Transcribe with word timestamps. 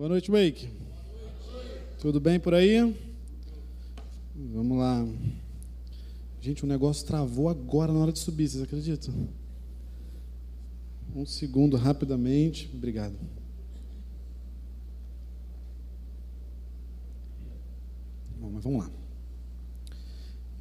Boa 0.00 0.08
noite, 0.08 0.30
Wake. 0.30 0.66
Tudo 1.98 2.18
bem 2.18 2.40
por 2.40 2.54
aí? 2.54 2.96
Vamos 4.34 4.78
lá. 4.78 5.06
Gente, 6.40 6.64
o 6.64 6.66
negócio 6.66 7.06
travou 7.06 7.50
agora 7.50 7.92
na 7.92 7.98
hora 7.98 8.10
de 8.10 8.18
subir, 8.18 8.48
vocês 8.48 8.62
acreditam? 8.62 9.12
Um 11.14 11.26
segundo, 11.26 11.76
rapidamente. 11.76 12.70
Obrigado. 12.72 13.14
Bom, 18.40 18.52
mas 18.54 18.64
vamos 18.64 18.82
lá. 18.82 18.90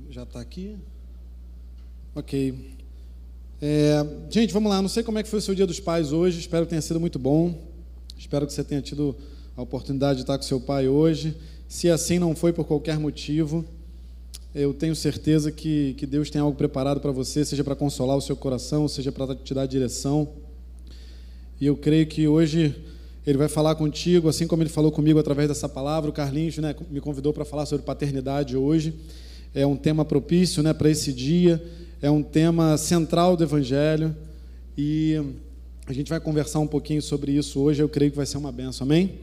Já 0.10 0.24
está 0.24 0.42
aqui? 0.42 0.78
Ok. 2.14 2.76
É, 3.62 4.06
gente, 4.30 4.52
vamos 4.52 4.70
lá. 4.70 4.82
Não 4.82 4.90
sei 4.90 5.02
como 5.02 5.18
é 5.18 5.24
que 5.24 5.30
foi 5.30 5.40
o 5.40 5.42
seu 5.42 5.56
dia 5.56 5.66
dos 5.66 5.80
pais 5.80 6.12
hoje. 6.12 6.42
Espero 6.42 6.66
que 6.66 6.72
tenha 6.72 6.82
sido 6.82 7.00
muito 7.00 7.18
bom. 7.18 7.69
Espero 8.20 8.46
que 8.46 8.52
você 8.52 8.66
tenha 8.66 8.82
tido 8.82 9.16
a 9.56 9.62
oportunidade 9.62 10.18
de 10.18 10.24
estar 10.24 10.38
com 10.38 10.44
seu 10.44 10.60
pai 10.60 10.90
hoje. 10.90 11.34
Se 11.70 11.90
assim 11.90 12.20
não 12.20 12.36
foi 12.36 12.52
por 12.52 12.66
qualquer 12.66 13.00
motivo, 13.00 13.64
eu 14.54 14.74
tenho 14.74 14.94
certeza 14.94 15.54
que, 15.54 15.94
que 15.94 16.06
Deus 16.06 16.30
tem 16.30 16.42
algo 16.42 16.58
preparado 16.58 17.00
para 17.00 17.14
você, 17.14 17.46
seja 17.46 17.64
para 17.64 17.78
consolar 17.78 18.18
o 18.18 18.22
seu 18.22 18.36
coração, 18.36 18.90
seja 18.90 19.10
para 19.10 19.34
te 19.36 19.54
dar 19.54 19.66
direção. 19.66 20.28
E 21.62 21.66
eu 21.66 21.78
creio 21.78 22.06
que 22.08 22.28
hoje 22.28 22.76
ele 23.26 23.38
vai 23.38 23.48
falar 23.48 23.76
contigo, 23.76 24.28
assim 24.28 24.46
como 24.46 24.62
ele 24.62 24.70
falou 24.70 24.92
comigo 24.92 25.18
através 25.18 25.48
dessa 25.48 25.70
palavra. 25.70 26.10
O 26.10 26.14
Carlinhos 26.14 26.58
né, 26.58 26.76
me 26.92 27.00
convidou 27.00 27.32
para 27.32 27.46
falar 27.46 27.66
sobre 27.66 27.86
paternidade 27.86 28.58
hoje. 28.58 28.94
É 29.56 29.66
um 29.66 29.78
tema 29.78 30.04
propício 30.04 30.62
né, 30.62 30.74
para 30.74 30.90
esse 30.90 31.14
dia, 31.14 31.64
é 32.02 32.12
um 32.12 32.22
tema 32.22 32.78
central 32.78 33.38
do 33.38 33.46
Evangelho. 33.46 34.14
E 34.78 35.22
a 35.90 35.94
gente 35.94 36.08
vai 36.08 36.20
conversar 36.20 36.60
um 36.60 36.68
pouquinho 36.68 37.02
sobre 37.02 37.32
isso 37.32 37.60
hoje. 37.60 37.82
Eu 37.82 37.90
creio 37.90 38.12
que 38.12 38.18
vai 38.18 38.26
ser 38.28 38.38
uma 38.38 38.52
benção, 38.52 38.86
amém? 38.86 39.16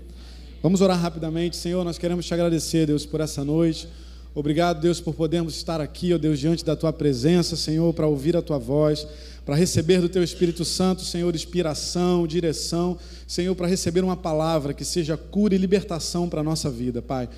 Vamos 0.60 0.80
orar 0.80 1.00
rapidamente. 1.00 1.56
Senhor, 1.56 1.84
nós 1.84 1.96
queremos 1.96 2.26
te 2.26 2.34
agradecer, 2.34 2.88
Deus, 2.88 3.06
por 3.06 3.20
essa 3.20 3.44
noite. 3.44 3.86
Obrigado, 4.34 4.80
Deus, 4.80 5.00
por 5.00 5.14
podermos 5.14 5.54
estar 5.54 5.80
aqui, 5.80 6.12
ó 6.12 6.18
Deus, 6.18 6.40
diante 6.40 6.64
da 6.64 6.74
tua 6.74 6.92
presença, 6.92 7.54
Senhor, 7.54 7.94
para 7.94 8.08
ouvir 8.08 8.36
a 8.36 8.42
tua 8.42 8.58
voz, 8.58 9.06
para 9.44 9.54
receber 9.54 10.00
do 10.00 10.08
teu 10.08 10.24
Espírito 10.24 10.64
Santo, 10.64 11.02
Senhor, 11.02 11.32
inspiração, 11.36 12.26
direção, 12.26 12.98
Senhor, 13.28 13.54
para 13.54 13.68
receber 13.68 14.02
uma 14.02 14.16
palavra 14.16 14.74
que 14.74 14.84
seja 14.84 15.16
cura 15.16 15.54
e 15.54 15.58
libertação 15.58 16.28
para 16.28 16.40
a 16.40 16.44
nossa 16.44 16.68
vida, 16.68 17.00
Pai. 17.00 17.28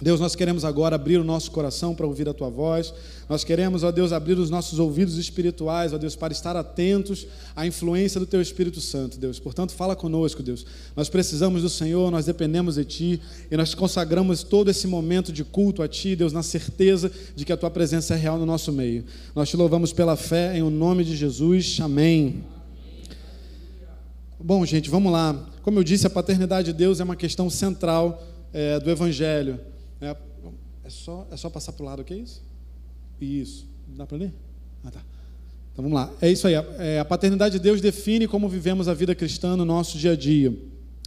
Deus, 0.00 0.20
nós 0.20 0.36
queremos 0.36 0.64
agora 0.64 0.94
abrir 0.94 1.18
o 1.18 1.24
nosso 1.24 1.50
coração 1.50 1.92
para 1.92 2.06
ouvir 2.06 2.28
a 2.28 2.32
tua 2.32 2.48
voz. 2.48 2.94
Nós 3.28 3.42
queremos, 3.42 3.82
ó 3.82 3.90
Deus, 3.90 4.12
abrir 4.12 4.38
os 4.38 4.48
nossos 4.48 4.78
ouvidos 4.78 5.18
espirituais, 5.18 5.92
ó 5.92 5.98
Deus, 5.98 6.14
para 6.14 6.32
estar 6.32 6.56
atentos 6.56 7.26
à 7.56 7.66
influência 7.66 8.20
do 8.20 8.26
teu 8.26 8.40
Espírito 8.40 8.80
Santo, 8.80 9.18
Deus. 9.18 9.40
Portanto, 9.40 9.72
fala 9.72 9.96
conosco, 9.96 10.40
Deus. 10.40 10.64
Nós 10.94 11.08
precisamos 11.08 11.62
do 11.62 11.68
Senhor, 11.68 12.12
nós 12.12 12.26
dependemos 12.26 12.76
de 12.76 12.84
ti 12.84 13.20
e 13.50 13.56
nós 13.56 13.74
consagramos 13.74 14.44
todo 14.44 14.70
esse 14.70 14.86
momento 14.86 15.32
de 15.32 15.42
culto 15.42 15.82
a 15.82 15.88
ti, 15.88 16.14
Deus, 16.14 16.32
na 16.32 16.44
certeza 16.44 17.10
de 17.34 17.44
que 17.44 17.52
a 17.52 17.56
tua 17.56 17.70
presença 17.70 18.14
é 18.14 18.16
real 18.16 18.38
no 18.38 18.46
nosso 18.46 18.72
meio. 18.72 19.04
Nós 19.34 19.48
te 19.48 19.56
louvamos 19.56 19.92
pela 19.92 20.14
fé 20.14 20.56
em 20.56 20.62
o 20.62 20.70
nome 20.70 21.04
de 21.04 21.16
Jesus. 21.16 21.78
Amém. 21.82 22.44
Bom, 24.38 24.64
gente, 24.64 24.88
vamos 24.88 25.10
lá. 25.10 25.44
Como 25.62 25.80
eu 25.80 25.82
disse, 25.82 26.06
a 26.06 26.10
paternidade 26.10 26.72
de 26.72 26.78
Deus 26.78 27.00
é 27.00 27.04
uma 27.04 27.16
questão 27.16 27.50
central 27.50 28.22
é, 28.52 28.78
do 28.78 28.88
Evangelho. 28.88 29.58
É, 30.00 30.16
é, 30.84 30.90
só, 30.90 31.26
é 31.30 31.36
só 31.36 31.50
passar 31.50 31.72
para 31.72 31.82
o 31.82 31.86
lado, 31.86 32.02
o 32.02 32.04
que 32.04 32.14
é 32.14 32.18
isso? 32.18 32.42
Isso. 33.20 33.66
Dá 33.88 34.06
para 34.06 34.18
ler? 34.18 34.32
Ah, 34.84 34.90
tá. 34.90 35.02
Então 35.72 35.82
vamos 35.82 35.94
lá. 35.94 36.12
É 36.20 36.30
isso 36.30 36.46
aí. 36.46 36.54
É, 36.78 36.98
a 36.98 37.04
paternidade 37.04 37.54
de 37.54 37.62
Deus 37.62 37.80
define 37.80 38.26
como 38.26 38.48
vivemos 38.48 38.88
a 38.88 38.94
vida 38.94 39.14
cristã 39.14 39.56
no 39.56 39.64
nosso 39.64 39.98
dia 39.98 40.12
a 40.12 40.16
dia. 40.16 40.56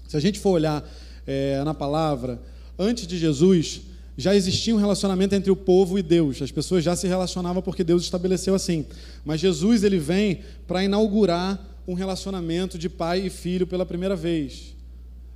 Se 0.08 0.18
a 0.18 0.20
gente 0.20 0.40
for 0.40 0.52
olhar 0.52 0.84
é, 1.26 1.64
na 1.64 1.74
palavra, 1.74 2.42
antes 2.78 3.08
de 3.08 3.18
Jesus, 3.18 3.82
já 4.18 4.36
existia 4.36 4.76
um 4.76 4.80
relacionamento 4.80 5.36
entre 5.36 5.52
o 5.52 5.56
povo 5.56 5.98
e 5.98 6.02
Deus. 6.02 6.42
As 6.42 6.52
pessoas 6.52 6.84
já 6.84 6.96
se 6.96 7.08
relacionavam 7.08 7.62
porque 7.62 7.84
Deus 7.84 8.04
estabeleceu 8.04 8.54
assim. 8.54 8.86
Mas 9.24 9.40
Jesus 9.40 9.84
ele 9.84 9.98
vem 9.98 10.42
para 10.68 10.84
inaugurar 10.84 11.60
um 11.88 11.94
relacionamento 11.94 12.78
de 12.78 12.90
pai 12.90 13.26
e 13.26 13.30
filho 13.30 13.66
pela 13.66 13.86
primeira 13.86 14.16
vez, 14.16 14.76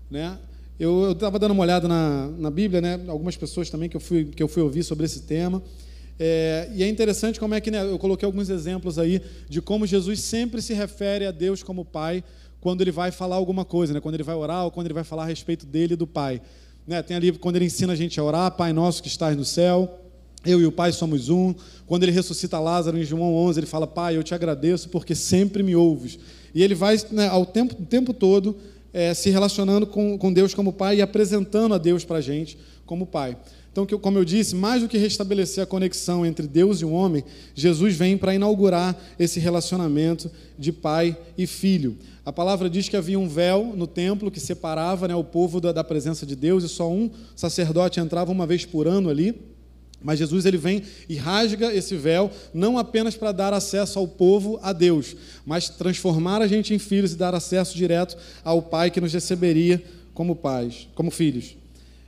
né? 0.09 0.37
Eu 0.77 1.13
estava 1.13 1.39
dando 1.39 1.51
uma 1.51 1.63
olhada 1.63 1.87
na, 1.87 2.27
na 2.37 2.51
Bíblia, 2.51 2.81
né? 2.81 2.99
Algumas 3.07 3.37
pessoas 3.37 3.69
também 3.69 3.87
que 3.87 3.95
eu 3.95 4.01
fui 4.01 4.25
que 4.25 4.43
eu 4.43 4.47
fui 4.47 4.61
ouvir 4.61 4.83
sobre 4.83 5.05
esse 5.05 5.21
tema. 5.21 5.63
É, 6.19 6.69
e 6.75 6.83
é 6.83 6.87
interessante 6.89 7.39
como 7.39 7.53
é 7.53 7.61
que 7.61 7.71
né, 7.71 7.81
eu 7.81 7.97
coloquei 7.97 8.25
alguns 8.25 8.49
exemplos 8.49 8.99
aí 8.99 9.21
de 9.49 9.61
como 9.61 9.87
Jesus 9.87 10.19
sempre 10.19 10.61
se 10.61 10.73
refere 10.73 11.25
a 11.25 11.31
Deus 11.31 11.63
como 11.63 11.85
Pai 11.85 12.23
quando 12.59 12.81
ele 12.81 12.91
vai 12.91 13.09
falar 13.09 13.37
alguma 13.37 13.63
coisa, 13.63 13.93
né? 13.93 14.01
Quando 14.01 14.15
ele 14.15 14.23
vai 14.23 14.35
orar 14.35 14.65
ou 14.65 14.71
quando 14.71 14.87
ele 14.87 14.93
vai 14.93 15.05
falar 15.05 15.23
a 15.23 15.27
respeito 15.27 15.65
dele 15.65 15.93
e 15.93 15.95
do 15.95 16.05
Pai. 16.05 16.41
Né? 16.85 17.01
Tem 17.01 17.15
ali 17.15 17.31
quando 17.31 17.55
ele 17.55 17.65
ensina 17.65 17.93
a 17.93 17.95
gente 17.95 18.19
a 18.19 18.23
orar, 18.23 18.51
Pai 18.51 18.73
nosso 18.73 19.01
que 19.01 19.07
estás 19.07 19.37
no 19.37 19.45
céu. 19.45 20.01
Eu 20.45 20.59
e 20.59 20.65
o 20.65 20.73
Pai 20.73 20.91
somos 20.91 21.29
um. 21.29 21.55
Quando 21.87 22.03
ele 22.03 22.11
ressuscita 22.11 22.59
Lázaro 22.59 22.97
em 22.97 23.03
João 23.05 23.33
11, 23.33 23.61
ele 23.61 23.67
fala: 23.67 23.87
Pai, 23.87 24.17
eu 24.17 24.23
te 24.23 24.35
agradeço 24.35 24.89
porque 24.89 25.15
sempre 25.15 25.63
me 25.63 25.73
ouves. 25.73 26.19
E 26.53 26.61
ele 26.61 26.75
vai 26.75 26.97
né, 27.11 27.29
ao 27.29 27.45
tempo, 27.45 27.75
o 27.81 27.85
tempo 27.85 28.13
todo 28.13 28.57
é, 28.95 29.13
se 29.13 29.29
relacionando 29.29 29.85
com, 29.85 30.17
com 30.17 30.31
Deus 30.31 30.53
como 30.53 30.71
Pai 30.71 30.95
e 30.95 31.01
apresentando 31.01 31.75
a 31.75 31.77
Deus 31.77 32.05
para 32.05 32.19
a 32.19 32.21
gente 32.21 32.57
como 32.85 33.05
Pai. 33.05 33.37
Então, 33.69 33.85
como 33.99 34.17
eu 34.17 34.23
disse, 34.23 34.55
mais 34.55 34.81
do 34.81 34.87
que 34.87 34.97
restabelecer 34.97 35.61
a 35.61 35.67
conexão 35.67 36.25
entre 36.25 36.47
Deus 36.47 36.79
e 36.79 36.85
o 36.85 36.91
homem, 36.91 37.21
Jesus 37.53 37.93
vem 37.93 38.17
para 38.17 38.33
inaugurar 38.33 38.97
esse 39.19 39.37
relacionamento 39.37 40.31
de 40.57 40.71
pai 40.71 41.17
e 41.37 41.45
filho. 41.45 41.97
A 42.25 42.31
palavra 42.31 42.69
diz 42.69 42.87
que 42.87 42.95
havia 42.95 43.19
um 43.19 43.27
véu 43.27 43.73
no 43.75 43.85
templo 43.85 44.31
que 44.31 44.39
separava 44.39 45.09
né, 45.09 45.15
o 45.15 45.25
povo 45.25 45.59
da, 45.59 45.73
da 45.73 45.83
presença 45.83 46.25
de 46.25 46.37
Deus 46.37 46.63
e 46.63 46.69
só 46.69 46.89
um 46.89 47.11
sacerdote 47.35 47.99
entrava 47.99 48.31
uma 48.31 48.47
vez 48.47 48.63
por 48.63 48.87
ano 48.87 49.09
ali. 49.09 49.35
Mas 50.05 50.19
Jesus 50.19 50.45
ele 50.45 50.57
vem 50.57 50.83
e 51.09 51.15
rasga 51.15 51.73
esse 51.73 51.97
véu, 51.97 52.29
não 52.53 52.77
apenas 52.77 53.15
para 53.15 53.31
dar 53.31 53.53
acesso 53.53 53.97
ao 53.97 54.07
povo 54.07 54.59
a 54.61 54.71
Deus, 54.71 55.15
mas 55.43 55.67
transformar 55.67 56.43
a 56.43 56.47
gente 56.47 56.75
em 56.75 56.77
filhos 56.77 57.13
e 57.13 57.17
dar 57.17 57.33
acesso 57.33 57.75
direto 57.75 58.15
ao 58.43 58.61
Pai 58.61 58.91
que 58.91 59.01
nos 59.01 59.11
receberia 59.11 59.83
como 60.13 60.35
pais, 60.35 60.87
como 60.93 61.09
filhos. 61.09 61.57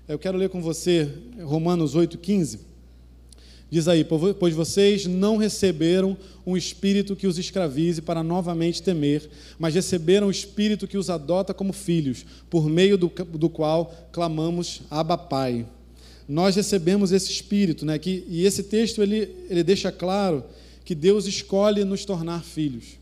Eu 0.08 0.20
quero 0.20 0.38
ler 0.38 0.50
com 0.50 0.62
você 0.62 1.12
Romanos 1.42 1.96
8,15. 1.96 2.60
Diz 3.68 3.88
aí: 3.88 4.06
Pois 4.40 4.54
vocês 4.54 5.08
não 5.08 5.36
receberam 5.36 6.16
um 6.46 6.56
espírito 6.56 7.16
que 7.16 7.26
os 7.26 7.40
escravize 7.40 8.00
para 8.00 8.22
novamente 8.22 8.82
temer, 8.82 9.28
mas 9.58 9.74
receberam 9.74 10.28
o 10.28 10.32
espírito 10.32 10.88
que 10.88 11.00
os 11.00 11.10
adota 11.10 11.52
como 11.52 11.74
filhos, 11.74 12.24
por 12.48 12.70
meio 12.70 12.96
do, 12.96 13.12
do 13.34 13.50
qual 13.50 13.92
clamamos 14.12 14.84
Abba 14.92 15.18
Pai 15.18 15.66
nós 16.28 16.56
recebemos 16.56 17.12
esse 17.12 17.32
espírito, 17.32 17.86
né? 17.86 17.98
Que, 17.98 18.26
e 18.28 18.46
esse 18.46 18.64
texto 18.64 19.02
ele, 19.02 19.30
ele 19.50 19.64
deixa 19.64 19.92
claro 19.92 20.44
que 20.84 20.94
Deus 20.94 21.26
escolhe 21.26 21.84
nos 21.84 22.04
tornar 22.06 22.44
filhos. 22.44 22.98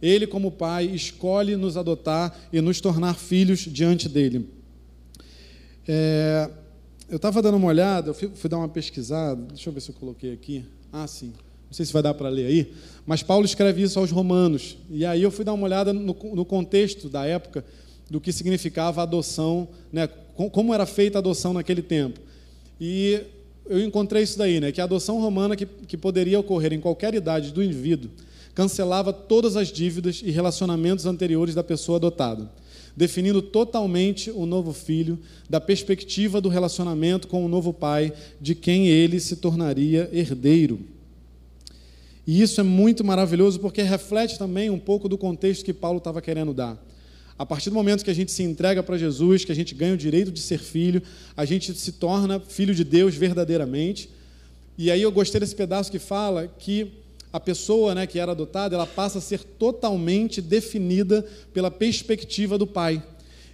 Ele, 0.00 0.26
como 0.26 0.50
Pai, 0.50 0.86
escolhe 0.86 1.56
nos 1.56 1.76
adotar 1.76 2.36
e 2.52 2.60
nos 2.60 2.80
tornar 2.80 3.14
filhos 3.14 3.60
diante 3.60 4.08
dele. 4.08 4.48
É, 5.88 6.50
eu 7.08 7.16
estava 7.16 7.40
dando 7.40 7.56
uma 7.56 7.68
olhada, 7.68 8.10
eu 8.10 8.14
fui, 8.14 8.30
fui, 8.34 8.50
dar 8.50 8.58
uma 8.58 8.68
pesquisada, 8.68 9.40
deixa 9.42 9.68
eu 9.68 9.72
ver 9.72 9.80
se 9.80 9.90
eu 9.90 9.94
coloquei 9.94 10.32
aqui. 10.32 10.64
Ah, 10.92 11.06
sim. 11.06 11.32
Não 11.66 11.72
sei 11.72 11.86
se 11.86 11.92
vai 11.92 12.02
dar 12.02 12.14
para 12.14 12.28
ler 12.28 12.46
aí, 12.46 12.72
mas 13.04 13.22
Paulo 13.22 13.44
escreve 13.44 13.82
isso 13.82 13.98
aos 13.98 14.10
Romanos. 14.10 14.76
E 14.90 15.04
aí 15.04 15.22
eu 15.22 15.30
fui 15.30 15.44
dar 15.44 15.52
uma 15.52 15.64
olhada 15.64 15.92
no, 15.92 16.02
no 16.02 16.44
contexto 16.44 17.08
da 17.08 17.24
época 17.26 17.64
do 18.10 18.20
que 18.20 18.32
significava 18.32 19.02
adoção, 19.02 19.68
né? 19.92 20.06
como 20.06 20.72
era 20.72 20.86
feita 20.86 21.18
a 21.18 21.20
adoção 21.20 21.52
naquele 21.52 21.82
tempo. 21.82 22.20
E 22.80 23.20
eu 23.68 23.80
encontrei 23.84 24.22
isso 24.22 24.38
daí, 24.38 24.60
né? 24.60 24.70
Que 24.70 24.80
a 24.80 24.84
adoção 24.84 25.20
romana, 25.20 25.56
que, 25.56 25.66
que 25.66 25.96
poderia 25.96 26.38
ocorrer 26.38 26.72
em 26.72 26.80
qualquer 26.80 27.14
idade 27.14 27.52
do 27.52 27.62
indivíduo, 27.62 28.10
cancelava 28.54 29.12
todas 29.12 29.56
as 29.56 29.68
dívidas 29.68 30.22
e 30.24 30.30
relacionamentos 30.30 31.04
anteriores 31.04 31.54
da 31.54 31.62
pessoa 31.62 31.96
adotada, 31.96 32.50
definindo 32.96 33.42
totalmente 33.42 34.30
o 34.30 34.46
novo 34.46 34.72
filho 34.72 35.18
da 35.48 35.60
perspectiva 35.60 36.40
do 36.40 36.48
relacionamento 36.48 37.28
com 37.28 37.44
o 37.44 37.48
novo 37.48 37.72
pai, 37.72 38.12
de 38.40 38.54
quem 38.54 38.86
ele 38.88 39.20
se 39.20 39.36
tornaria 39.36 40.08
herdeiro. 40.12 40.80
E 42.26 42.40
isso 42.42 42.60
é 42.60 42.64
muito 42.64 43.04
maravilhoso 43.04 43.60
porque 43.60 43.82
reflete 43.82 44.38
também 44.38 44.70
um 44.70 44.78
pouco 44.78 45.08
do 45.08 45.18
contexto 45.18 45.64
que 45.64 45.72
Paulo 45.72 45.98
estava 45.98 46.22
querendo 46.22 46.52
dar. 46.52 46.82
A 47.38 47.44
partir 47.44 47.68
do 47.68 47.74
momento 47.74 48.04
que 48.04 48.10
a 48.10 48.14
gente 48.14 48.32
se 48.32 48.42
entrega 48.42 48.82
para 48.82 48.96
Jesus, 48.96 49.44
que 49.44 49.52
a 49.52 49.54
gente 49.54 49.74
ganha 49.74 49.94
o 49.94 49.96
direito 49.96 50.32
de 50.32 50.40
ser 50.40 50.58
filho, 50.58 51.02
a 51.36 51.44
gente 51.44 51.74
se 51.74 51.92
torna 51.92 52.40
filho 52.40 52.74
de 52.74 52.82
Deus 52.82 53.14
verdadeiramente. 53.14 54.08
E 54.78 54.90
aí 54.90 55.02
eu 55.02 55.12
gostei 55.12 55.40
desse 55.40 55.54
pedaço 55.54 55.90
que 55.90 55.98
fala 55.98 56.48
que 56.58 56.92
a 57.32 57.40
pessoa 57.40 57.94
né, 57.94 58.06
que 58.06 58.18
era 58.18 58.32
adotada, 58.32 58.74
ela 58.74 58.86
passa 58.86 59.18
a 59.18 59.20
ser 59.20 59.40
totalmente 59.40 60.40
definida 60.40 61.26
pela 61.52 61.70
perspectiva 61.70 62.56
do 62.56 62.66
pai. 62.66 63.02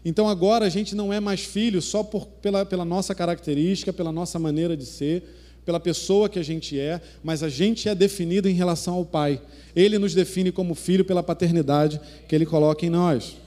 Então 0.05 0.29
agora 0.29 0.65
a 0.65 0.69
gente 0.69 0.95
não 0.95 1.13
é 1.13 1.19
mais 1.19 1.41
filho 1.41 1.83
só 1.83 2.05
por, 2.05 2.27
pela, 2.27 2.65
pela 2.65 2.85
nossa 2.85 3.15
característica, 3.15 3.93
pela 3.93 4.13
nossa 4.13 4.39
maneira 4.39 4.77
de 4.77 4.87
ser, 4.87 5.25
pela 5.65 5.81
pessoa 5.81 6.29
que 6.29 6.39
a 6.39 6.43
gente 6.43 6.79
é, 6.79 7.01
mas 7.23 7.43
a 7.43 7.49
gente 7.49 7.89
é 7.89 7.95
definido 7.95 8.49
em 8.49 8.55
relação 8.55 8.95
ao 8.95 9.05
pai. 9.05 9.41
Ele 9.75 9.99
nos 9.99 10.15
define 10.15 10.53
como 10.53 10.75
filho 10.75 11.05
pela 11.05 11.23
paternidade 11.23 12.01
que 12.29 12.35
ele 12.35 12.47
coloca 12.47 12.87
em 12.87 12.91
nós. 12.91 13.42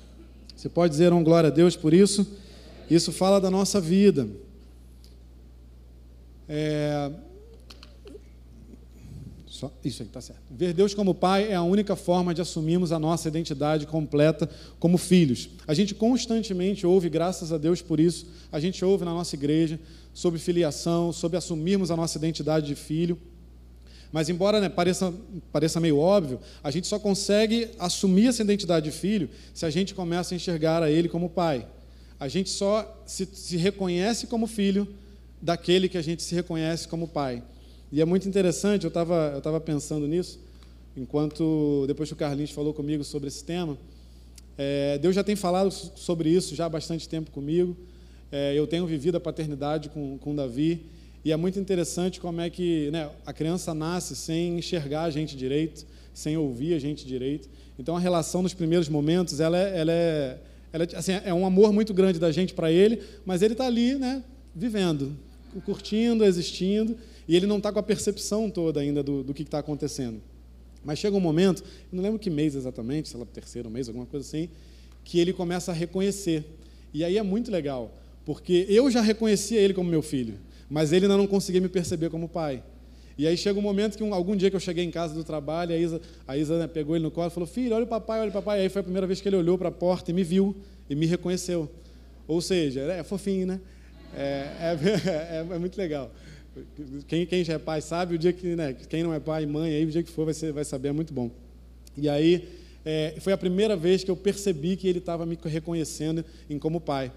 Você 0.65 0.69
pode 0.69 0.89
dizer 0.89 1.13
um 1.13 1.23
glória 1.23 1.49
a 1.49 1.51
Deus 1.51 1.75
por 1.75 1.93
isso? 1.93 2.25
Isso 2.89 3.11
fala 3.11 3.39
da 3.39 3.51
nossa 3.51 3.79
vida. 3.79 4.27
É... 6.49 7.11
Só... 9.45 9.71
Isso 9.83 10.01
aí, 10.01 10.07
está 10.07 10.19
certo. 10.19 10.41
Ver 10.49 10.73
Deus 10.73 10.95
como 10.95 11.13
Pai 11.13 11.51
é 11.51 11.53
a 11.53 11.61
única 11.61 11.95
forma 11.95 12.33
de 12.33 12.41
assumirmos 12.41 12.91
a 12.91 12.97
nossa 12.97 13.27
identidade 13.27 13.85
completa 13.85 14.49
como 14.79 14.97
filhos. 14.97 15.49
A 15.67 15.75
gente 15.75 15.93
constantemente 15.93 16.83
ouve, 16.87 17.09
graças 17.09 17.53
a 17.53 17.59
Deus 17.59 17.83
por 17.83 17.99
isso, 17.99 18.25
a 18.51 18.59
gente 18.59 18.83
ouve 18.83 19.05
na 19.05 19.13
nossa 19.13 19.35
igreja 19.35 19.79
sobre 20.15 20.39
filiação, 20.39 21.13
sobre 21.13 21.37
assumirmos 21.37 21.91
a 21.91 21.95
nossa 21.95 22.17
identidade 22.17 22.65
de 22.65 22.73
filho. 22.73 23.19
Mas, 24.11 24.29
embora 24.29 24.61
né, 24.61 24.69
pareça, 24.69 25.13
pareça 25.51 25.79
meio 25.79 25.97
óbvio, 25.97 26.39
a 26.63 26.71
gente 26.71 26.87
só 26.87 26.97
consegue 26.97 27.69
assumir 27.77 28.27
essa 28.27 28.43
identidade 28.43 28.89
de 28.89 28.97
filho 28.97 29.29
se 29.53 29.65
a 29.65 29.69
gente 29.69 29.93
começa 29.93 30.33
a 30.33 30.35
enxergar 30.35 30.81
a 30.81 30.89
Ele 30.89 31.09
como 31.09 31.29
Pai. 31.29 31.67
A 32.19 32.27
gente 32.27 32.49
só 32.49 33.03
se, 33.05 33.25
se 33.25 33.57
reconhece 33.57 34.27
como 34.27 34.47
filho 34.47 34.87
daquele 35.41 35.89
que 35.89 35.97
a 35.97 36.01
gente 36.01 36.23
se 36.23 36.33
reconhece 36.33 36.87
como 36.87 37.07
Pai. 37.07 37.43
E 37.91 38.01
é 38.01 38.05
muito 38.05 38.27
interessante, 38.27 38.83
eu 38.83 38.89
estava 38.89 39.31
eu 39.35 39.41
tava 39.41 39.59
pensando 39.59 40.07
nisso, 40.07 40.39
enquanto, 40.95 41.85
depois 41.87 42.09
que 42.09 42.13
o 42.13 42.17
Carlinhos 42.17 42.51
falou 42.51 42.73
comigo 42.73 43.03
sobre 43.03 43.27
esse 43.27 43.43
tema, 43.43 43.77
é, 44.57 44.97
Deus 44.97 45.13
já 45.13 45.23
tem 45.23 45.35
falado 45.35 45.69
sobre 45.71 46.29
isso 46.29 46.55
já 46.55 46.65
há 46.65 46.69
bastante 46.69 47.07
tempo 47.07 47.31
comigo. 47.31 47.75
É, 48.31 48.53
eu 48.55 48.65
tenho 48.65 48.85
vivido 48.85 49.15
a 49.15 49.19
paternidade 49.19 49.89
com, 49.89 50.17
com 50.17 50.35
Davi, 50.35 50.85
e 51.25 51.31
é 51.31 51.35
muito 51.35 51.59
interessante 51.59 52.19
como 52.19 52.39
é 52.39 52.51
que 52.51 52.91
né, 52.91 53.09
a 53.25 53.33
criança 53.33 53.73
nasce 53.73 54.15
sem 54.15 54.59
enxergar 54.59 55.05
a 55.05 55.09
gente 55.09 55.35
direito, 55.35 55.83
sem 56.13 56.37
ouvir 56.37 56.75
a 56.75 56.79
gente 56.79 57.03
direito. 57.03 57.49
Então, 57.79 57.97
a 57.97 57.99
relação 57.99 58.43
nos 58.43 58.53
primeiros 58.53 58.87
momentos, 58.87 59.39
ela 59.39 59.57
é, 59.57 59.79
ela 59.79 59.91
é, 59.91 60.37
ela 60.71 60.83
é, 60.83 60.95
assim, 60.95 61.13
é 61.25 61.33
um 61.33 61.43
amor 61.43 61.73
muito 61.73 61.95
grande 61.95 62.19
da 62.19 62.31
gente 62.31 62.53
para 62.53 62.71
ele, 62.71 63.01
mas 63.25 63.41
ele 63.41 63.55
está 63.55 63.65
ali, 63.65 63.95
né, 63.95 64.23
vivendo, 64.55 65.17
curtindo, 65.65 66.23
existindo, 66.23 66.95
e 67.27 67.35
ele 67.35 67.47
não 67.47 67.57
está 67.57 67.71
com 67.71 67.79
a 67.79 67.83
percepção 67.83 68.47
toda 68.47 68.79
ainda 68.79 69.01
do, 69.01 69.23
do 69.23 69.33
que 69.33 69.41
está 69.41 69.57
acontecendo. 69.57 70.21
Mas 70.83 70.99
chega 70.99 71.17
um 71.17 71.19
momento, 71.19 71.63
não 71.91 72.03
lembro 72.03 72.19
que 72.19 72.29
mês 72.29 72.53
exatamente, 72.53 73.09
sei 73.09 73.19
lá, 73.19 73.25
terceiro 73.25 73.67
mês, 73.67 73.87
alguma 73.87 74.05
coisa 74.05 74.23
assim, 74.23 74.47
que 75.03 75.19
ele 75.19 75.33
começa 75.33 75.71
a 75.71 75.73
reconhecer. 75.73 76.45
E 76.93 77.03
aí 77.03 77.17
é 77.17 77.23
muito 77.23 77.49
legal, 77.49 77.97
porque 78.23 78.67
eu 78.69 78.91
já 78.91 79.01
reconhecia 79.01 79.59
ele 79.59 79.73
como 79.73 79.89
meu 79.89 80.03
filho, 80.03 80.37
mas 80.75 80.91
ele 80.91 81.05
ainda 81.05 81.15
não 81.15 81.25
conseguia 81.25 81.61
me 81.61 81.69
perceber 81.69 82.09
como 82.09 82.27
pai. 82.27 82.61
E 83.17 83.25
aí 83.25 83.37
chega 83.37 83.57
um 83.57 83.61
momento 83.61 83.97
que 83.97 84.03
um, 84.03 84.13
algum 84.13 84.35
dia 84.35 84.49
que 84.49 84.57
eu 84.57 84.59
cheguei 84.59 84.83
em 84.83 84.91
casa 84.91 85.13
do 85.13 85.23
trabalho, 85.23 85.73
a 85.73 85.77
Isa, 85.77 86.01
a 86.27 86.37
Isa 86.37 86.59
né, 86.59 86.67
pegou 86.67 86.97
ele 86.97 87.03
no 87.03 87.09
colo 87.09 87.27
e 87.27 87.29
falou: 87.29 87.47
Filho, 87.47 87.73
olha 87.73 87.85
o 87.85 87.87
papai, 87.87 88.19
olha 88.19 88.29
o 88.29 88.33
papai. 88.33 88.59
E 88.59 88.63
aí 88.63 88.67
foi 88.67 88.81
a 88.81 88.83
primeira 88.83 89.07
vez 89.07 89.21
que 89.21 89.29
ele 89.29 89.37
olhou 89.37 89.57
para 89.57 89.69
a 89.69 89.71
porta 89.71 90.11
e 90.11 90.13
me 90.13 90.21
viu 90.21 90.53
e 90.89 90.93
me 90.93 91.05
reconheceu. 91.05 91.71
Ou 92.27 92.41
seja, 92.41 92.81
é 92.81 93.01
fofinho, 93.03 93.47
né? 93.47 93.61
É, 94.13 94.49
é, 94.59 95.39
é, 95.47 95.47
é 95.49 95.57
muito 95.57 95.77
legal. 95.77 96.11
Quem, 97.07 97.25
quem, 97.25 97.41
já 97.41 97.53
é 97.53 97.57
pai 97.57 97.79
sabe, 97.79 98.15
o 98.15 98.17
dia 98.17 98.33
que, 98.33 98.53
né, 98.53 98.75
quem 98.89 99.01
não 99.01 99.13
é 99.13 99.19
pai 99.21 99.43
e 99.43 99.47
mãe, 99.47 99.71
aí 99.73 99.85
o 99.85 99.89
dia 99.89 100.03
que 100.03 100.11
for 100.11 100.25
vai, 100.25 100.33
ser, 100.33 100.51
vai 100.51 100.65
saber, 100.65 100.89
é 100.89 100.91
muito 100.91 101.13
bom. 101.13 101.31
E 101.97 102.09
aí, 102.09 102.49
é, 102.83 103.15
foi 103.21 103.31
a 103.31 103.37
primeira 103.37 103.77
vez 103.77 104.03
que 104.03 104.11
eu 104.11 104.15
percebi 104.17 104.75
que 104.75 104.89
ele 104.89 104.99
estava 104.99 105.25
me 105.25 105.39
reconhecendo 105.41 106.25
em 106.49 106.59
como 106.59 106.81
pai. 106.81 107.13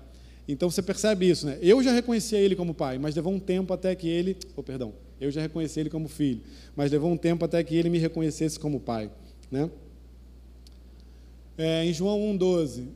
Então 0.49 0.71
você 0.71 0.81
percebe 0.81 1.29
isso, 1.29 1.47
né? 1.47 1.59
Eu 1.61 1.83
já 1.83 1.93
reconhecia 1.93 2.39
ele 2.39 2.57
como 2.57 2.73
pai, 2.73 2.99
mas 2.99 3.15
levou 3.15 3.33
um 3.33 3.39
tempo 3.39 3.75
até 3.75 3.95
que 3.95 4.09
ele, 4.09 4.35
oh, 4.57 4.63
perdão, 4.63 4.95
eu 5.21 5.31
já 5.31 5.43
reconheci 5.43 5.79
ele 5.79 5.91
como 5.91 6.09
filho, 6.09 6.41
mas 6.75 6.91
levou 6.91 7.13
um 7.13 7.17
tempo 7.19 7.45
até 7.45 7.63
que 7.63 7.77
ele 7.77 7.91
me 7.91 7.99
reconhecesse 7.99 8.59
como 8.59 8.81
pai, 8.81 9.11
né? 9.51 9.71
É, 11.59 11.85
em 11.85 11.93
João 11.93 12.19
1,12, 12.39 12.87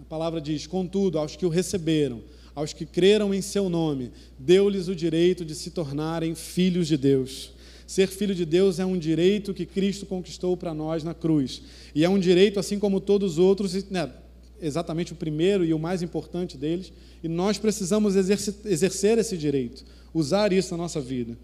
a 0.00 0.04
palavra 0.04 0.40
diz: 0.40 0.66
Contudo, 0.66 1.18
aos 1.18 1.36
que 1.36 1.44
o 1.44 1.48
receberam, 1.48 2.22
aos 2.54 2.72
que 2.72 2.86
creram 2.86 3.34
em 3.34 3.42
seu 3.42 3.68
nome, 3.68 4.10
deu-lhes 4.38 4.88
o 4.88 4.94
direito 4.94 5.44
de 5.44 5.54
se 5.54 5.70
tornarem 5.70 6.34
filhos 6.34 6.88
de 6.88 6.96
Deus. 6.96 7.52
Ser 7.86 8.08
filho 8.08 8.34
de 8.34 8.44
Deus 8.44 8.78
é 8.78 8.86
um 8.86 8.98
direito 8.98 9.54
que 9.54 9.66
Cristo 9.66 10.06
conquistou 10.06 10.56
para 10.56 10.74
nós 10.74 11.02
na 11.02 11.14
cruz. 11.14 11.62
E 11.94 12.04
é 12.04 12.08
um 12.08 12.18
direito, 12.18 12.60
assim 12.60 12.78
como 12.78 13.00
todos 13.00 13.32
os 13.32 13.38
outros, 13.38 13.84
né, 13.90 14.12
exatamente 14.60 15.12
o 15.12 15.16
primeiro 15.16 15.64
e 15.64 15.72
o 15.72 15.78
mais 15.78 16.02
importante 16.02 16.56
deles, 16.56 16.92
e 17.22 17.28
nós 17.28 17.58
precisamos 17.58 18.16
exercer 18.16 19.18
esse 19.18 19.36
direito, 19.36 19.84
usar 20.12 20.52
isso 20.52 20.70
na 20.72 20.78
nossa 20.78 21.00
vida. 21.00 21.36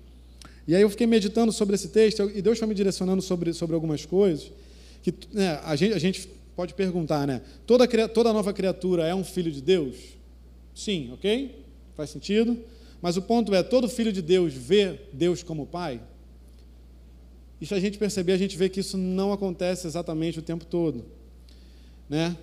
E 0.66 0.74
aí 0.74 0.82
eu 0.82 0.90
fiquei 0.90 1.06
meditando 1.06 1.52
sobre 1.52 1.74
esse 1.74 1.88
texto, 1.88 2.30
e 2.34 2.40
Deus 2.40 2.58
foi 2.58 2.66
me 2.66 2.74
direcionando 2.74 3.22
sobre, 3.22 3.52
sobre 3.52 3.74
algumas 3.74 4.06
coisas, 4.06 4.50
que 5.02 5.12
né, 5.32 5.60
a, 5.64 5.76
gente, 5.76 5.92
a 5.94 5.98
gente 5.98 6.28
pode 6.56 6.74
perguntar, 6.74 7.26
né? 7.26 7.42
Toda, 7.66 7.86
toda 8.08 8.32
nova 8.32 8.52
criatura 8.52 9.06
é 9.06 9.14
um 9.14 9.24
filho 9.24 9.52
de 9.52 9.60
Deus? 9.60 9.96
Sim, 10.74 11.10
ok? 11.12 11.64
Faz 11.94 12.10
sentido? 12.10 12.58
Mas 13.02 13.16
o 13.18 13.22
ponto 13.22 13.54
é: 13.54 13.62
todo 13.62 13.88
filho 13.88 14.12
de 14.12 14.22
Deus 14.22 14.54
vê 14.54 14.98
Deus 15.12 15.42
como 15.42 15.66
pai? 15.66 16.00
E 17.60 17.66
se 17.66 17.74
a 17.74 17.80
gente 17.80 17.98
perceber, 17.98 18.32
a 18.32 18.36
gente 18.36 18.56
vê 18.56 18.68
que 18.68 18.80
isso 18.80 18.96
não 18.96 19.32
acontece 19.32 19.86
exatamente 19.86 20.38
o 20.38 20.42
tempo 20.42 20.64
todo. 20.64 21.04
Né? 22.08 22.36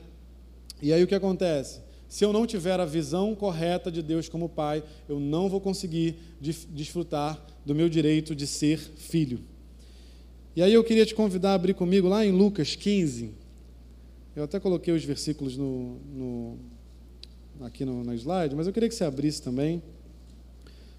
E 0.81 0.91
aí 0.91 1.03
o 1.03 1.07
que 1.07 1.15
acontece? 1.15 1.79
Se 2.09 2.25
eu 2.25 2.33
não 2.33 2.45
tiver 2.45 2.79
a 2.79 2.85
visão 2.85 3.33
correta 3.33 3.89
de 3.89 4.01
Deus 4.01 4.27
como 4.27 4.49
pai, 4.49 4.83
eu 5.07 5.19
não 5.19 5.47
vou 5.47 5.61
conseguir 5.61 6.15
desfrutar 6.41 7.41
do 7.65 7.73
meu 7.73 7.87
direito 7.87 8.35
de 8.35 8.45
ser 8.45 8.77
filho. 8.77 9.39
E 10.53 10.61
aí 10.61 10.73
eu 10.73 10.83
queria 10.83 11.05
te 11.05 11.15
convidar 11.15 11.51
a 11.51 11.53
abrir 11.53 11.73
comigo 11.73 12.09
lá 12.09 12.25
em 12.25 12.31
Lucas 12.31 12.75
15. 12.75 13.31
Eu 14.35 14.43
até 14.43 14.59
coloquei 14.59 14.93
os 14.93 15.05
versículos 15.05 15.55
no, 15.55 15.99
no 16.13 16.59
aqui 17.61 17.85
no, 17.85 18.13
slide, 18.13 18.55
mas 18.55 18.67
eu 18.67 18.73
queria 18.73 18.89
que 18.89 18.95
você 18.95 19.05
abrisse 19.05 19.41
também, 19.41 19.81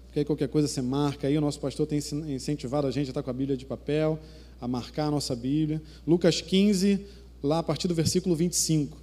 porque 0.05 0.19
aí 0.19 0.25
qualquer 0.25 0.47
coisa 0.47 0.67
você 0.67 0.81
marca 0.81 1.27
aí. 1.27 1.37
O 1.37 1.41
nosso 1.41 1.59
pastor 1.59 1.85
tem 1.85 1.99
incentivado 1.99 2.87
a 2.87 2.91
gente 2.91 3.07
a 3.07 3.11
estar 3.11 3.21
com 3.21 3.29
a 3.29 3.33
Bíblia 3.33 3.55
de 3.55 3.67
papel, 3.67 4.19
a 4.59 4.67
marcar 4.67 5.07
a 5.07 5.11
nossa 5.11 5.35
Bíblia. 5.35 5.79
Lucas 6.07 6.41
15, 6.41 7.05
lá 7.43 7.59
a 7.59 7.63
partir 7.63 7.87
do 7.87 7.93
versículo 7.93 8.35
25. 8.35 9.02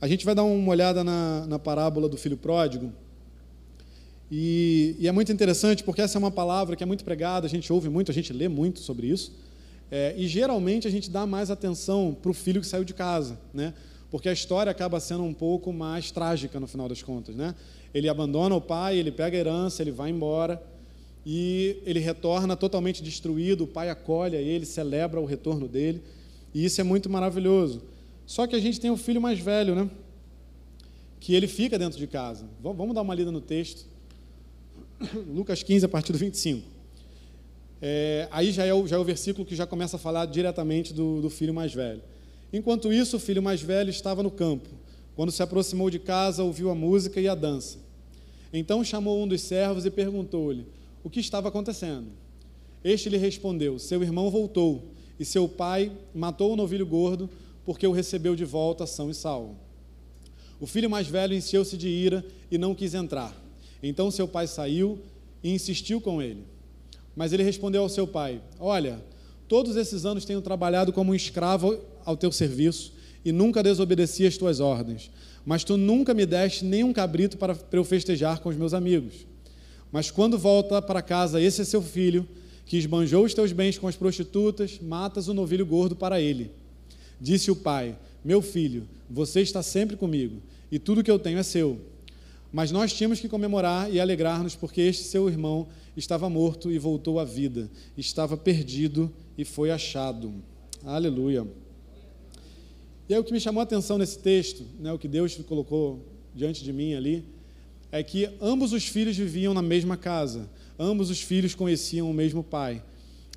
A 0.00 0.08
gente 0.08 0.24
vai 0.24 0.34
dar 0.34 0.44
uma 0.44 0.70
olhada 0.70 1.04
na, 1.04 1.46
na 1.46 1.58
parábola 1.58 2.08
do 2.08 2.16
filho 2.16 2.36
pródigo. 2.36 2.90
E, 4.30 4.96
e, 4.98 5.06
é 5.06 5.12
muito 5.12 5.30
interessante 5.30 5.84
porque 5.84 6.00
essa 6.00 6.16
é 6.16 6.20
uma 6.20 6.30
palavra 6.30 6.74
que 6.74 6.82
é 6.82 6.86
muito 6.86 7.04
pregada, 7.04 7.46
a 7.46 7.50
gente 7.50 7.70
ouve 7.70 7.90
muito, 7.90 8.10
a 8.10 8.14
gente 8.14 8.32
lê 8.32 8.48
muito 8.48 8.80
sobre 8.80 9.08
isso. 9.08 9.32
É, 9.90 10.14
e 10.16 10.26
geralmente 10.26 10.88
a 10.88 10.90
gente 10.90 11.10
dá 11.10 11.26
mais 11.26 11.50
atenção 11.50 12.16
para 12.22 12.30
o 12.30 12.34
filho 12.34 12.60
que 12.60 12.66
saiu 12.66 12.84
de 12.84 12.94
casa, 12.94 13.38
né? 13.52 13.74
porque 14.10 14.28
a 14.28 14.32
história 14.32 14.70
acaba 14.70 14.98
sendo 15.00 15.22
um 15.24 15.34
pouco 15.34 15.72
mais 15.72 16.10
trágica 16.10 16.58
no 16.58 16.66
final 16.66 16.88
das 16.88 17.02
contas. 17.02 17.34
Né? 17.34 17.54
Ele 17.92 18.08
abandona 18.08 18.54
o 18.54 18.60
pai, 18.60 18.96
ele 18.96 19.12
pega 19.12 19.36
a 19.36 19.40
herança, 19.40 19.82
ele 19.82 19.90
vai 19.90 20.10
embora 20.10 20.62
e 21.26 21.76
ele 21.84 22.00
retorna 22.00 22.56
totalmente 22.56 23.02
destruído. 23.02 23.64
O 23.64 23.66
pai 23.66 23.90
acolhe 23.90 24.36
ele, 24.36 24.64
celebra 24.64 25.20
o 25.20 25.26
retorno 25.26 25.68
dele 25.68 26.02
e 26.54 26.64
isso 26.64 26.80
é 26.80 26.84
muito 26.84 27.10
maravilhoso. 27.10 27.82
Só 28.30 28.46
que 28.46 28.54
a 28.54 28.60
gente 28.60 28.78
tem 28.78 28.92
o 28.92 28.96
filho 28.96 29.20
mais 29.20 29.40
velho, 29.40 29.74
né? 29.74 29.90
que 31.18 31.34
ele 31.34 31.48
fica 31.48 31.76
dentro 31.76 31.98
de 31.98 32.06
casa. 32.06 32.46
Vamos 32.62 32.94
dar 32.94 33.02
uma 33.02 33.12
lida 33.12 33.32
no 33.32 33.40
texto. 33.40 33.86
Lucas 35.34 35.64
15, 35.64 35.86
a 35.86 35.88
partir 35.88 36.12
do 36.12 36.18
25. 36.18 36.64
É, 37.82 38.28
aí 38.30 38.52
já 38.52 38.64
é, 38.64 38.72
o, 38.72 38.86
já 38.86 38.94
é 38.94 38.98
o 39.00 39.04
versículo 39.04 39.44
que 39.44 39.56
já 39.56 39.66
começa 39.66 39.96
a 39.96 39.98
falar 39.98 40.26
diretamente 40.26 40.94
do, 40.94 41.20
do 41.20 41.28
filho 41.28 41.52
mais 41.52 41.74
velho. 41.74 42.02
Enquanto 42.52 42.92
isso, 42.92 43.16
o 43.16 43.18
filho 43.18 43.42
mais 43.42 43.60
velho 43.62 43.90
estava 43.90 44.22
no 44.22 44.30
campo. 44.30 44.68
Quando 45.16 45.32
se 45.32 45.42
aproximou 45.42 45.90
de 45.90 45.98
casa, 45.98 46.44
ouviu 46.44 46.70
a 46.70 46.74
música 46.74 47.20
e 47.20 47.26
a 47.26 47.34
dança. 47.34 47.78
Então 48.52 48.84
chamou 48.84 49.20
um 49.20 49.26
dos 49.26 49.40
servos 49.40 49.84
e 49.84 49.90
perguntou-lhe 49.90 50.64
o 51.02 51.10
que 51.10 51.18
estava 51.18 51.48
acontecendo. 51.48 52.06
Este 52.84 53.08
lhe 53.08 53.16
respondeu: 53.16 53.76
Seu 53.80 54.04
irmão 54.04 54.30
voltou, 54.30 54.84
e 55.18 55.24
seu 55.24 55.48
pai 55.48 55.90
matou 56.14 56.52
o 56.52 56.56
novilho 56.56 56.86
gordo, 56.86 57.28
porque 57.64 57.86
o 57.86 57.92
recebeu 57.92 58.34
de 58.34 58.44
volta 58.44 58.86
são 58.86 59.10
e 59.10 59.14
salvo. 59.14 59.56
O 60.60 60.66
filho 60.66 60.90
mais 60.90 61.06
velho 61.06 61.34
encheu-se 61.34 61.76
de 61.76 61.88
ira 61.88 62.24
e 62.50 62.58
não 62.58 62.74
quis 62.74 62.94
entrar. 62.94 63.34
Então 63.82 64.10
seu 64.10 64.28
pai 64.28 64.46
saiu 64.46 64.98
e 65.42 65.50
insistiu 65.50 66.00
com 66.00 66.20
ele. 66.20 66.44
Mas 67.16 67.32
ele 67.32 67.42
respondeu 67.42 67.82
ao 67.82 67.88
seu 67.88 68.06
pai: 68.06 68.40
Olha, 68.58 69.02
todos 69.48 69.76
esses 69.76 70.04
anos 70.04 70.24
tenho 70.24 70.42
trabalhado 70.42 70.92
como 70.92 71.12
um 71.12 71.14
escravo 71.14 71.78
ao 72.04 72.16
teu 72.16 72.30
serviço 72.30 72.92
e 73.24 73.32
nunca 73.32 73.62
desobedeci 73.62 74.26
as 74.26 74.36
tuas 74.36 74.60
ordens. 74.60 75.10
Mas 75.44 75.64
tu 75.64 75.76
nunca 75.76 76.12
me 76.12 76.26
deste 76.26 76.64
nem 76.64 76.84
um 76.84 76.92
cabrito 76.92 77.38
para, 77.38 77.56
eu 77.72 77.84
festejar 77.84 78.40
com 78.40 78.48
os 78.48 78.56
meus 78.56 78.74
amigos. 78.74 79.26
Mas 79.90 80.10
quando 80.10 80.38
volta 80.38 80.80
para 80.80 81.02
casa 81.02 81.40
esse 81.40 81.62
é 81.62 81.64
seu 81.64 81.82
filho, 81.82 82.28
que 82.66 82.76
esbanjou 82.76 83.24
os 83.24 83.34
teus 83.34 83.50
bens 83.50 83.78
com 83.78 83.88
as 83.88 83.96
prostitutas, 83.96 84.78
matas 84.80 85.26
o 85.26 85.34
novilho 85.34 85.66
gordo 85.66 85.96
para 85.96 86.20
ele. 86.20 86.50
Disse 87.20 87.50
o 87.50 87.56
pai: 87.56 87.96
Meu 88.24 88.40
filho, 88.40 88.88
você 89.08 89.40
está 89.40 89.62
sempre 89.62 89.96
comigo, 89.96 90.40
e 90.70 90.78
tudo 90.78 91.04
que 91.04 91.10
eu 91.10 91.18
tenho 91.18 91.38
é 91.38 91.42
seu. 91.42 91.78
Mas 92.52 92.72
nós 92.72 92.92
tínhamos 92.92 93.20
que 93.20 93.28
comemorar 93.28 93.92
e 93.92 94.00
alegrar-nos, 94.00 94.56
porque 94.56 94.80
este 94.80 95.04
seu 95.04 95.28
irmão 95.28 95.68
estava 95.96 96.28
morto 96.28 96.70
e 96.70 96.78
voltou 96.78 97.20
à 97.20 97.24
vida, 97.24 97.70
estava 97.96 98.36
perdido 98.36 99.12
e 99.38 99.44
foi 99.44 99.70
achado. 99.70 100.32
Aleluia. 100.84 101.46
E 103.08 103.14
aí 103.14 103.20
o 103.20 103.24
que 103.24 103.32
me 103.32 103.40
chamou 103.40 103.60
a 103.60 103.64
atenção 103.64 103.98
nesse 103.98 104.18
texto, 104.18 104.64
né, 104.78 104.92
o 104.92 104.98
que 104.98 105.08
Deus 105.08 105.34
colocou 105.48 106.04
diante 106.34 106.64
de 106.64 106.72
mim 106.72 106.94
ali, 106.94 107.24
é 107.92 108.02
que 108.02 108.28
ambos 108.40 108.72
os 108.72 108.86
filhos 108.86 109.16
viviam 109.16 109.52
na 109.52 109.62
mesma 109.62 109.96
casa, 109.96 110.48
ambos 110.78 111.10
os 111.10 111.20
filhos 111.20 111.54
conheciam 111.54 112.10
o 112.10 112.14
mesmo 112.14 112.42
pai. 112.42 112.82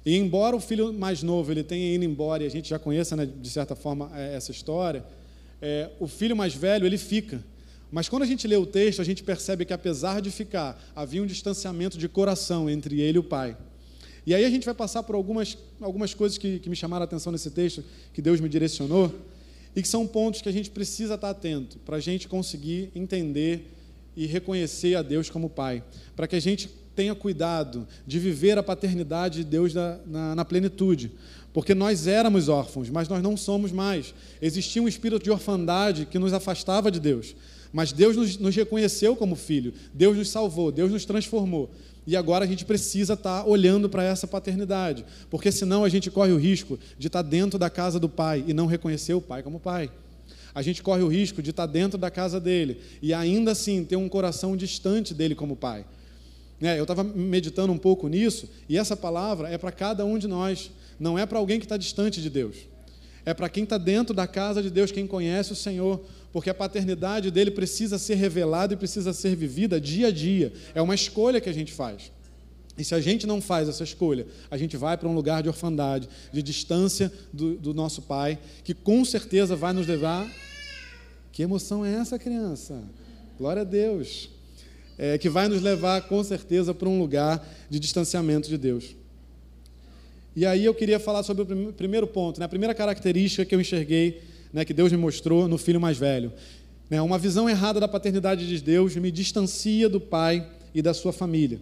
E 0.05 0.17
embora 0.17 0.55
o 0.55 0.59
filho 0.59 0.91
mais 0.91 1.23
novo 1.23 1.51
ele 1.51 1.63
tenha 1.63 1.93
ido 1.95 2.03
embora, 2.03 2.43
e 2.43 2.45
a 2.45 2.49
gente 2.49 2.69
já 2.69 2.77
conheça, 2.77 3.15
né, 3.15 3.25
de 3.25 3.49
certa 3.49 3.75
forma, 3.75 4.11
é, 4.13 4.35
essa 4.35 4.51
história, 4.51 5.03
é, 5.61 5.89
o 5.99 6.07
filho 6.07 6.35
mais 6.35 6.53
velho 6.53 6.85
ele 6.85 6.97
fica. 6.97 7.43
Mas 7.89 8.09
quando 8.09 8.23
a 8.23 8.25
gente 8.25 8.47
lê 8.47 8.55
o 8.55 8.65
texto, 8.65 9.01
a 9.01 9.05
gente 9.05 9.23
percebe 9.23 9.65
que 9.65 9.71
apesar 9.71 10.21
de 10.21 10.31
ficar, 10.31 10.83
havia 10.95 11.21
um 11.21 11.25
distanciamento 11.25 11.97
de 11.97 12.09
coração 12.09 12.69
entre 12.69 12.99
ele 12.99 13.17
e 13.17 13.19
o 13.19 13.23
pai. 13.23 13.55
E 14.25 14.33
aí 14.33 14.43
a 14.43 14.49
gente 14.49 14.65
vai 14.65 14.73
passar 14.73 15.03
por 15.03 15.15
algumas, 15.15 15.57
algumas 15.79 16.13
coisas 16.13 16.37
que, 16.37 16.59
que 16.59 16.69
me 16.69 16.75
chamaram 16.75 17.03
a 17.03 17.05
atenção 17.05 17.31
nesse 17.31 17.51
texto, 17.51 17.83
que 18.13 18.21
Deus 18.21 18.39
me 18.39 18.49
direcionou, 18.49 19.13
e 19.75 19.81
que 19.81 19.87
são 19.87 20.07
pontos 20.07 20.41
que 20.41 20.49
a 20.49 20.51
gente 20.51 20.69
precisa 20.69 21.15
estar 21.15 21.29
atento 21.29 21.77
para 21.79 21.97
a 21.97 21.99
gente 21.99 22.27
conseguir 22.27 22.91
entender 22.95 23.71
e 24.15 24.25
reconhecer 24.25 24.95
a 24.95 25.01
Deus 25.01 25.29
como 25.29 25.49
Pai, 25.49 25.83
para 26.15 26.27
que 26.27 26.35
a 26.35 26.39
gente 26.39 26.69
tenha 26.95 27.15
cuidado 27.15 27.87
de 28.05 28.19
viver 28.19 28.57
a 28.57 28.63
paternidade 28.63 29.39
de 29.39 29.43
Deus 29.45 29.73
na, 29.73 29.97
na, 30.05 30.35
na, 30.35 30.45
plenitude. 30.45 31.11
Porque 31.51 31.75
nós 31.75 32.07
éramos 32.07 32.49
órfãos, 32.49 32.89
mas 32.89 33.07
nós 33.07 33.21
não 33.21 33.37
somos 33.37 33.71
mais. 33.71 34.13
Existia 34.41 34.81
um 34.81 34.87
espírito 34.87 35.23
de 35.23 35.31
orfandade 35.31 36.05
que 36.05 36.19
nos 36.19 36.33
afastava 36.33 36.89
de 36.89 36.99
Deus. 36.99 37.35
Mas 37.71 37.91
Deus 37.91 38.15
nos, 38.15 38.37
nos 38.37 38.55
reconheceu 38.55 39.15
como 39.15 39.35
filho, 39.35 39.73
Deus 39.93 40.15
nos 40.15 40.29
salvou, 40.29 40.71
Deus 40.71 40.91
nos 40.91 41.05
transformou. 41.05 41.71
E 42.05 42.15
agora 42.15 42.45
a 42.45 42.47
gente 42.47 42.65
precisa 42.65 43.13
estar 43.13 43.47
olhando 43.47 43.89
para 43.89 44.03
essa 44.03 44.27
paternidade, 44.27 45.05
porque 45.29 45.51
senão 45.51 45.83
a 45.83 45.89
gente 45.89 46.11
corre 46.11 46.31
o 46.31 46.37
risco 46.37 46.77
de 46.99 47.07
estar 47.07 47.21
dentro 47.21 47.57
da 47.57 47.69
casa 47.69 47.99
do 47.99 48.09
pai 48.09 48.43
e 48.45 48.53
não 48.53 48.67
reconhecer 48.67 49.13
o 49.13 49.21
pai 49.21 49.41
como 49.41 49.59
pai. 49.59 49.89
A 50.53 50.61
gente 50.61 50.83
corre 50.83 51.01
o 51.01 51.07
risco 51.07 51.41
de 51.41 51.49
estar 51.49 51.65
dentro 51.65 51.97
da 51.97 52.11
casa 52.11 52.39
dele 52.39 52.79
e 53.01 53.13
ainda 53.13 53.51
assim 53.51 53.83
ter 53.83 53.95
um 53.95 54.07
coração 54.07 54.55
distante 54.55 55.13
dele 55.13 55.33
como 55.33 55.55
pai. 55.55 55.85
É, 56.63 56.79
eu 56.79 56.83
estava 56.83 57.03
meditando 57.03 57.73
um 57.73 57.77
pouco 57.77 58.07
nisso, 58.07 58.49
e 58.69 58.77
essa 58.77 58.95
palavra 58.95 59.49
é 59.49 59.57
para 59.57 59.69
cada 59.69 60.05
um 60.05 60.17
de 60.17 60.29
nós, 60.29 60.71
não 60.97 61.19
é 61.19 61.25
para 61.25 61.37
alguém 61.37 61.59
que 61.59 61.65
está 61.65 61.75
distante 61.75 62.21
de 62.21 62.29
Deus. 62.29 62.55
É 63.25 63.33
para 63.33 63.49
quem 63.49 63.65
está 63.65 63.77
dentro 63.77 64.15
da 64.15 64.25
casa 64.25 64.63
de 64.63 64.69
Deus, 64.69 64.89
quem 64.89 65.05
conhece 65.05 65.51
o 65.51 65.57
Senhor, 65.57 66.01
porque 66.31 66.49
a 66.49 66.53
paternidade 66.53 67.29
dele 67.29 67.51
precisa 67.51 67.97
ser 67.97 68.15
revelada 68.15 68.73
e 68.73 68.77
precisa 68.77 69.11
ser 69.11 69.35
vivida 69.35 69.79
dia 69.79 70.07
a 70.07 70.11
dia. 70.11 70.53
É 70.73 70.81
uma 70.81 70.95
escolha 70.95 71.41
que 71.41 71.49
a 71.49 71.53
gente 71.53 71.73
faz. 71.73 72.11
E 72.77 72.83
se 72.83 72.95
a 72.95 73.01
gente 73.01 73.27
não 73.27 73.41
faz 73.41 73.67
essa 73.67 73.83
escolha, 73.83 74.25
a 74.49 74.57
gente 74.57 74.77
vai 74.77 74.97
para 74.97 75.07
um 75.07 75.13
lugar 75.13 75.43
de 75.43 75.49
orfandade, 75.49 76.07
de 76.31 76.41
distância 76.41 77.11
do, 77.31 77.55
do 77.55 77.73
nosso 77.73 78.01
Pai, 78.01 78.39
que 78.63 78.73
com 78.73 79.03
certeza 79.03 79.55
vai 79.55 79.73
nos 79.73 79.85
levar. 79.85 80.29
Que 81.31 81.43
emoção 81.43 81.85
é 81.85 81.93
essa, 81.93 82.17
criança? 82.17 82.81
Glória 83.37 83.63
a 83.63 83.65
Deus 83.65 84.32
é, 84.97 85.17
que 85.17 85.29
vai 85.29 85.47
nos 85.47 85.61
levar 85.61 86.01
com 86.03 86.23
certeza 86.23 86.73
para 86.73 86.87
um 86.87 86.99
lugar 86.99 87.47
de 87.69 87.79
distanciamento 87.79 88.49
de 88.49 88.57
Deus. 88.57 88.95
E 90.35 90.45
aí 90.45 90.65
eu 90.65 90.73
queria 90.73 90.99
falar 90.99 91.23
sobre 91.23 91.43
o 91.43 91.73
primeiro 91.73 92.07
ponto, 92.07 92.39
né? 92.39 92.45
a 92.45 92.49
primeira 92.49 92.73
característica 92.73 93.45
que 93.45 93.53
eu 93.53 93.61
enxerguei, 93.61 94.21
né, 94.51 94.65
que 94.65 94.73
Deus 94.73 94.91
me 94.91 94.97
mostrou 94.97 95.47
no 95.47 95.57
filho 95.57 95.79
mais 95.79 95.97
velho. 95.97 96.33
Né? 96.89 97.01
Uma 97.01 97.17
visão 97.17 97.49
errada 97.49 97.79
da 97.79 97.87
paternidade 97.87 98.47
de 98.47 98.61
Deus 98.61 98.95
me 98.95 99.11
distancia 99.11 99.87
do 99.87 99.99
pai 99.99 100.47
e 100.73 100.81
da 100.81 100.93
sua 100.93 101.13
família. 101.13 101.59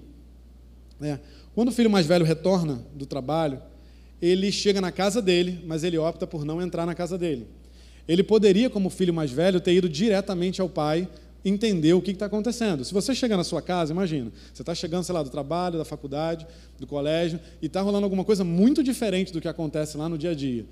Né? 1.00 1.19
Quando 1.53 1.67
o 1.69 1.71
filho 1.71 1.89
mais 1.89 2.05
velho 2.05 2.23
retorna 2.23 2.85
do 2.93 3.05
trabalho, 3.05 3.61
ele 4.21 4.51
chega 4.51 4.79
na 4.79 4.91
casa 4.91 5.21
dele, 5.21 5.59
mas 5.65 5.83
ele 5.83 5.97
opta 5.97 6.25
por 6.25 6.45
não 6.45 6.61
entrar 6.61 6.85
na 6.85 6.95
casa 6.95 7.17
dele. 7.17 7.47
Ele 8.07 8.23
poderia, 8.23 8.69
como 8.69 8.89
filho 8.89 9.13
mais 9.13 9.31
velho, 9.31 9.59
ter 9.59 9.73
ido 9.73 9.89
diretamente 9.89 10.61
ao 10.61 10.69
pai 10.69 11.07
entender 11.43 11.93
o 11.93 12.01
que 12.01 12.12
está 12.12 12.27
acontecendo. 12.27 12.86
Se 12.86 12.93
você 12.93 13.15
chegar 13.15 13.38
na 13.38 13.43
sua 13.43 13.62
casa, 13.62 13.91
imagina, 13.91 14.31
você 14.53 14.62
está 14.62 14.75
chegando, 14.75 15.03
sei 15.03 15.13
lá, 15.13 15.24
do 15.24 15.29
trabalho, 15.29 15.77
da 15.77 15.86
faculdade, 15.86 16.45
do 16.79 16.86
colégio, 16.86 17.39
e 17.62 17.65
está 17.65 17.81
rolando 17.81 18.05
alguma 18.05 18.24
coisa 18.24 18.43
muito 18.43 18.83
diferente 18.83 19.33
do 19.33 19.41
que 19.41 19.48
acontece 19.48 19.98
lá 19.98 20.07
no 20.07 20.17
dia 20.17 20.31
a 20.31 20.36
dia. 20.36 20.65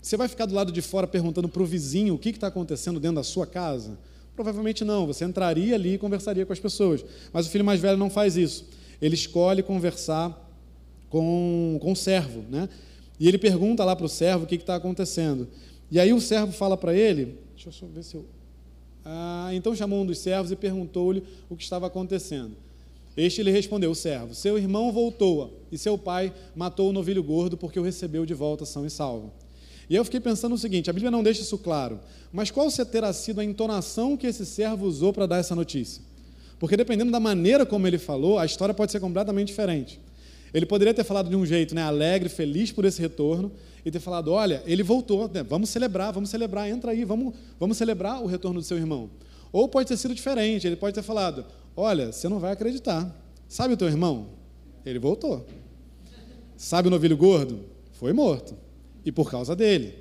Você 0.00 0.16
vai 0.16 0.28
ficar 0.28 0.46
do 0.46 0.54
lado 0.54 0.72
de 0.72 0.82
fora 0.82 1.06
perguntando 1.06 1.48
para 1.48 1.62
o 1.62 1.66
vizinho 1.66 2.14
o 2.14 2.18
que 2.18 2.30
está 2.30 2.48
acontecendo 2.48 2.98
dentro 2.98 3.16
da 3.16 3.22
sua 3.22 3.46
casa? 3.46 3.98
Provavelmente 4.34 4.84
não, 4.84 5.06
você 5.06 5.24
entraria 5.24 5.74
ali 5.74 5.94
e 5.94 5.98
conversaria 5.98 6.44
com 6.44 6.52
as 6.52 6.58
pessoas. 6.58 7.04
Mas 7.32 7.46
o 7.46 7.50
filho 7.50 7.64
mais 7.64 7.80
velho 7.80 7.96
não 7.96 8.10
faz 8.10 8.36
isso. 8.36 8.66
Ele 9.00 9.14
escolhe 9.14 9.62
conversar 9.62 10.38
com, 11.08 11.78
com 11.80 11.92
o 11.92 11.96
servo, 11.96 12.42
né? 12.50 12.68
E 13.20 13.28
ele 13.28 13.38
pergunta 13.38 13.84
lá 13.84 13.94
para 13.94 14.06
o 14.06 14.08
servo 14.08 14.44
o 14.44 14.46
que 14.46 14.56
está 14.56 14.74
acontecendo. 14.74 15.46
E 15.90 16.00
aí 16.00 16.12
o 16.12 16.20
servo 16.20 16.50
fala 16.50 16.76
para 16.76 16.94
ele, 16.94 17.38
deixa 17.54 17.84
eu 17.84 17.88
ver 17.88 18.02
se 18.02 18.14
eu 18.14 18.26
ah, 19.04 19.50
então 19.52 19.74
chamou 19.74 20.02
um 20.02 20.06
dos 20.06 20.18
servos 20.18 20.52
e 20.52 20.56
perguntou-lhe 20.56 21.22
o 21.48 21.56
que 21.56 21.64
estava 21.64 21.86
acontecendo. 21.86 22.56
Este 23.16 23.42
lhe 23.42 23.50
respondeu: 23.50 23.90
O 23.90 23.94
servo, 23.94 24.34
seu 24.34 24.56
irmão 24.56 24.92
voltou 24.92 25.60
e 25.70 25.76
seu 25.76 25.98
pai 25.98 26.32
matou 26.54 26.90
o 26.90 26.92
novilho 26.92 27.22
gordo 27.22 27.56
porque 27.56 27.78
o 27.78 27.82
recebeu 27.82 28.24
de 28.24 28.34
volta 28.34 28.64
são 28.64 28.86
e 28.86 28.90
salvo. 28.90 29.32
E 29.90 29.94
eu 29.94 30.04
fiquei 30.04 30.20
pensando 30.20 30.54
o 30.54 30.58
seguinte: 30.58 30.88
a 30.88 30.92
Bíblia 30.92 31.10
não 31.10 31.22
deixa 31.22 31.42
isso 31.42 31.58
claro, 31.58 32.00
mas 32.32 32.50
qual 32.50 32.68
terá 32.70 33.12
sido 33.12 33.40
a 33.40 33.44
entonação 33.44 34.16
que 34.16 34.26
esse 34.26 34.46
servo 34.46 34.86
usou 34.86 35.12
para 35.12 35.26
dar 35.26 35.38
essa 35.38 35.54
notícia? 35.54 36.02
Porque 36.58 36.76
dependendo 36.76 37.10
da 37.10 37.18
maneira 37.18 37.66
como 37.66 37.86
ele 37.86 37.98
falou, 37.98 38.38
a 38.38 38.46
história 38.46 38.72
pode 38.72 38.92
ser 38.92 39.00
completamente 39.00 39.48
diferente. 39.48 40.00
Ele 40.52 40.66
poderia 40.66 40.92
ter 40.92 41.04
falado 41.04 41.30
de 41.30 41.36
um 41.36 41.46
jeito 41.46 41.74
né, 41.74 41.82
alegre, 41.82 42.28
feliz 42.28 42.70
por 42.70 42.84
esse 42.84 43.00
retorno, 43.00 43.50
e 43.84 43.90
ter 43.90 44.00
falado: 44.00 44.30
olha, 44.32 44.62
ele 44.66 44.82
voltou, 44.82 45.28
né, 45.32 45.42
vamos 45.42 45.70
celebrar, 45.70 46.12
vamos 46.12 46.30
celebrar, 46.30 46.68
entra 46.68 46.92
aí, 46.92 47.04
vamos, 47.04 47.34
vamos 47.58 47.76
celebrar 47.76 48.22
o 48.22 48.26
retorno 48.26 48.60
do 48.60 48.66
seu 48.66 48.76
irmão. 48.76 49.10
Ou 49.50 49.68
pode 49.68 49.88
ter 49.88 49.96
sido 49.96 50.14
diferente, 50.14 50.66
ele 50.66 50.76
pode 50.76 50.94
ter 50.94 51.02
falado: 51.02 51.44
olha, 51.76 52.12
você 52.12 52.28
não 52.28 52.38
vai 52.38 52.52
acreditar. 52.52 53.14
Sabe 53.48 53.74
o 53.74 53.76
teu 53.76 53.88
irmão? 53.88 54.28
Ele 54.84 54.98
voltou. 54.98 55.46
Sabe 56.56 56.88
o 56.88 56.90
novilho 56.90 57.16
gordo? 57.16 57.60
Foi 57.92 58.12
morto. 58.12 58.56
E 59.04 59.12
por 59.12 59.30
causa 59.30 59.54
dele. 59.54 59.94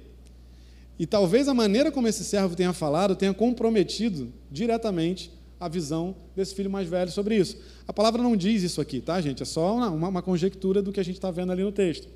E 0.97 1.05
talvez 1.05 1.47
a 1.47 1.53
maneira 1.53 1.91
como 1.91 2.07
esse 2.07 2.23
servo 2.23 2.55
tenha 2.55 2.73
falado 2.73 3.15
tenha 3.15 3.33
comprometido 3.33 4.31
diretamente 4.51 5.31
a 5.61 5.67
visão 5.67 6.15
desse 6.35 6.55
filho 6.55 6.71
mais 6.71 6.89
velho 6.89 7.11
sobre 7.11 7.35
isso. 7.35 7.55
A 7.87 7.93
palavra 7.93 8.23
não 8.23 8.35
diz 8.35 8.63
isso 8.63 8.81
aqui, 8.81 8.99
tá, 8.99 9.21
gente? 9.21 9.43
É 9.43 9.45
só 9.45 9.75
uma, 9.75 10.07
uma 10.09 10.21
conjectura 10.23 10.81
do 10.81 10.91
que 10.91 10.99
a 10.99 11.03
gente 11.03 11.17
está 11.17 11.29
vendo 11.29 11.51
ali 11.51 11.61
no 11.61 11.71
texto. 11.71 12.07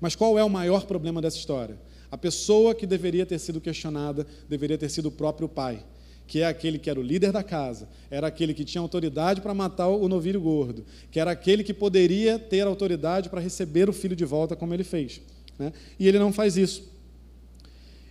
Mas 0.00 0.16
qual 0.16 0.36
é 0.36 0.42
o 0.42 0.50
maior 0.50 0.84
problema 0.84 1.22
dessa 1.22 1.36
história? 1.36 1.78
A 2.10 2.18
pessoa 2.18 2.74
que 2.74 2.84
deveria 2.84 3.24
ter 3.24 3.38
sido 3.38 3.60
questionada 3.60 4.26
deveria 4.48 4.76
ter 4.76 4.88
sido 4.88 5.06
o 5.06 5.12
próprio 5.12 5.48
pai, 5.48 5.84
que 6.26 6.40
é 6.40 6.46
aquele 6.46 6.76
que 6.76 6.90
era 6.90 6.98
o 6.98 7.02
líder 7.04 7.30
da 7.30 7.44
casa, 7.44 7.88
era 8.10 8.26
aquele 8.26 8.52
que 8.52 8.64
tinha 8.64 8.82
autoridade 8.82 9.40
para 9.40 9.54
matar 9.54 9.86
o 9.86 10.08
novilho 10.08 10.40
gordo, 10.40 10.84
que 11.08 11.20
era 11.20 11.30
aquele 11.30 11.62
que 11.62 11.72
poderia 11.72 12.36
ter 12.36 12.66
autoridade 12.66 13.28
para 13.28 13.40
receber 13.40 13.88
o 13.88 13.92
filho 13.92 14.16
de 14.16 14.24
volta, 14.24 14.56
como 14.56 14.74
ele 14.74 14.82
fez. 14.82 15.20
Né? 15.56 15.72
E 16.00 16.08
ele 16.08 16.18
não 16.18 16.32
faz 16.32 16.56
isso. 16.56 16.82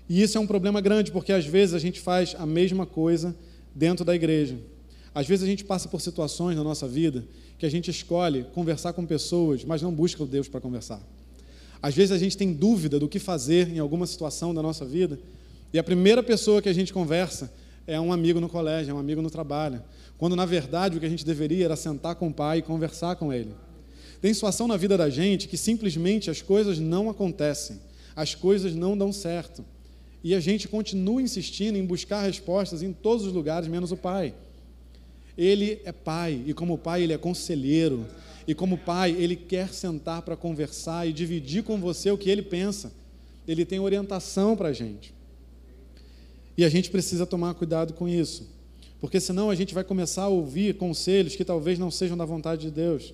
E 0.08 0.22
isso 0.22 0.38
é 0.38 0.42
um 0.42 0.48
problema 0.48 0.80
grande, 0.80 1.12
porque 1.12 1.34
às 1.34 1.46
vezes 1.46 1.76
a 1.76 1.80
gente 1.80 2.00
faz 2.00 2.36
a 2.40 2.46
mesma 2.46 2.86
coisa 2.86 3.36
dentro 3.76 4.06
da 4.06 4.16
igreja. 4.16 4.58
Às 5.14 5.28
vezes 5.28 5.44
a 5.44 5.48
gente 5.48 5.64
passa 5.64 5.90
por 5.90 6.02
situações 6.02 6.56
na 6.56 6.64
nossa 6.64 6.88
vida 6.88 7.26
que 7.58 7.66
a 7.66 7.70
gente 7.70 7.92
escolhe 7.92 8.46
conversar 8.54 8.94
com 8.94 9.06
pessoas, 9.06 9.64
mas 9.64 9.82
não 9.82 9.92
busca 9.92 10.24
o 10.24 10.26
Deus 10.26 10.48
para 10.48 10.62
conversar. 10.62 11.02
Às 11.82 11.94
vezes 11.94 12.12
a 12.12 12.18
gente 12.18 12.38
tem 12.38 12.52
dúvida 12.52 13.00
do 13.00 13.08
que 13.08 13.20
fazer 13.20 13.70
em 13.70 13.80
alguma 13.80 14.08
situação 14.08 14.54
da 14.54 14.62
nossa 14.62 14.86
vida, 14.86 15.20
e 15.72 15.78
a 15.78 15.84
primeira 15.84 16.24
pessoa 16.24 16.62
que 16.62 16.70
a 16.70 16.74
gente 16.74 16.94
conversa 16.94 17.52
é 17.86 18.00
um 18.00 18.12
amigo 18.12 18.40
no 18.40 18.50
colégio, 18.50 18.92
é 18.92 18.94
um 18.94 19.00
amigo 19.00 19.22
no 19.22 19.30
trabalho, 19.30 19.84
quando 20.18 20.36
na 20.36 20.46
verdade 20.46 20.98
o 20.98 21.00
que 21.00 21.06
a 21.06 21.10
gente 21.10 21.26
deveria 21.26 21.66
era 21.66 21.76
sentar 21.76 22.16
com 22.16 22.30
o 22.30 22.34
pai 22.34 22.60
e 22.60 22.62
conversar 22.62 23.16
com 23.18 23.32
ele. 23.32 23.54
Tem 24.22 24.34
situação 24.34 24.68
na 24.68 24.78
vida 24.78 24.98
da 24.98 25.10
gente 25.10 25.48
que 25.48 25.58
simplesmente 25.58 26.32
as 26.32 26.42
coisas 26.42 26.80
não 26.80 27.10
acontecem, 27.10 27.80
as 28.16 28.34
coisas 28.34 28.74
não 28.74 28.98
dão 28.98 29.12
certo. 29.12 29.64
E 30.26 30.34
a 30.34 30.40
gente 30.40 30.68
continua 30.68 31.22
insistindo 31.22 31.78
em 31.78 31.86
buscar 31.86 32.24
respostas 32.24 32.82
em 32.82 32.92
todos 32.92 33.28
os 33.28 33.32
lugares, 33.32 33.68
menos 33.68 33.92
o 33.92 33.96
Pai. 33.96 34.34
Ele 35.38 35.80
é 35.86 35.92
Pai, 35.92 36.42
e 36.48 36.52
como 36.52 36.80
Pai, 36.80 37.04
Ele 37.04 37.14
é 37.14 37.18
conselheiro. 37.20 38.08
E 38.48 38.56
como 38.56 38.76
Pai, 38.76 39.12
Ele 39.12 39.36
quer 39.36 39.72
sentar 39.72 40.24
para 40.24 40.36
conversar 40.36 41.08
e 41.08 41.14
dividir 41.14 41.62
com 41.62 41.80
você 41.80 42.10
o 42.10 42.18
que 42.18 42.28
Ele 42.28 42.42
pensa. 42.42 42.92
Ele 43.48 43.64
tem 43.66 43.80
orientação 43.80 44.58
para 44.58 44.70
a 44.70 44.74
gente. 44.74 45.14
E 46.58 46.66
a 46.66 46.70
gente 46.70 46.90
precisa 46.90 47.28
tomar 47.28 47.54
cuidado 47.54 47.94
com 47.94 48.10
isso, 48.10 48.50
porque 49.00 49.20
senão 49.20 49.52
a 49.52 49.56
gente 49.56 49.76
vai 49.76 49.84
começar 49.84 50.24
a 50.24 50.30
ouvir 50.30 50.74
conselhos 50.74 51.36
que 51.36 51.46
talvez 51.46 51.78
não 51.78 51.92
sejam 51.92 52.18
da 52.18 52.26
vontade 52.26 52.64
de 52.64 52.72
Deus. 52.72 53.14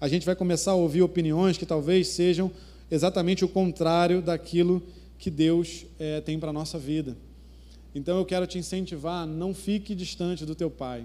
A 0.00 0.06
gente 0.06 0.24
vai 0.24 0.36
começar 0.36 0.70
a 0.70 0.76
ouvir 0.76 1.02
opiniões 1.02 1.58
que 1.58 1.66
talvez 1.66 2.06
sejam 2.06 2.48
exatamente 2.88 3.44
o 3.44 3.48
contrário 3.48 4.22
daquilo 4.22 4.80
que 5.18 5.30
Deus 5.30 5.84
é, 5.98 6.20
tem 6.20 6.38
para 6.38 6.50
a 6.50 6.52
nossa 6.52 6.78
vida. 6.78 7.16
Então 7.94 8.18
eu 8.18 8.24
quero 8.24 8.46
te 8.46 8.58
incentivar, 8.58 9.26
não 9.26 9.52
fique 9.52 9.94
distante 9.94 10.46
do 10.46 10.54
teu 10.54 10.70
pai. 10.70 11.04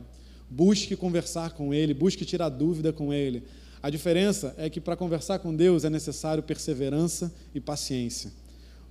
Busque 0.50 0.96
conversar 0.96 1.54
com 1.54 1.74
ele, 1.74 1.94
busque 1.94 2.26
tirar 2.26 2.50
dúvida 2.50 2.94
com 2.94 3.14
ele. 3.14 3.44
A 3.82 3.90
diferença 3.90 4.54
é 4.58 4.70
que 4.70 4.80
para 4.80 4.96
conversar 4.96 5.40
com 5.40 5.54
Deus 5.54 5.84
é 5.84 5.90
necessário 5.90 6.44
perseverança 6.44 7.34
e 7.54 7.60
paciência. 7.60 8.32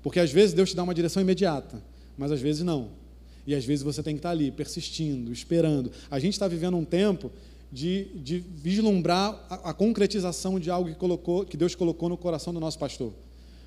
Porque 0.03 0.19
às 0.19 0.33
vezes 0.33 0.55
Deus 0.55 0.71
te 0.71 0.77
dá 0.77 0.83
uma 0.83 0.95
direção 0.95 1.23
imediata, 1.23 1.83
mas 2.19 2.33
às 2.33 2.41
vezes 2.41 2.63
não. 2.63 2.91
E 3.47 3.55
às 3.55 3.65
vezes 3.65 3.83
você 3.83 4.03
tem 4.03 4.15
que 4.15 4.19
estar 4.19 4.31
ali, 4.31 4.51
persistindo, 4.51 5.33
esperando. 5.33 5.91
A 6.11 6.19
gente 6.19 6.35
está 6.35 6.49
vivendo 6.49 6.77
um 6.77 6.85
tempo 6.85 7.31
de, 7.73 8.09
de 8.17 8.39
vislumbrar 8.39 9.47
a, 9.49 9.71
a, 9.71 9.75
concretização 9.75 10.61
de 10.61 10.71
algo 10.71 10.91
que, 10.91 10.97
colocou, 10.97 11.45
que 11.45 11.57
Deus 11.57 11.75
colocou 11.75 12.09
no 12.09 12.17
coração 12.17 12.53
do 12.53 12.61
nosso 12.61 12.79
pastor. 12.79 13.13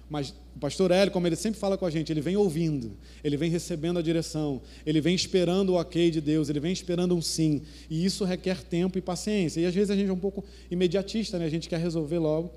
Mas 0.10 0.34
o 0.56 0.60
pastor 0.60 0.92
Hélio, 0.92 1.12
como 1.12 1.26
ele 1.26 1.36
sempre 1.36 1.60
fala 1.60 1.78
com 1.78 1.86
a 1.86 1.90
gente, 1.90 2.12
ele 2.12 2.22
vem 2.22 2.38
ouvindo, 2.38 2.92
ele 3.24 3.36
vem 3.36 3.50
recebendo 3.50 3.98
a 3.98 4.02
direção, 4.02 4.62
ele 4.86 5.02
vem 5.02 5.16
esperando 5.16 5.70
o 5.70 5.80
ok 5.80 6.12
de 6.12 6.22
Deus, 6.22 6.48
ele 6.48 6.60
vem 6.60 6.72
esperando 6.72 7.16
um 7.16 7.22
sim. 7.22 7.64
E 7.90 8.06
isso 8.06 8.24
requer 8.24 8.62
tempo 8.64 8.98
e 8.98 9.02
paciência. 9.02 9.60
E 9.60 9.66
às 9.66 9.74
vezes 9.74 9.90
a 9.90 9.96
gente 9.96 10.10
é 10.10 10.14
um 10.14 10.20
pouco 10.20 10.44
imediatista, 10.70 11.40
né? 11.40 11.46
a 11.46 11.50
gente 11.50 11.68
quer 11.68 11.80
resolver 11.80 12.20
logo 12.20 12.52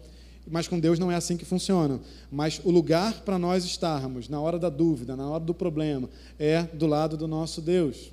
mas 0.50 0.67
com 0.67 0.78
Deus 0.78 0.99
não 0.99 1.11
é 1.11 1.14
assim 1.14 1.37
que 1.37 1.45
funciona. 1.45 2.00
Mas 2.31 2.61
o 2.64 2.71
lugar 2.71 3.21
para 3.21 3.38
nós 3.38 3.64
estarmos 3.64 4.28
na 4.28 4.40
hora 4.40 4.59
da 4.59 4.69
dúvida, 4.69 5.17
na 5.17 5.28
hora 5.28 5.45
do 5.45 5.55
problema, 5.55 6.09
é 6.38 6.62
do 6.62 6.87
lado 6.87 7.17
do 7.17 7.28
nosso 7.28 7.61
Deus. 7.61 8.11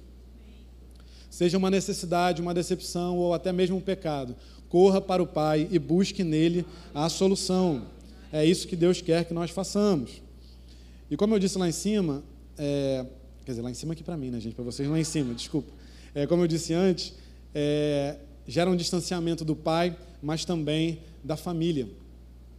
Seja 1.30 1.58
uma 1.58 1.70
necessidade, 1.70 2.42
uma 2.42 2.54
decepção 2.54 3.18
ou 3.18 3.34
até 3.34 3.52
mesmo 3.52 3.78
um 3.78 3.82
pecado, 3.82 4.36
corra 4.70 5.02
para 5.02 5.22
o 5.22 5.28
Pai 5.28 5.68
e 5.72 5.80
busque 5.80 6.24
nele 6.24 6.66
a 6.94 7.10
solução. 7.10 7.88
É 8.36 8.46
isso 8.46 8.68
que 8.68 8.76
Deus 8.76 9.00
quer 9.00 9.24
que 9.24 9.34
nós 9.34 9.50
façamos. 9.50 10.22
E 11.10 11.16
como 11.16 11.34
eu 11.34 11.40
disse 11.40 11.58
lá 11.58 11.70
em 11.70 11.72
cima, 11.72 12.22
é, 12.58 13.06
quer 13.46 13.54
dizer, 13.54 13.62
lá 13.62 13.72
em 13.72 13.74
cima 13.74 13.94
aqui 13.94 14.04
para 14.04 14.18
mim, 14.18 14.30
né, 14.30 14.42
gente? 14.42 14.54
Para 14.54 14.66
vocês 14.66 14.90
lá 14.90 15.00
em 15.00 15.06
cima, 15.06 15.34
desculpa. 15.34 15.72
É, 16.14 16.28
como 16.28 16.44
eu 16.44 16.48
disse 16.48 16.74
antes, 16.74 17.14
é, 17.54 18.18
gera 18.46 18.70
um 18.70 18.76
distanciamento 18.76 19.46
do 19.46 19.56
pai, 19.56 19.96
mas 20.22 20.44
também 20.44 21.00
da 21.24 21.38
família. 21.38 21.88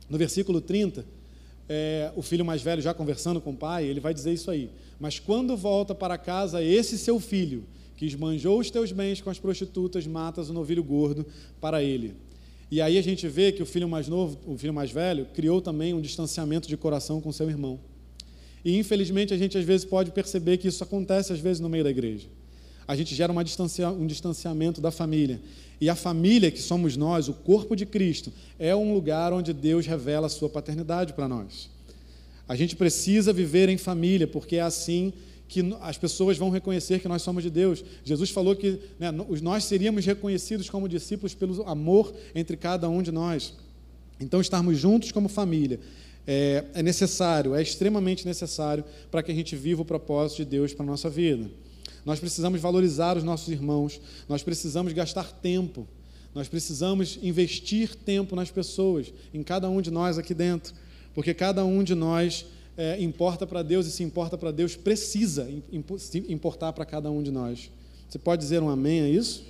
No 0.09 0.17
versículo 0.17 0.63
30, 0.63 1.05
é, 1.69 2.11
o 2.17 2.23
filho 2.23 2.43
mais 2.43 2.63
velho, 2.63 2.81
já 2.81 2.95
conversando 2.95 3.39
com 3.39 3.51
o 3.51 3.57
pai, 3.57 3.85
ele 3.85 4.01
vai 4.01 4.15
dizer 4.15 4.33
isso 4.33 4.51
aí. 4.51 4.71
Mas 4.99 5.19
quando 5.19 5.59
volta 5.59 5.95
para 5.95 6.17
casa 6.17 6.63
esse 6.63 6.97
seu 6.97 7.21
filho, 7.21 7.67
que 7.99 8.07
esbanjou 8.07 8.61
os 8.61 8.71
teus 8.71 8.93
bens 8.93 9.21
com 9.21 9.29
as 9.29 9.39
prostitutas, 9.39 10.07
matas 10.07 10.49
o 10.49 10.55
novilho 10.55 10.83
gordo 10.83 11.27
para 11.61 11.83
ele. 11.83 12.15
E 12.71 12.81
aí 12.81 12.99
a 12.99 13.03
gente 13.03 13.29
vê 13.29 13.53
que 13.53 13.63
o 13.63 13.67
filho 13.67 13.89
mais 13.89 14.09
novo, 14.09 14.39
o 14.47 14.59
filho 14.59 14.75
mais 14.75 14.91
velho, 14.91 15.27
criou 15.35 15.61
também 15.61 15.95
um 15.95 16.01
distanciamento 16.01 16.69
de 16.69 16.77
coração 16.77 17.21
com 17.21 17.31
seu 17.33 17.49
irmão. 17.49 17.79
E 18.65 18.77
infelizmente 18.77 19.33
a 19.33 19.37
gente 19.37 19.57
às 19.57 19.65
vezes 19.65 19.85
pode 19.85 20.11
perceber 20.11 20.57
que 20.57 20.69
isso 20.69 20.83
acontece 20.83 21.33
às 21.33 21.39
vezes 21.39 21.61
no 21.61 21.69
meio 21.69 21.85
da 21.85 21.91
igreja 21.91 22.29
a 22.87 22.95
gente 22.95 23.15
gera 23.15 23.33
uma 23.33 23.43
distancia, 23.43 23.91
um 23.91 24.07
distanciamento 24.07 24.81
da 24.81 24.91
família. 24.91 25.41
E 25.81 25.91
a 25.91 25.95
família, 25.95 26.51
que 26.51 26.61
somos 26.61 26.97
nós, 26.97 27.29
o 27.29 27.35
corpo 27.35 27.75
de 27.75 27.85
Cristo, 27.85 28.33
é 28.59 28.75
um 28.75 28.95
lugar 28.95 29.33
onde 29.33 29.53
Deus 29.53 29.87
revela 29.87 30.27
a 30.27 30.31
sua 30.31 30.49
paternidade 30.49 31.13
para 31.13 31.29
nós. 31.29 31.69
A 32.49 32.55
gente 32.55 32.77
precisa 32.77 33.33
viver 33.33 33.69
em 33.69 33.77
família, 33.77 34.27
porque 34.27 34.57
é 34.57 34.61
assim 34.61 35.13
que 35.49 35.77
as 35.81 35.97
pessoas 35.97 36.37
vão 36.37 36.51
reconhecer 36.51 37.01
que 37.01 37.09
nós 37.09 37.23
somos 37.23 37.43
de 37.43 37.51
Deus. 37.51 37.85
Jesus 38.05 38.31
falou 38.31 38.57
que 38.57 38.81
né, 38.99 39.11
nós 39.11 39.65
seríamos 39.65 40.05
reconhecidos 40.05 40.69
como 40.69 40.89
discípulos 40.89 41.35
pelo 41.35 41.63
amor 41.69 42.13
entre 42.35 42.57
cada 42.57 42.89
um 42.89 43.03
de 43.03 43.13
nós. 43.13 43.55
Então, 44.21 44.41
estarmos 44.41 44.79
juntos 44.79 45.13
como 45.13 45.29
família 45.29 45.79
é, 46.27 46.65
é 46.75 46.83
necessário, 46.83 47.55
é 47.55 47.63
extremamente 47.63 48.27
necessário 48.27 48.85
para 49.11 49.23
que 49.23 49.31
a 49.31 49.35
gente 49.35 49.55
viva 49.55 49.83
o 49.83 49.85
propósito 49.85 50.39
de 50.39 50.47
Deus 50.47 50.75
para 50.75 50.85
a 50.85 50.87
nossa 50.87 51.09
vida. 51.09 51.49
Nós 52.05 52.19
precisamos 52.19 52.61
valorizar 52.61 53.17
os 53.17 53.25
nossos 53.25 53.49
irmãos, 53.49 54.01
nós 54.29 54.43
precisamos 54.43 54.93
gastar 54.93 55.31
tempo, 55.31 55.87
nós 56.35 56.49
precisamos 56.49 57.19
investir 57.23 57.95
tempo 57.95 58.35
nas 58.35 58.51
pessoas, 58.51 59.13
em 59.33 59.43
cada 59.43 59.69
um 59.69 59.81
de 59.81 59.91
nós 59.91 60.19
aqui 60.19 60.35
dentro, 60.35 60.75
porque 61.15 61.33
cada 61.33 61.65
um 61.65 61.83
de 61.83 61.95
nós 61.95 62.45
é, 62.77 63.01
importa 63.03 63.47
para 63.47 63.63
Deus 63.63 63.87
e 63.87 63.91
se 63.91 64.03
importa 64.03 64.37
para 64.37 64.51
Deus, 64.51 64.77
precisa 64.77 65.49
importar 66.29 66.73
para 66.73 66.85
cada 66.85 67.11
um 67.11 67.23
de 67.23 67.31
nós. 67.31 67.71
Você 68.09 68.19
pode 68.19 68.43
dizer 68.43 68.63
um 68.63 68.69
amém 68.69 69.01
a 69.01 69.09
isso? 69.09 69.45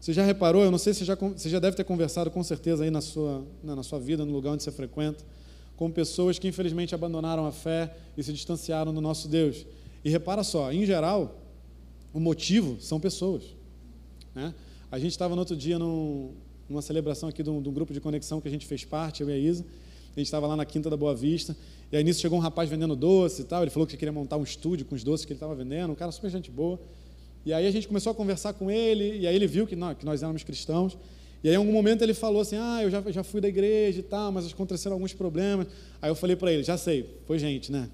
Você 0.00 0.12
já 0.12 0.24
reparou? 0.24 0.64
Eu 0.64 0.70
não 0.70 0.78
sei 0.78 0.94
se 0.94 1.04
já, 1.04 1.14
você 1.14 1.48
já 1.48 1.58
deve 1.58 1.76
ter 1.76 1.84
conversado 1.84 2.30
com 2.30 2.42
certeza 2.42 2.84
aí 2.84 2.90
na 2.90 3.00
sua, 3.00 3.46
na 3.62 3.82
sua 3.82 4.00
vida, 4.00 4.24
no 4.24 4.32
lugar 4.32 4.52
onde 4.52 4.62
você 4.62 4.70
frequenta, 4.70 5.22
com 5.76 5.90
pessoas 5.90 6.38
que 6.38 6.48
infelizmente 6.48 6.94
abandonaram 6.94 7.46
a 7.46 7.52
fé 7.52 7.94
e 8.16 8.22
se 8.22 8.32
distanciaram 8.32 8.94
do 8.94 9.00
nosso 9.00 9.28
Deus. 9.28 9.66
E 10.02 10.10
repara 10.10 10.42
só, 10.42 10.72
em 10.72 10.86
geral, 10.86 11.38
o 12.12 12.18
motivo 12.18 12.80
são 12.80 12.98
pessoas. 12.98 13.44
Né? 14.34 14.54
A 14.90 14.98
gente 14.98 15.12
estava 15.12 15.34
no 15.34 15.40
outro 15.40 15.56
dia 15.56 15.78
num, 15.78 16.32
numa 16.68 16.82
celebração 16.82 17.28
aqui 17.28 17.42
de 17.42 17.50
um, 17.50 17.62
grupo 17.62 17.92
de 17.92 18.00
conexão 18.00 18.40
que 18.40 18.48
a 18.48 18.50
gente 18.50 18.66
fez 18.66 18.84
parte, 18.84 19.22
eu 19.22 19.28
e 19.28 19.32
a 19.32 19.38
Isa. 19.38 19.64
A 20.16 20.20
gente 20.20 20.26
estava 20.26 20.46
lá 20.46 20.56
na 20.56 20.64
Quinta 20.64 20.90
da 20.90 20.96
Boa 20.96 21.14
Vista. 21.14 21.56
E 21.90 21.96
aí 21.96 22.04
nisso 22.04 22.20
chegou 22.20 22.38
um 22.38 22.40
rapaz 22.40 22.68
vendendo 22.68 22.96
doce 22.96 23.42
e 23.42 23.44
tal. 23.44 23.62
Ele 23.62 23.70
falou 23.70 23.86
que 23.86 23.96
queria 23.96 24.12
montar 24.12 24.36
um 24.36 24.42
estúdio 24.42 24.86
com 24.86 24.94
os 24.94 25.04
doces 25.04 25.24
que 25.24 25.32
ele 25.32 25.36
estava 25.36 25.54
vendendo. 25.54 25.92
Um 25.92 25.94
cara 25.94 26.12
super 26.12 26.30
gente 26.30 26.50
boa. 26.50 26.80
E 27.44 27.52
aí 27.52 27.66
a 27.66 27.70
gente 27.70 27.88
começou 27.88 28.12
a 28.12 28.14
conversar 28.14 28.52
com 28.52 28.70
ele. 28.70 29.18
E 29.18 29.26
aí 29.26 29.34
ele 29.34 29.46
viu 29.46 29.66
que, 29.66 29.76
não, 29.76 29.94
que 29.94 30.04
nós 30.04 30.22
éramos 30.22 30.42
cristãos. 30.42 30.96
E 31.42 31.48
aí 31.48 31.54
em 31.54 31.58
algum 31.58 31.72
momento 31.72 32.02
ele 32.02 32.14
falou 32.14 32.42
assim: 32.42 32.56
Ah, 32.56 32.82
eu 32.82 32.90
já, 32.90 33.02
já 33.10 33.22
fui 33.22 33.40
da 33.40 33.48
igreja 33.48 34.00
e 34.00 34.02
tal, 34.02 34.30
mas 34.30 34.52
aconteceram 34.52 34.94
alguns 34.94 35.12
problemas. 35.12 35.66
Aí 36.02 36.10
eu 36.10 36.14
falei 36.14 36.36
para 36.36 36.52
ele: 36.52 36.62
Já 36.62 36.76
sei, 36.76 37.18
foi 37.26 37.38
gente, 37.38 37.70
né? 37.72 37.88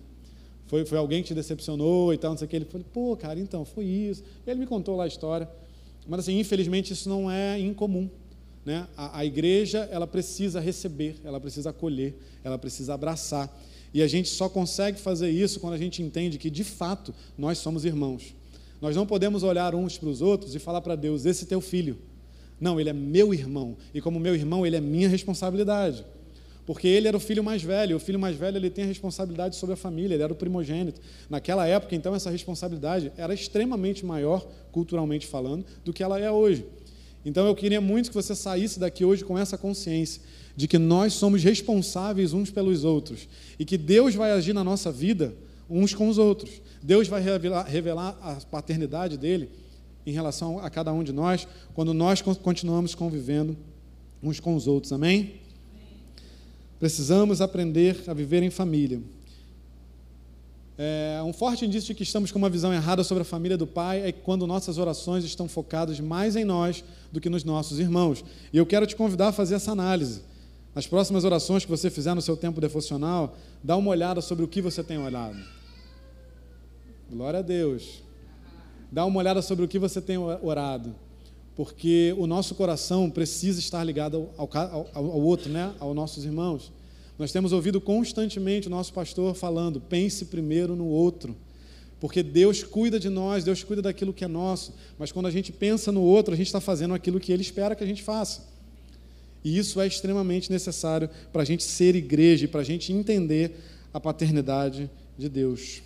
Foi, 0.67 0.85
foi 0.85 0.99
alguém 0.99 1.23
que 1.23 1.29
te 1.29 1.35
decepcionou 1.35 2.13
e 2.13 2.19
tal, 2.19 2.33
não 2.33 2.39
sei 2.39 2.47
o 2.47 2.49
que. 2.49 2.57
Ele 2.57 2.65
falou, 2.65 2.87
pô, 2.93 3.17
cara, 3.17 3.39
então, 3.39 3.65
foi 3.65 3.85
isso. 3.85 4.23
E 4.47 4.51
ele 4.51 4.61
me 4.61 4.67
contou 4.67 4.97
lá 4.97 5.05
a 5.05 5.07
história. 5.07 5.49
Mas, 6.09 6.21
assim, 6.21 6.39
infelizmente, 6.39 6.93
isso 6.93 7.09
não 7.09 7.31
é 7.31 7.59
incomum. 7.59 8.11
Né? 8.67 8.87
A, 8.97 9.21
a 9.21 9.25
igreja, 9.25 9.89
ela 9.91 10.07
precisa 10.07 10.61
receber, 10.61 11.17
ela 11.25 11.41
precisa 11.41 11.71
acolher, 11.71 12.15
ela 12.43 12.59
precisa 12.59 12.93
abraçar. 12.93 13.49
E 13.95 14.03
a 14.03 14.09
gente 14.09 14.29
só 14.29 14.49
consegue 14.49 15.01
fazer 15.01 15.31
isso 15.31 15.61
quando 15.61 15.75
a 15.75 15.79
gente 15.79 16.03
entende 16.03 16.37
que, 16.37 16.51
de 16.51 16.65
fato, 16.65 17.15
nós 17.39 17.59
somos 17.59 17.85
irmãos. 17.85 18.35
Nós 18.83 18.97
não 18.97 19.07
podemos 19.07 19.43
olhar 19.43 19.75
uns 19.75 19.97
para 19.97 20.09
os 20.09 20.21
outros 20.21 20.55
e 20.55 20.59
falar 20.59 20.83
para 20.83 20.97
Deus, 20.97 21.25
esse 21.25 21.45
é 21.45 21.47
teu 21.47 21.61
filho. 21.61 21.97
Não, 22.61 22.79
ele 22.81 22.91
é 22.91 22.93
meu 22.93 23.33
irmão. 23.33 23.77
E 23.95 24.01
como 24.01 24.19
meu 24.19 24.35
irmão, 24.35 24.67
ele 24.67 24.77
é 24.77 24.81
minha 24.81 25.09
responsabilidade 25.09 26.05
porque 26.67 26.89
ele 26.89 27.07
era 27.07 27.17
o 27.17 27.21
filho 27.21 27.45
mais 27.45 27.63
velho, 27.63 27.97
o 27.97 28.01
filho 28.01 28.19
mais 28.19 28.37
velho 28.37 28.57
ele 28.57 28.69
tem 28.69 28.83
a 28.83 28.89
responsabilidade 28.89 29.55
sobre 29.55 29.75
a 29.75 29.77
família, 29.77 30.17
ele 30.17 30.23
era 30.23 30.33
o 30.33 30.37
primogênito. 30.37 31.01
Naquela 31.31 31.65
época, 31.65 31.95
então, 31.95 32.13
essa 32.13 32.29
responsabilidade 32.29 33.13
era 33.17 33.33
extremamente 33.33 34.05
maior, 34.05 34.45
culturalmente 34.73 35.29
falando, 35.29 35.65
do 35.85 35.93
que 35.93 36.03
ela 36.03 36.19
é 36.19 36.29
hoje. 36.29 36.67
Então, 37.27 37.45
eu 37.45 37.57
queria 37.57 37.81
muito 37.81 38.09
que 38.09 38.15
você 38.15 38.37
saísse 38.37 38.79
daqui 38.79 39.05
hoje 39.05 39.25
com 39.25 39.37
essa 39.37 39.59
consciência 39.59 40.23
de 40.55 40.69
que 40.69 40.79
nós 40.79 41.13
somos 41.13 41.43
responsáveis 41.43 42.33
uns 42.33 42.53
pelos 42.53 42.85
outros 42.85 43.29
e 43.59 43.65
que 43.65 43.77
Deus 43.77 44.15
vai 44.15 44.31
agir 44.31 44.53
na 44.53 44.63
nossa 44.63 44.93
vida 44.93 45.35
uns 45.69 45.93
com 45.93 46.09
os 46.09 46.19
outros. 46.19 46.63
Deus 46.81 47.09
vai 47.09 47.21
revelar, 47.21 47.65
revelar 47.65 48.17
a 48.23 48.37
paternidade 48.37 49.19
dele 49.19 49.51
em 50.07 50.13
relação 50.13 50.61
a 50.61 50.71
cada 50.71 50.93
um 50.93 51.03
de 51.03 51.13
nós 51.13 51.49
quando 51.75 51.93
nós 51.93 52.23
continuamos 52.23 52.95
convivendo 52.95 53.57
uns 54.23 54.39
com 54.39 54.55
os 54.55 54.69
outros. 54.69 54.93
Amém? 54.93 55.41
Precisamos 56.79 57.41
aprender 57.41 58.05
a 58.07 58.15
viver 58.15 58.45
em 58.45 58.51
família. 58.51 59.01
É, 60.79 61.23
um 61.25 61.33
forte 61.33 61.65
indício 61.65 61.89
de 61.89 61.95
que 61.95 62.03
estamos 62.03 62.31
com 62.31 62.39
uma 62.39 62.51
visão 62.51 62.73
errada 62.73 63.03
sobre 63.03 63.23
a 63.23 63.25
família 63.25 63.57
do 63.57 63.67
Pai 63.67 64.07
é 64.07 64.13
quando 64.13 64.47
nossas 64.47 64.77
orações 64.77 65.25
estão 65.25 65.49
focadas 65.49 65.99
mais 66.01 66.37
em 66.37 66.45
nós 66.45 66.85
do 67.11 67.21
que 67.21 67.31
nos 67.31 67.45
nossos 67.45 67.79
irmãos. 67.79 68.25
E 68.53 68.59
eu 68.59 68.67
quero 68.67 68.87
te 68.87 68.95
convidar 68.95 69.29
a 69.29 69.33
fazer 69.33 69.55
essa 69.55 69.73
análise. 69.73 70.23
Nas 70.75 70.87
próximas 70.87 71.25
orações 71.25 71.65
que 71.65 71.71
você 71.71 71.89
fizer 71.89 72.15
no 72.15 72.21
seu 72.21 72.37
tempo 72.37 72.61
devocional, 72.61 73.37
dá 73.65 73.77
uma 73.77 73.91
olhada 73.91 74.21
sobre 74.21 74.45
o 74.45 74.49
que 74.49 74.61
você 74.61 74.85
tem 74.85 74.99
olhado. 74.99 75.39
Glória 77.11 77.39
a 77.39 77.43
Deus. 77.43 78.03
Dá 78.93 79.05
uma 79.07 79.19
olhada 79.19 79.41
sobre 79.41 79.65
o 79.65 79.69
que 79.69 79.79
você 79.79 80.01
tem 80.01 80.19
orado 80.19 80.95
porque 81.57 82.15
o 82.19 82.27
nosso 82.27 82.55
coração 82.55 83.09
precisa 83.09 83.59
estar 83.59 83.83
ligado 83.83 84.29
ao, 84.37 84.49
ao, 84.53 84.89
ao, 84.93 85.21
outro, 85.23 85.51
né? 85.51 85.73
aos 85.81 85.97
nossos 85.97 86.23
irmãos. 86.25 86.71
Nós 87.19 87.33
temos 87.33 87.53
ouvido 87.53 87.81
constantemente 87.81 88.69
o 88.69 88.71
nosso 88.71 88.93
pastor 88.93 89.35
falando: 89.35 89.81
pense 89.81 90.27
primeiro 90.27 90.77
no 90.77 90.87
outro, 90.87 91.37
porque 91.99 92.23
Deus 92.23 92.63
cuida 92.63 93.01
de 93.01 93.09
nós, 93.09 93.45
Deus 93.45 93.65
cuida 93.65 93.83
daquilo 93.83 94.13
que 94.13 94.25
é 94.25 94.29
nosso, 94.29 94.75
mas 94.99 95.11
quando 95.11 95.27
a 95.27 95.31
gente 95.31 95.53
pensa 95.53 95.91
no 95.91 96.03
outro, 96.03 96.35
a 96.35 96.37
gente 96.37 96.49
está 96.49 96.61
fazendo 96.61 96.95
aquilo 96.95 97.19
que 97.19 97.33
Ele 97.33 97.43
espera 97.43 97.75
que 97.75 97.85
a 97.85 97.87
gente 97.87 98.03
faça. 98.03 98.55
E 99.43 99.57
isso 99.57 99.81
é 99.81 99.87
extremamente 99.87 100.51
necessário 100.51 101.09
para 101.33 101.43
a 101.43 101.45
gente 101.45 101.63
ser 101.63 101.95
igreja 101.95 102.45
e 102.45 102.49
para 102.49 102.61
a 102.61 102.65
gente 102.65 102.93
entender 102.93 103.53
a 103.95 104.01
paternidade 104.01 104.91
de 105.17 105.29
Deus. 105.29 105.83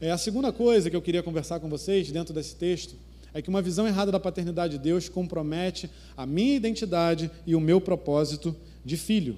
É 0.00 0.10
a 0.10 0.18
segunda 0.18 0.52
coisa 0.52 0.90
que 0.90 0.96
eu 0.96 1.00
queria 1.00 1.22
conversar 1.22 1.60
com 1.60 1.68
vocês 1.68 2.10
dentro 2.10 2.34
desse 2.34 2.56
texto 2.56 2.96
é 3.32 3.40
que 3.40 3.48
uma 3.48 3.62
visão 3.62 3.86
errada 3.86 4.12
da 4.12 4.20
paternidade 4.20 4.76
de 4.76 4.82
Deus 4.82 5.08
compromete 5.08 5.90
a 6.16 6.26
minha 6.26 6.54
identidade 6.54 7.30
e 7.46 7.54
o 7.54 7.60
meu 7.60 7.80
propósito 7.80 8.54
de 8.84 8.96
filho. 8.96 9.36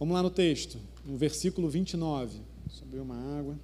Vamos 0.00 0.14
lá 0.14 0.22
no 0.22 0.30
texto, 0.30 0.78
no 1.04 1.18
versículo 1.18 1.68
29. 1.68 2.38
Subiu 2.70 3.02
uma 3.02 3.38
água. 3.38 3.54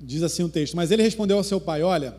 Diz 0.00 0.22
assim 0.22 0.44
o 0.44 0.48
texto: 0.48 0.76
Mas 0.76 0.92
ele 0.92 1.02
respondeu 1.02 1.36
ao 1.36 1.42
seu 1.42 1.60
pai: 1.60 1.82
Olha, 1.82 2.16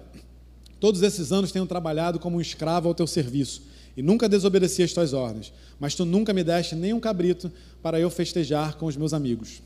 todos 0.78 1.02
esses 1.02 1.32
anos 1.32 1.54
tenho 1.54 1.66
trabalhado 1.66 2.20
como 2.20 2.36
um 2.36 2.42
escravo 2.42 2.90
ao 2.90 2.94
teu 2.94 3.08
serviço 3.08 3.62
e 3.96 4.02
nunca 4.02 4.28
desobedeci 4.28 4.84
as 4.84 4.92
tuas 4.92 5.14
ordens, 5.14 5.54
mas 5.80 5.96
tu 5.96 6.04
nunca 6.04 6.34
me 6.34 6.44
deste 6.44 6.76
nem 6.76 6.92
um 6.92 7.00
cabrito 7.00 7.50
para 7.82 7.98
eu 7.98 8.10
festejar 8.10 8.76
com 8.76 8.88
os 8.88 8.98
meus 8.98 9.14
amigos. 9.14 9.62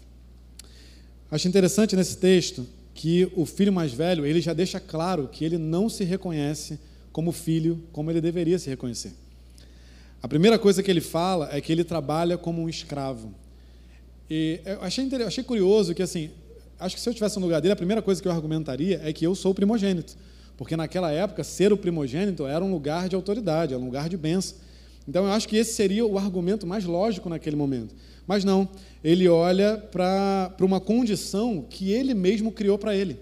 Acho 1.32 1.48
interessante 1.48 1.96
nesse 1.96 2.18
texto 2.18 2.64
que 2.94 3.28
o 3.36 3.44
filho 3.44 3.74
mais 3.74 3.92
velho, 3.92 4.24
ele 4.24 4.40
já 4.40 4.54
deixa 4.54 4.80
claro 4.80 5.28
que 5.28 5.44
ele 5.44 5.58
não 5.58 5.90
se 5.90 6.04
reconhece 6.04 6.78
como 7.14 7.32
filho, 7.32 7.82
como 7.94 8.12
ele 8.12 8.20
deveria 8.20 8.60
se 8.60 8.70
reconhecer. 8.70 9.14
A 10.22 10.28
primeira 10.28 10.58
coisa 10.58 10.82
que 10.82 10.90
ele 10.90 11.00
fala 11.00 11.48
é 11.52 11.62
que 11.62 11.72
ele 11.72 11.84
trabalha 11.84 12.38
como 12.38 12.62
um 12.62 12.68
escravo. 12.68 13.34
E 14.30 14.60
eu 14.66 14.82
achei, 14.82 15.08
achei 15.26 15.44
curioso 15.44 15.94
que, 15.94 16.02
assim, 16.02 16.32
acho 16.80 16.96
que 16.96 17.02
se 17.02 17.08
eu 17.08 17.14
tivesse 17.14 17.38
no 17.40 17.46
lugar 17.46 17.62
dele, 17.62 17.74
a 17.74 17.76
primeira 17.76 18.02
coisa 18.02 18.22
que 18.22 18.28
eu 18.28 18.32
argumentaria 18.32 19.00
é 19.04 19.14
que 19.14 19.26
eu 19.26 19.36
sou 19.36 19.52
o 19.52 19.56
primogênito. 19.56 20.18
Porque 20.58 20.76
naquela 20.76 21.12
época, 21.12 21.44
ser 21.44 21.72
o 21.72 21.78
primogênito 21.78 22.48
era 22.48 22.66
um 22.66 22.72
lugar 22.72 23.08
de 23.08 23.16
autoridade, 23.16 23.74
era 23.74 23.82
um 23.82 23.86
lugar 23.86 24.10
de 24.10 24.18
bênção. 24.18 24.58
Então 25.08 25.26
eu 25.26 25.32
acho 25.32 25.48
que 25.48 25.58
esse 25.58 25.74
seria 25.74 26.06
o 26.06 26.18
argumento 26.18 26.66
mais 26.66 26.86
lógico 26.86 27.30
naquele 27.30 27.56
momento. 27.56 27.94
Mas 28.26 28.44
não, 28.44 28.68
ele 29.04 29.28
olha 29.28 29.78
para 29.78 30.56
uma 30.62 30.80
condição 30.80 31.66
que 31.70 31.92
ele 31.92 32.14
mesmo 32.14 32.52
criou 32.52 32.78
para 32.78 32.96
ele. 32.96 33.20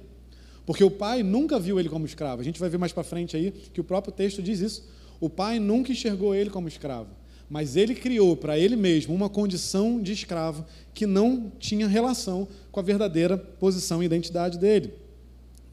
Porque 0.72 0.86
o 0.86 0.90
pai 0.90 1.22
nunca 1.22 1.60
viu 1.60 1.78
ele 1.78 1.90
como 1.90 2.06
escravo. 2.06 2.40
A 2.40 2.46
gente 2.46 2.58
vai 2.58 2.70
ver 2.70 2.78
mais 2.78 2.94
para 2.94 3.04
frente 3.04 3.36
aí 3.36 3.52
que 3.52 3.82
o 3.82 3.84
próprio 3.84 4.14
texto 4.14 4.42
diz 4.42 4.62
isso. 4.62 4.88
O 5.20 5.30
pai 5.30 5.60
nunca 5.60 5.92
enxergou 5.92 6.34
ele 6.34 6.50
como 6.50 6.66
escravo. 6.66 7.10
Mas 7.50 7.76
ele 7.76 7.94
criou 7.94 8.38
para 8.38 8.58
ele 8.58 8.78
mesmo 8.78 9.14
uma 9.14 9.28
condição 9.28 10.02
de 10.02 10.14
escravo 10.14 10.66
que 10.94 11.06
não 11.06 11.52
tinha 11.60 11.90
relação 11.90 12.48
com 12.72 12.80
a 12.80 12.84
verdadeira 12.84 13.38
posição 13.38 14.02
e 14.02 14.06
identidade 14.06 14.58
dele. 14.58 14.94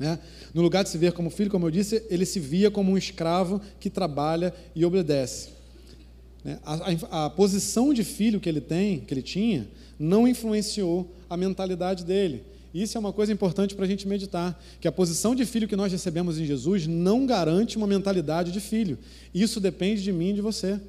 Né? 0.00 0.18
No 0.52 0.62
lugar 0.62 0.82
de 0.82 0.90
se 0.90 0.98
ver 0.98 1.12
como 1.12 1.30
filho, 1.30 1.48
como 1.48 1.64
eu 1.64 1.70
disse, 1.70 2.04
ele 2.10 2.26
se 2.26 2.40
via 2.40 2.68
como 2.68 2.90
um 2.90 2.98
escravo 2.98 3.60
que 3.78 3.88
trabalha 3.88 4.52
e 4.74 4.84
obedece. 4.84 5.50
Né? 6.42 6.58
A, 6.64 6.74
a, 6.74 7.26
a, 7.26 7.30
posição 7.30 7.94
de 7.94 8.02
filho 8.02 8.40
que 8.40 8.48
ele 8.48 8.60
tem, 8.60 8.98
que 8.98 9.14
ele 9.14 9.22
tinha, 9.22 9.68
não 9.96 10.26
influenciou 10.26 11.14
a 11.30 11.36
mentalidade 11.36 12.04
dele. 12.04 12.42
Isso 12.72 12.96
é 12.96 13.00
uma 13.00 13.12
coisa 13.12 13.32
importante 13.32 13.74
para 13.74 13.84
a 13.84 13.88
gente 13.88 14.06
meditar, 14.06 14.60
que 14.80 14.86
a 14.86 14.92
posição 14.92 15.34
de 15.34 15.46
filho 15.46 15.66
que 15.66 15.76
nós 15.76 15.90
recebemos 15.90 16.38
em 16.38 16.44
Jesus 16.44 16.86
não 16.86 17.26
garante 17.26 17.76
uma 17.76 17.86
mentalidade 17.86 18.52
de 18.52 18.60
filho. 18.60 18.98
Isso 19.34 19.58
depende 19.58 20.02
de 20.02 20.12
mim 20.12 20.30
e 20.30 20.34
de 20.34 20.40
você. 20.40 20.80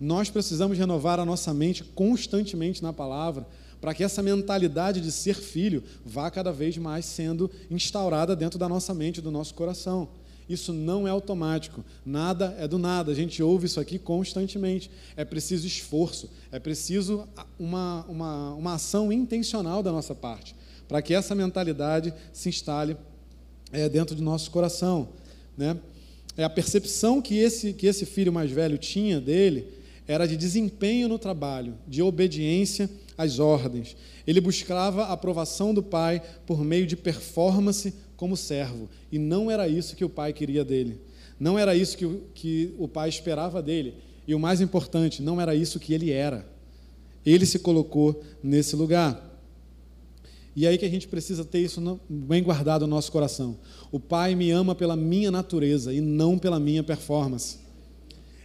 Nós 0.00 0.28
precisamos 0.28 0.76
renovar 0.76 1.20
a 1.20 1.24
nossa 1.24 1.54
mente 1.54 1.84
constantemente 1.84 2.82
na 2.82 2.92
palavra, 2.92 3.46
para 3.80 3.94
que 3.94 4.02
essa 4.02 4.22
mentalidade 4.22 5.00
de 5.00 5.12
ser 5.12 5.34
filho 5.34 5.82
vá 6.04 6.30
cada 6.30 6.50
vez 6.50 6.76
mais 6.78 7.04
sendo 7.04 7.50
instaurada 7.70 8.34
dentro 8.34 8.58
da 8.58 8.68
nossa 8.68 8.94
mente, 8.94 9.20
do 9.20 9.30
nosso 9.30 9.54
coração. 9.54 10.08
Isso 10.48 10.72
não 10.72 11.08
é 11.08 11.10
automático, 11.10 11.84
nada 12.04 12.54
é 12.58 12.68
do 12.68 12.78
nada. 12.78 13.12
A 13.12 13.14
gente 13.14 13.42
ouve 13.42 13.66
isso 13.66 13.80
aqui 13.80 13.98
constantemente. 13.98 14.90
É 15.16 15.24
preciso 15.24 15.66
esforço, 15.66 16.28
é 16.52 16.58
preciso 16.58 17.26
uma, 17.58 18.04
uma, 18.08 18.54
uma 18.54 18.74
ação 18.74 19.12
intencional 19.12 19.82
da 19.82 19.90
nossa 19.90 20.14
parte, 20.14 20.54
para 20.88 21.02
que 21.02 21.14
essa 21.14 21.34
mentalidade 21.34 22.12
se 22.32 22.48
instale 22.48 22.96
é, 23.72 23.88
dentro 23.88 24.14
do 24.14 24.22
nosso 24.22 24.50
coração. 24.50 25.08
Né? 25.56 25.76
É 26.36 26.44
a 26.44 26.50
percepção 26.50 27.22
que 27.22 27.36
esse, 27.36 27.72
que 27.72 27.86
esse 27.86 28.04
filho 28.04 28.32
mais 28.32 28.50
velho 28.50 28.78
tinha 28.78 29.20
dele 29.20 29.66
era 30.06 30.26
de 30.26 30.36
desempenho 30.36 31.08
no 31.08 31.18
trabalho, 31.18 31.74
de 31.86 32.02
obediência 32.02 32.90
as 33.16 33.38
ordens. 33.38 33.96
Ele 34.26 34.40
buscava 34.40 35.04
a 35.04 35.12
aprovação 35.12 35.72
do 35.72 35.82
pai 35.82 36.20
por 36.46 36.62
meio 36.64 36.86
de 36.86 36.96
performance 36.96 37.94
como 38.16 38.36
servo. 38.36 38.88
E 39.10 39.18
não 39.18 39.50
era 39.50 39.68
isso 39.68 39.96
que 39.96 40.04
o 40.04 40.08
pai 40.08 40.32
queria 40.32 40.64
dele. 40.64 41.00
Não 41.38 41.58
era 41.58 41.74
isso 41.74 41.96
que 41.96 42.06
o, 42.06 42.22
que 42.34 42.74
o 42.78 42.88
pai 42.88 43.08
esperava 43.08 43.62
dele. 43.62 43.94
E 44.26 44.34
o 44.34 44.40
mais 44.40 44.60
importante, 44.60 45.22
não 45.22 45.40
era 45.40 45.54
isso 45.54 45.80
que 45.80 45.92
ele 45.92 46.10
era. 46.10 46.46
Ele 47.24 47.46
se 47.46 47.58
colocou 47.58 48.22
nesse 48.42 48.76
lugar. 48.76 49.33
E 50.56 50.66
é 50.66 50.68
aí 50.68 50.78
que 50.78 50.84
a 50.84 50.88
gente 50.88 51.08
precisa 51.08 51.44
ter 51.44 51.60
isso 51.60 52.00
bem 52.08 52.42
guardado 52.42 52.82
no 52.82 52.94
nosso 52.94 53.10
coração. 53.10 53.56
O 53.90 53.98
Pai 53.98 54.34
me 54.34 54.50
ama 54.50 54.74
pela 54.74 54.94
minha 54.94 55.30
natureza 55.30 55.92
e 55.92 56.00
não 56.00 56.38
pela 56.38 56.60
minha 56.60 56.82
performance. 56.82 57.58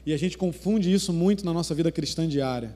E 0.05 0.13
a 0.13 0.17
gente 0.17 0.37
confunde 0.37 0.91
isso 0.91 1.13
muito 1.13 1.45
na 1.45 1.53
nossa 1.53 1.75
vida 1.75 1.91
cristã 1.91 2.27
diária. 2.27 2.73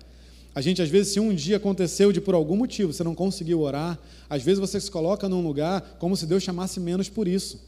A 0.53 0.61
gente, 0.61 0.83
às 0.83 0.89
vezes, 0.89 1.13
se 1.13 1.19
um 1.19 1.33
dia 1.33 1.57
aconteceu 1.57 2.11
de 2.11 2.21
por 2.21 2.35
algum 2.35 2.55
motivo 2.55 2.93
você 2.93 3.03
não 3.03 3.15
conseguiu 3.15 3.61
orar, 3.61 3.99
às 4.29 4.43
vezes 4.43 4.59
você 4.59 4.79
se 4.79 4.91
coloca 4.91 5.27
num 5.27 5.41
lugar 5.41 5.97
como 5.97 6.15
se 6.15 6.27
Deus 6.27 6.43
chamasse 6.43 6.79
menos 6.79 7.09
por 7.09 7.27
isso. 7.27 7.59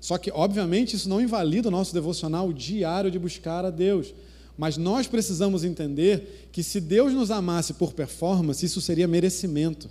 Só 0.00 0.16
que, 0.16 0.30
obviamente, 0.30 0.96
isso 0.96 1.08
não 1.08 1.20
invalida 1.20 1.68
o 1.68 1.70
nosso 1.70 1.92
devocional 1.92 2.50
diário 2.50 3.10
de 3.10 3.18
buscar 3.18 3.66
a 3.66 3.70
Deus. 3.70 4.14
Mas 4.56 4.78
nós 4.78 5.06
precisamos 5.06 5.62
entender 5.62 6.48
que 6.50 6.62
se 6.62 6.80
Deus 6.80 7.12
nos 7.12 7.30
amasse 7.30 7.74
por 7.74 7.92
performance, 7.92 8.64
isso 8.64 8.80
seria 8.80 9.06
merecimento. 9.06 9.90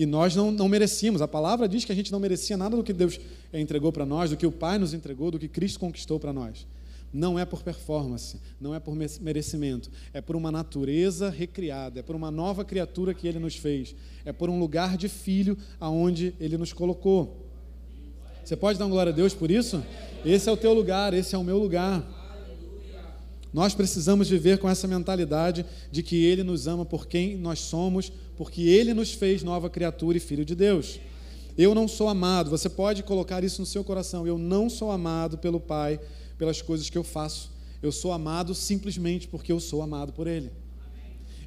E 0.00 0.06
nós 0.06 0.34
não, 0.34 0.50
não 0.50 0.66
merecíamos. 0.66 1.20
A 1.20 1.28
palavra 1.28 1.68
diz 1.68 1.84
que 1.84 1.92
a 1.92 1.94
gente 1.94 2.10
não 2.10 2.18
merecia 2.18 2.56
nada 2.56 2.74
do 2.74 2.82
que 2.82 2.90
Deus 2.90 3.20
entregou 3.52 3.92
para 3.92 4.06
nós, 4.06 4.30
do 4.30 4.36
que 4.38 4.46
o 4.46 4.50
Pai 4.50 4.78
nos 4.78 4.94
entregou, 4.94 5.30
do 5.30 5.38
que 5.38 5.46
Cristo 5.46 5.78
conquistou 5.78 6.18
para 6.18 6.32
nós. 6.32 6.66
Não 7.12 7.38
é 7.38 7.44
por 7.44 7.62
performance, 7.62 8.40
não 8.58 8.74
é 8.74 8.80
por 8.80 8.96
merecimento, 9.20 9.90
é 10.14 10.22
por 10.22 10.36
uma 10.36 10.50
natureza 10.50 11.28
recriada, 11.28 12.00
é 12.00 12.02
por 12.02 12.16
uma 12.16 12.30
nova 12.30 12.64
criatura 12.64 13.12
que 13.12 13.28
ele 13.28 13.38
nos 13.38 13.56
fez, 13.56 13.94
é 14.24 14.32
por 14.32 14.48
um 14.48 14.58
lugar 14.58 14.96
de 14.96 15.06
filho 15.06 15.54
aonde 15.78 16.32
ele 16.40 16.56
nos 16.56 16.72
colocou. 16.72 17.46
Você 18.42 18.56
pode 18.56 18.78
dar 18.78 18.86
glória 18.86 19.12
a 19.12 19.14
Deus 19.14 19.34
por 19.34 19.50
isso? 19.50 19.84
Esse 20.24 20.48
é 20.48 20.52
o 20.52 20.56
teu 20.56 20.72
lugar, 20.72 21.12
esse 21.12 21.34
é 21.34 21.38
o 21.38 21.44
meu 21.44 21.58
lugar. 21.58 22.19
Nós 23.52 23.74
precisamos 23.74 24.28
viver 24.28 24.58
com 24.58 24.68
essa 24.68 24.86
mentalidade 24.86 25.66
de 25.90 26.02
que 26.02 26.24
Ele 26.24 26.42
nos 26.42 26.66
ama 26.68 26.84
por 26.84 27.06
quem 27.06 27.36
nós 27.36 27.58
somos, 27.60 28.12
porque 28.36 28.62
Ele 28.62 28.94
nos 28.94 29.12
fez 29.12 29.42
nova 29.42 29.68
criatura 29.68 30.16
e 30.16 30.20
filho 30.20 30.44
de 30.44 30.54
Deus. 30.54 31.00
Eu 31.58 31.74
não 31.74 31.88
sou 31.88 32.08
amado, 32.08 32.48
você 32.48 32.68
pode 32.68 33.02
colocar 33.02 33.42
isso 33.42 33.60
no 33.60 33.66
seu 33.66 33.82
coração. 33.82 34.26
Eu 34.26 34.38
não 34.38 34.70
sou 34.70 34.90
amado 34.90 35.36
pelo 35.36 35.60
Pai 35.60 36.00
pelas 36.38 36.62
coisas 36.62 36.88
que 36.88 36.96
eu 36.96 37.04
faço. 37.04 37.50
Eu 37.82 37.90
sou 37.90 38.12
amado 38.12 38.54
simplesmente 38.54 39.26
porque 39.26 39.52
eu 39.52 39.58
sou 39.58 39.82
amado 39.82 40.12
por 40.12 40.26
Ele. 40.26 40.50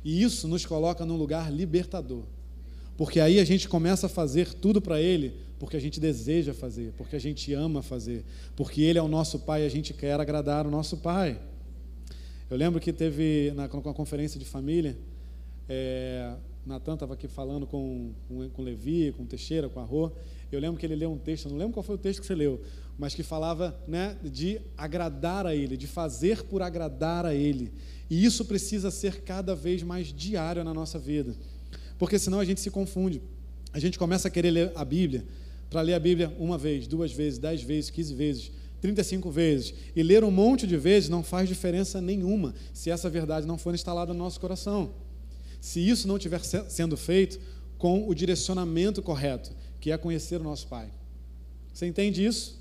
E 0.03 0.21
isso 0.21 0.47
nos 0.47 0.65
coloca 0.65 1.05
num 1.05 1.15
lugar 1.15 1.51
libertador. 1.51 2.23
Porque 2.97 3.19
aí 3.19 3.39
a 3.39 3.45
gente 3.45 3.67
começa 3.67 4.07
a 4.07 4.09
fazer 4.09 4.53
tudo 4.53 4.81
para 4.81 5.01
Ele 5.01 5.33
porque 5.63 5.77
a 5.77 5.79
gente 5.79 5.97
deseja 5.97 6.53
fazer, 6.53 6.91
porque 6.97 7.15
a 7.15 7.19
gente 7.19 7.53
ama 7.53 7.81
fazer, 7.81 8.25
porque 8.53 8.81
Ele 8.81 8.99
é 8.99 9.01
o 9.01 9.07
nosso 9.07 9.39
Pai 9.39 9.63
e 9.63 9.65
a 9.65 9.69
gente 9.69 9.93
quer 9.93 10.19
agradar 10.19 10.67
o 10.67 10.69
nosso 10.69 10.97
Pai. 10.97 11.39
Eu 12.49 12.57
lembro 12.57 12.79
que 12.79 12.91
teve 12.91 13.51
na, 13.55 13.67
com 13.67 13.89
a 13.89 13.93
conferência 13.93 14.39
de 14.39 14.45
família, 14.45 14.97
é, 15.67 16.35
Natan 16.65 16.93
estava 16.93 17.13
aqui 17.13 17.27
falando 17.27 17.65
com, 17.65 18.11
com, 18.27 18.49
com 18.49 18.61
Levi, 18.61 19.13
com 19.15 19.25
Teixeira, 19.25 19.67
com 19.69 19.79
a 19.79 19.83
Rô. 19.83 20.11
Eu 20.51 20.59
lembro 20.59 20.79
que 20.79 20.85
ele 20.85 20.95
leu 20.95 21.11
um 21.11 21.17
texto, 21.17 21.49
não 21.49 21.57
lembro 21.57 21.73
qual 21.73 21.83
foi 21.83 21.95
o 21.95 21.97
texto 21.97 22.21
que 22.21 22.27
você 22.27 22.35
leu, 22.35 22.61
mas 22.97 23.15
que 23.15 23.23
falava 23.23 23.75
né, 23.87 24.17
de 24.23 24.61
agradar 24.77 25.47
a 25.47 25.55
Ele, 25.55 25.75
de 25.75 25.87
fazer 25.87 26.43
por 26.43 26.61
agradar 26.61 27.25
a 27.25 27.33
Ele. 27.33 27.71
E 28.09 28.23
isso 28.23 28.45
precisa 28.45 28.91
ser 28.91 29.21
cada 29.21 29.55
vez 29.55 29.81
mais 29.81 30.13
diário 30.13 30.63
na 30.63 30.73
nossa 30.73 30.99
vida, 30.99 31.35
porque 31.97 32.19
senão 32.19 32.39
a 32.39 32.45
gente 32.45 32.61
se 32.61 32.69
confunde. 32.69 33.21
A 33.71 33.79
gente 33.79 33.97
começa 33.97 34.27
a 34.27 34.31
querer 34.31 34.51
ler 34.51 34.71
a 34.75 34.85
Bíblia, 34.85 35.25
para 35.69 35.81
ler 35.81 35.95
a 35.95 35.99
Bíblia 35.99 36.31
uma 36.37 36.57
vez, 36.57 36.85
duas 36.85 37.11
vezes, 37.11 37.39
dez 37.39 37.63
vezes, 37.63 37.89
quinze 37.89 38.13
vezes, 38.13 38.51
35 38.83 39.31
vezes, 39.31 39.73
e 39.95 40.03
ler 40.03 40.25
um 40.25 40.29
monte 40.29 40.67
de 40.67 40.75
vezes 40.75 41.07
não 41.07 41.23
faz 41.23 41.47
diferença 41.47 42.01
nenhuma 42.01 42.53
se 42.73 42.91
essa 42.91 43.09
verdade 43.09 43.47
não 43.47 43.57
for 43.57 43.73
instalada 43.73 44.11
no 44.11 44.19
nosso 44.19 44.41
coração. 44.41 44.91
Se 45.61 45.79
isso 45.79 46.05
não 46.05 46.17
estiver 46.17 46.41
sendo 46.43 46.97
feito 46.97 47.39
com 47.77 48.09
o 48.09 48.13
direcionamento 48.13 49.01
correto, 49.01 49.51
que 49.79 49.89
é 49.89 49.97
conhecer 49.97 50.41
o 50.41 50.43
nosso 50.43 50.67
Pai. 50.67 50.91
Você 51.73 51.87
entende 51.87 52.25
isso? 52.25 52.59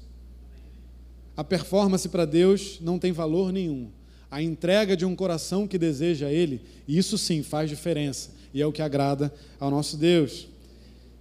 A 1.37 1.43
performance 1.43 2.09
para 2.09 2.25
Deus 2.25 2.79
não 2.81 3.01
tem 3.01 3.11
valor 3.11 3.53
nenhum. 3.53 3.91
A 4.31 4.41
entrega 4.41 4.97
de 4.97 5.05
um 5.05 5.17
coração 5.17 5.67
que 5.67 5.77
deseja 5.77 6.31
Ele, 6.31 6.61
isso 6.87 7.19
sim 7.19 7.43
faz 7.43 7.69
diferença 7.69 8.31
e 8.55 8.63
é 8.63 8.67
o 8.67 8.71
que 8.71 8.81
agrada 8.81 9.35
ao 9.59 9.73
nosso 9.73 9.97
Deus. 9.97 10.47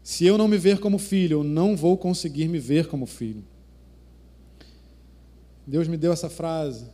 Se 0.03 0.27
eu 0.27 0.37
não 0.37 0.47
me 0.47 0.59
ver 0.59 0.79
como 0.79 0.99
filho, 0.99 1.39
eu 1.39 1.43
não 1.43 1.75
vou 1.75 1.97
conseguir 1.97 2.47
me 2.47 2.59
ver 2.59 2.85
como 2.85 3.07
filho. 3.07 3.43
Deus 5.65 5.87
me 5.87 5.97
deu 5.97 6.11
essa 6.11 6.29
frase 6.29 6.85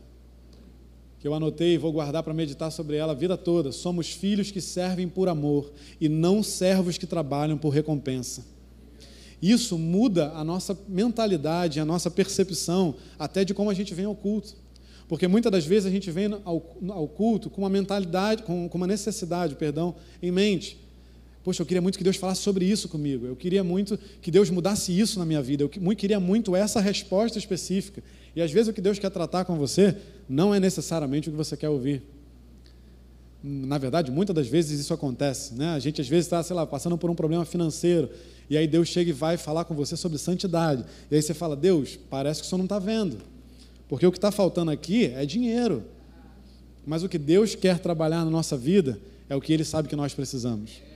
que 1.18 1.26
eu 1.26 1.34
anotei 1.34 1.74
e 1.74 1.78
vou 1.78 1.92
guardar 1.92 2.22
para 2.22 2.32
meditar 2.32 2.70
sobre 2.70 2.96
ela 2.96 3.12
a 3.12 3.14
vida 3.14 3.36
toda. 3.36 3.72
Somos 3.72 4.10
filhos 4.10 4.50
que 4.50 4.60
servem 4.60 5.08
por 5.08 5.28
amor 5.28 5.72
e 6.00 6.08
não 6.08 6.42
servos 6.42 6.96
que 6.96 7.06
trabalham 7.06 7.58
por 7.58 7.70
recompensa. 7.70 8.44
Isso 9.40 9.78
muda 9.78 10.32
a 10.32 10.44
nossa 10.44 10.78
mentalidade, 10.88 11.80
a 11.80 11.84
nossa 11.84 12.10
percepção, 12.10 12.94
até 13.18 13.44
de 13.44 13.54
como 13.54 13.70
a 13.70 13.74
gente 13.74 13.94
vem 13.94 14.04
ao 14.04 14.14
culto. 14.14 14.54
Porque 15.08 15.26
muitas 15.26 15.50
das 15.50 15.64
vezes 15.64 15.86
a 15.86 15.90
gente 15.90 16.10
vem 16.10 16.26
ao, 16.44 16.76
ao 16.90 17.08
culto 17.08 17.48
com 17.48 17.62
uma 17.62 17.70
mentalidade, 17.70 18.42
com, 18.42 18.68
com 18.68 18.76
uma 18.76 18.86
necessidade, 18.86 19.54
perdão, 19.54 19.94
em 20.22 20.30
mente. 20.30 20.87
Poxa, 21.48 21.62
eu 21.62 21.66
queria 21.66 21.80
muito 21.80 21.96
que 21.96 22.04
Deus 22.04 22.16
falasse 22.16 22.42
sobre 22.42 22.66
isso 22.66 22.90
comigo. 22.90 23.24
Eu 23.24 23.34
queria 23.34 23.64
muito 23.64 23.98
que 24.20 24.30
Deus 24.30 24.50
mudasse 24.50 24.92
isso 24.92 25.18
na 25.18 25.24
minha 25.24 25.40
vida. 25.40 25.62
Eu 25.62 25.70
queria 25.96 26.20
muito 26.20 26.54
essa 26.54 26.78
resposta 26.78 27.38
específica. 27.38 28.02
E 28.36 28.42
às 28.42 28.52
vezes 28.52 28.68
o 28.68 28.72
que 28.74 28.82
Deus 28.82 28.98
quer 28.98 29.08
tratar 29.08 29.46
com 29.46 29.56
você 29.56 29.96
não 30.28 30.54
é 30.54 30.60
necessariamente 30.60 31.30
o 31.30 31.32
que 31.32 31.38
você 31.38 31.56
quer 31.56 31.70
ouvir. 31.70 32.02
Na 33.42 33.78
verdade, 33.78 34.10
muitas 34.10 34.36
das 34.36 34.46
vezes 34.46 34.78
isso 34.78 34.92
acontece. 34.92 35.54
Né? 35.54 35.70
A 35.70 35.78
gente 35.78 36.02
às 36.02 36.06
vezes 36.06 36.26
está, 36.26 36.42
sei 36.42 36.54
lá, 36.54 36.66
passando 36.66 36.98
por 36.98 37.08
um 37.08 37.14
problema 37.14 37.46
financeiro. 37.46 38.10
E 38.50 38.54
aí 38.54 38.66
Deus 38.66 38.88
chega 38.88 39.08
e 39.08 39.14
vai 39.14 39.38
falar 39.38 39.64
com 39.64 39.74
você 39.74 39.96
sobre 39.96 40.18
santidade. 40.18 40.84
E 41.10 41.14
aí 41.14 41.22
você 41.22 41.32
fala, 41.32 41.56
Deus, 41.56 41.98
parece 42.10 42.42
que 42.42 42.46
o 42.46 42.50
senhor 42.50 42.58
não 42.58 42.66
está 42.66 42.78
vendo. 42.78 43.20
Porque 43.88 44.06
o 44.06 44.12
que 44.12 44.18
está 44.18 44.30
faltando 44.30 44.70
aqui 44.70 45.06
é 45.16 45.24
dinheiro. 45.24 45.82
Mas 46.86 47.02
o 47.02 47.08
que 47.08 47.16
Deus 47.16 47.54
quer 47.54 47.78
trabalhar 47.78 48.22
na 48.22 48.30
nossa 48.30 48.54
vida 48.54 49.00
é 49.30 49.34
o 49.34 49.40
que 49.40 49.50
Ele 49.50 49.64
sabe 49.64 49.88
que 49.88 49.96
nós 49.96 50.12
precisamos. 50.12 50.86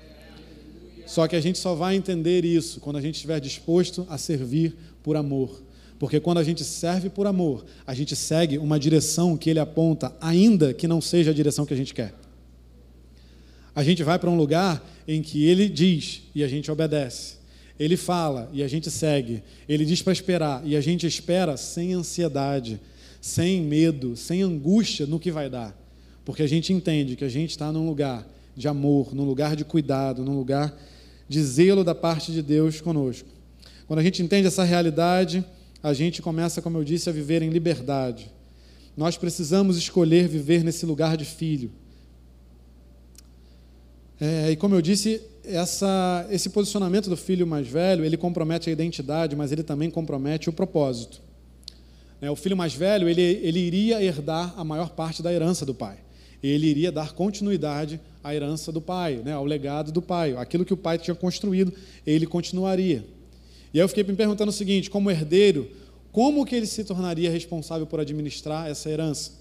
Só 1.12 1.28
que 1.28 1.36
a 1.36 1.40
gente 1.42 1.58
só 1.58 1.74
vai 1.74 1.94
entender 1.94 2.42
isso 2.42 2.80
quando 2.80 2.96
a 2.96 3.00
gente 3.02 3.16
estiver 3.16 3.38
disposto 3.38 4.06
a 4.08 4.16
servir 4.16 4.74
por 5.02 5.14
amor. 5.14 5.62
Porque 5.98 6.18
quando 6.18 6.38
a 6.38 6.42
gente 6.42 6.64
serve 6.64 7.10
por 7.10 7.26
amor, 7.26 7.66
a 7.86 7.92
gente 7.92 8.16
segue 8.16 8.56
uma 8.56 8.80
direção 8.80 9.36
que 9.36 9.50
Ele 9.50 9.58
aponta, 9.58 10.16
ainda 10.22 10.72
que 10.72 10.88
não 10.88 11.02
seja 11.02 11.30
a 11.30 11.34
direção 11.34 11.66
que 11.66 11.74
a 11.74 11.76
gente 11.76 11.92
quer. 11.92 12.14
A 13.74 13.84
gente 13.84 14.02
vai 14.02 14.18
para 14.18 14.30
um 14.30 14.38
lugar 14.38 14.82
em 15.06 15.20
que 15.20 15.44
Ele 15.44 15.68
diz 15.68 16.22
e 16.34 16.42
a 16.42 16.48
gente 16.48 16.70
obedece. 16.70 17.34
Ele 17.78 17.98
fala 17.98 18.48
e 18.50 18.62
a 18.62 18.66
gente 18.66 18.90
segue. 18.90 19.42
Ele 19.68 19.84
diz 19.84 20.00
para 20.00 20.14
esperar 20.14 20.62
e 20.64 20.74
a 20.76 20.80
gente 20.80 21.06
espera 21.06 21.58
sem 21.58 21.92
ansiedade, 21.92 22.80
sem 23.20 23.60
medo, 23.60 24.16
sem 24.16 24.40
angústia 24.40 25.04
no 25.04 25.20
que 25.20 25.30
vai 25.30 25.50
dar. 25.50 25.78
Porque 26.24 26.42
a 26.42 26.48
gente 26.48 26.72
entende 26.72 27.16
que 27.16 27.24
a 27.24 27.28
gente 27.28 27.50
está 27.50 27.70
num 27.70 27.86
lugar 27.86 28.26
de 28.56 28.66
amor, 28.66 29.14
num 29.14 29.24
lugar 29.24 29.54
de 29.54 29.62
cuidado, 29.62 30.24
num 30.24 30.38
lugar 30.38 30.74
de 31.32 31.42
zelo 31.42 31.82
da 31.82 31.94
parte 31.94 32.30
de 32.30 32.42
Deus 32.42 32.82
conosco. 32.82 33.26
Quando 33.86 34.00
a 34.00 34.02
gente 34.02 34.22
entende 34.22 34.46
essa 34.46 34.64
realidade, 34.64 35.42
a 35.82 35.94
gente 35.94 36.20
começa, 36.20 36.60
como 36.60 36.76
eu 36.76 36.84
disse, 36.84 37.08
a 37.08 37.12
viver 37.12 37.40
em 37.40 37.48
liberdade. 37.48 38.30
Nós 38.94 39.16
precisamos 39.16 39.78
escolher 39.78 40.28
viver 40.28 40.62
nesse 40.62 40.84
lugar 40.84 41.16
de 41.16 41.24
filho. 41.24 41.72
É, 44.20 44.50
e 44.50 44.56
como 44.56 44.74
eu 44.74 44.82
disse, 44.82 45.22
essa, 45.42 46.26
esse 46.30 46.50
posicionamento 46.50 47.08
do 47.08 47.16
filho 47.16 47.46
mais 47.46 47.66
velho, 47.66 48.04
ele 48.04 48.18
compromete 48.18 48.68
a 48.68 48.72
identidade, 48.72 49.34
mas 49.34 49.50
ele 49.52 49.62
também 49.62 49.90
compromete 49.90 50.50
o 50.50 50.52
propósito. 50.52 51.22
É, 52.20 52.30
o 52.30 52.36
filho 52.36 52.56
mais 52.56 52.74
velho, 52.74 53.08
ele, 53.08 53.22
ele 53.22 53.58
iria 53.58 54.04
herdar 54.04 54.52
a 54.54 54.62
maior 54.62 54.90
parte 54.90 55.22
da 55.22 55.32
herança 55.32 55.64
do 55.64 55.74
pai. 55.74 55.96
Ele 56.42 56.66
iria 56.66 56.90
dar 56.90 57.12
continuidade 57.12 58.00
à 58.22 58.34
herança 58.34 58.72
do 58.72 58.80
pai, 58.80 59.22
né, 59.24 59.32
ao 59.32 59.44
legado 59.44 59.92
do 59.92 60.02
pai. 60.02 60.34
Aquilo 60.36 60.64
que 60.64 60.74
o 60.74 60.76
pai 60.76 60.98
tinha 60.98 61.14
construído, 61.14 61.72
ele 62.06 62.26
continuaria. 62.26 63.04
E 63.72 63.78
aí 63.78 63.84
eu 63.84 63.88
fiquei 63.88 64.04
me 64.04 64.14
perguntando 64.14 64.50
o 64.50 64.52
seguinte, 64.52 64.90
como 64.90 65.10
herdeiro, 65.10 65.70
como 66.10 66.44
que 66.44 66.54
ele 66.54 66.66
se 66.66 66.84
tornaria 66.84 67.30
responsável 67.30 67.86
por 67.86 68.00
administrar 68.00 68.68
essa 68.68 68.90
herança? 68.90 69.32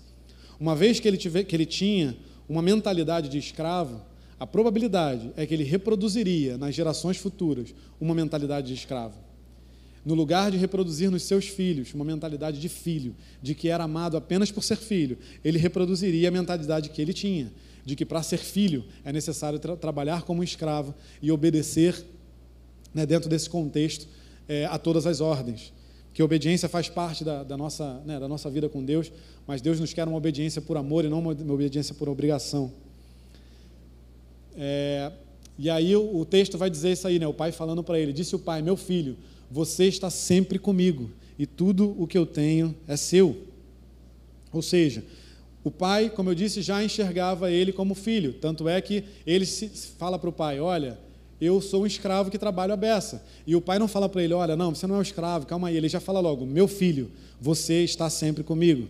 Uma 0.59 0.75
vez 0.75 0.99
que 0.99 1.07
ele, 1.07 1.17
tiver, 1.17 1.43
que 1.43 1.55
ele 1.55 1.65
tinha 1.65 2.15
uma 2.47 2.61
mentalidade 2.61 3.29
de 3.29 3.37
escravo, 3.37 4.01
a 4.39 4.47
probabilidade 4.47 5.31
é 5.35 5.45
que 5.45 5.53
ele 5.53 5.63
reproduziria 5.63 6.57
nas 6.57 6.73
gerações 6.73 7.17
futuras 7.17 7.73
uma 7.99 8.15
mentalidade 8.15 8.67
de 8.67 8.73
escravo. 8.73 9.30
No 10.03 10.15
lugar 10.15 10.49
de 10.49 10.57
reproduzir 10.57 11.11
nos 11.11 11.23
seus 11.23 11.47
filhos 11.47 11.93
uma 11.93 12.03
mentalidade 12.03 12.59
de 12.59 12.67
filho, 12.67 13.15
de 13.41 13.53
que 13.53 13.69
era 13.69 13.83
amado 13.83 14.17
apenas 14.17 14.51
por 14.51 14.63
ser 14.63 14.77
filho, 14.77 15.17
ele 15.43 15.59
reproduziria 15.59 16.29
a 16.29 16.31
mentalidade 16.31 16.89
que 16.89 17.01
ele 17.01 17.13
tinha, 17.13 17.51
de 17.85 17.95
que 17.95 18.05
para 18.05 18.23
ser 18.23 18.39
filho 18.39 18.83
é 19.05 19.13
necessário 19.13 19.59
tra 19.59 19.77
trabalhar 19.77 20.23
como 20.23 20.43
escravo 20.43 20.93
e 21.21 21.31
obedecer, 21.31 22.03
né, 22.93 23.05
dentro 23.05 23.29
desse 23.29 23.49
contexto, 23.49 24.07
é, 24.47 24.65
a 24.65 24.77
todas 24.79 25.05
as 25.05 25.21
ordens. 25.21 25.71
Que 26.13 26.21
obediência 26.21 26.67
faz 26.67 26.89
parte 26.89 27.23
da, 27.23 27.43
da 27.43 27.55
nossa, 27.55 28.01
né, 28.05 28.19
da 28.19 28.27
nossa 28.27 28.49
vida 28.49 28.67
com 28.67 28.83
Deus, 28.83 29.11
mas 29.47 29.61
Deus 29.61 29.79
nos 29.79 29.93
quer 29.93 30.07
uma 30.07 30.17
obediência 30.17 30.61
por 30.61 30.77
amor 30.77 31.05
e 31.05 31.09
não 31.09 31.19
uma, 31.19 31.33
uma 31.33 31.53
obediência 31.53 31.93
por 31.93 32.09
obrigação. 32.09 32.71
É, 34.57 35.11
e 35.57 35.69
aí 35.69 35.95
o, 35.95 36.17
o, 36.17 36.25
texto 36.25 36.57
vai 36.57 36.69
dizer 36.69 36.91
isso 36.91 37.07
aí, 37.07 37.19
né? 37.19 37.27
O 37.27 37.33
pai 37.33 37.51
falando 37.51 37.83
para 37.83 37.99
ele: 37.99 38.11
Disse 38.11 38.35
o 38.35 38.39
pai, 38.39 38.61
meu 38.61 38.75
filho, 38.75 39.15
você 39.51 39.85
está 39.85 40.09
sempre 40.09 40.57
comigo 40.57 41.11
e 41.37 41.45
tudo 41.45 41.93
o 42.01 42.07
que 42.07 42.17
eu 42.17 42.25
tenho 42.25 42.73
é 42.87 42.95
seu. 42.95 43.35
Ou 44.53 44.61
seja, 44.61 45.03
o 45.63 45.69
pai, 45.69 46.09
como 46.09 46.29
eu 46.29 46.35
disse, 46.35 46.61
já 46.61 46.81
enxergava 46.83 47.51
ele 47.51 47.73
como 47.73 47.93
filho. 47.93 48.33
Tanto 48.33 48.69
é 48.69 48.79
que 48.81 49.03
ele 49.27 49.45
fala 49.97 50.17
para 50.17 50.29
o 50.29 50.33
pai: 50.33 50.59
Olha, 50.59 50.97
eu 51.39 51.59
sou 51.59 51.83
um 51.83 51.85
escravo 51.85 52.31
que 52.31 52.37
trabalho 52.37 52.73
a 52.73 52.77
beça. 52.77 53.23
E 53.45 53.55
o 53.55 53.61
pai 53.61 53.77
não 53.77 53.87
fala 53.87 54.07
para 54.07 54.23
ele: 54.23 54.33
Olha, 54.33 54.55
não, 54.55 54.73
você 54.73 54.87
não 54.87 54.95
é 54.95 54.99
um 54.99 55.03
escravo, 55.03 55.45
calma 55.45 55.67
aí. 55.67 55.75
Ele 55.75 55.89
já 55.89 55.99
fala 55.99 56.19
logo: 56.19 56.45
Meu 56.45 56.67
filho, 56.67 57.11
você 57.39 57.83
está 57.83 58.09
sempre 58.09 58.43
comigo. 58.43 58.87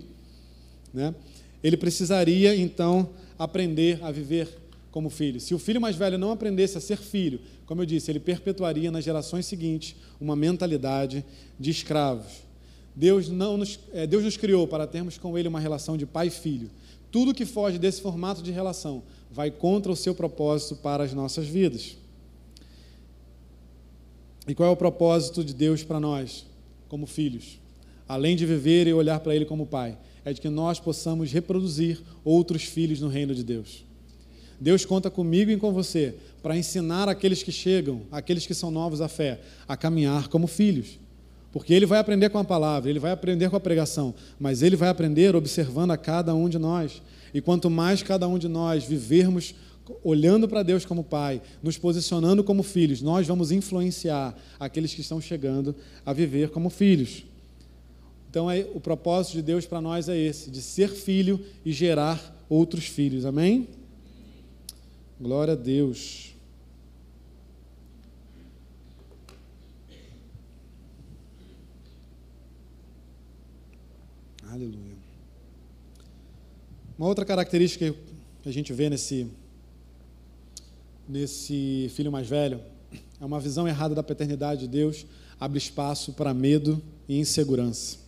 Né? 0.94 1.16
Ele 1.64 1.76
precisaria 1.76 2.56
então 2.56 3.10
aprender 3.38 4.00
a 4.04 4.12
viver 4.12 4.48
como 4.92 5.10
filho. 5.10 5.40
Se 5.40 5.56
o 5.56 5.60
filho 5.60 5.82
mais 5.82 5.96
velho 5.96 6.18
não 6.18 6.32
aprendesse 6.32 6.78
a 6.78 6.82
ser 6.82 6.98
filho, 6.98 7.40
como 7.72 7.84
eu 7.84 7.86
disse, 7.86 8.12
ele 8.12 8.20
perpetuaria 8.20 8.92
nas 8.92 9.02
gerações 9.02 9.46
seguintes 9.46 9.96
uma 10.20 10.36
mentalidade 10.36 11.24
de 11.58 11.72
escravos. 11.72 12.44
Deus, 12.94 13.30
não 13.30 13.56
nos, 13.56 13.80
é, 13.94 14.06
Deus 14.06 14.26
nos 14.26 14.36
criou 14.36 14.68
para 14.68 14.86
termos 14.86 15.18
com 15.18 15.38
Ele 15.38 15.48
uma 15.48 15.58
relação 15.58 15.96
de 15.96 16.06
pai 16.06 16.28
e 16.28 16.32
filho. 16.32 16.70
Tudo 17.10 17.34
que 17.34 17.46
foge 17.46 17.78
desse 17.80 18.02
formato 18.02 18.44
de 18.44 18.52
relação 18.52 19.04
vai 19.32 19.50
contra 19.50 19.90
o 19.90 19.96
seu 19.96 20.14
propósito 20.14 20.76
para 20.76 21.06
as 21.06 21.14
nossas 21.14 21.48
vidas. 21.48 21.96
E 24.46 24.54
qual 24.54 24.68
é 24.68 24.72
o 24.74 24.76
propósito 24.76 25.42
de 25.42 25.54
Deus 25.54 25.82
para 25.82 25.98
nós, 25.98 26.46
como 26.90 27.08
filhos? 27.08 27.58
Além 28.06 28.36
de 28.36 28.46
viver 28.46 28.86
e 28.86 28.94
olhar 28.94 29.22
para 29.22 29.34
Ele 29.34 29.46
como 29.46 29.66
Pai, 29.66 29.98
é 30.26 30.34
de 30.34 30.42
que 30.42 30.50
nós 30.50 30.78
possamos 30.78 31.32
reproduzir 31.32 32.02
outros 32.26 32.64
filhos 32.64 33.00
no 33.00 33.08
reino 33.08 33.34
de 33.34 33.46
Deus. 33.46 33.86
Deus 34.62 34.86
conta 34.86 35.10
comigo 35.10 35.50
e 35.50 35.58
com 35.58 35.74
você 35.74 36.14
para 36.44 36.56
ensinar 36.56 37.10
aqueles 37.10 37.42
que 37.42 37.52
chegam, 37.52 38.04
aqueles 38.12 38.46
que 38.46 38.54
são 38.54 38.70
novos 38.70 39.02
à 39.02 39.08
fé, 39.08 39.40
a 39.68 39.76
caminhar 39.76 40.28
como 40.28 40.46
filhos. 40.46 41.00
Porque 41.52 41.74
ele 41.74 41.88
vai 41.88 41.98
aprender 41.98 42.30
com 42.30 42.38
a 42.38 42.44
palavra, 42.44 42.88
ele 42.88 43.00
vai 43.00 43.12
aprender 43.12 43.50
com 43.50 43.56
a 43.56 43.60
pregação, 43.60 44.14
mas 44.40 44.62
ele 44.62 44.76
vai 44.76 44.88
aprender 44.88 45.36
observando 45.36 45.90
a 45.90 45.98
cada 45.98 46.36
um 46.36 46.48
de 46.48 46.60
nós. 46.60 47.02
E 47.34 47.42
quanto 47.42 47.72
mais 47.72 48.04
cada 48.04 48.28
um 48.28 48.38
de 48.38 48.48
nós 48.48 48.84
vivermos 48.84 49.56
olhando 50.04 50.48
para 50.48 50.62
Deus 50.62 50.86
como 50.86 51.04
Pai, 51.04 51.42
nos 51.64 51.80
posicionando 51.80 52.44
como 52.44 52.62
filhos, 52.62 53.02
nós 53.02 53.26
vamos 53.26 53.52
influenciar 53.52 54.38
aqueles 54.60 54.94
que 54.94 55.02
estão 55.02 55.20
chegando 55.20 55.76
a 56.06 56.14
viver 56.14 56.52
como 56.52 56.70
filhos. 56.70 57.26
Então, 58.30 58.50
é, 58.50 58.66
o 58.76 58.80
propósito 58.80 59.34
de 59.34 59.42
Deus 59.42 59.66
para 59.66 59.82
nós 59.82 60.08
é 60.08 60.16
esse, 60.16 60.52
de 60.52 60.62
ser 60.62 60.90
filho 60.90 61.44
e 61.66 61.72
gerar 61.72 62.46
outros 62.48 62.86
filhos. 62.86 63.26
Amém? 63.26 63.68
Glória 65.22 65.54
a 65.54 65.56
Deus. 65.56 66.34
Aleluia. 74.50 74.96
Uma 76.98 77.08
outra 77.08 77.24
característica 77.24 77.94
que 78.42 78.50
a 78.50 78.52
gente 78.52 78.74
vê 78.74 78.90
nesse, 78.90 79.28
nesse 81.08 81.92
filho 81.96 82.12
mais 82.12 82.28
velho 82.28 82.60
é 83.20 83.24
uma 83.24 83.40
visão 83.40 83.68
errada 83.68 83.94
da 83.94 84.02
paternidade 84.02 84.62
de 84.62 84.68
Deus, 84.70 85.06
abre 85.40 85.60
espaço 85.60 86.14
para 86.14 86.34
medo 86.34 86.82
e 87.08 87.20
insegurança. 87.20 88.00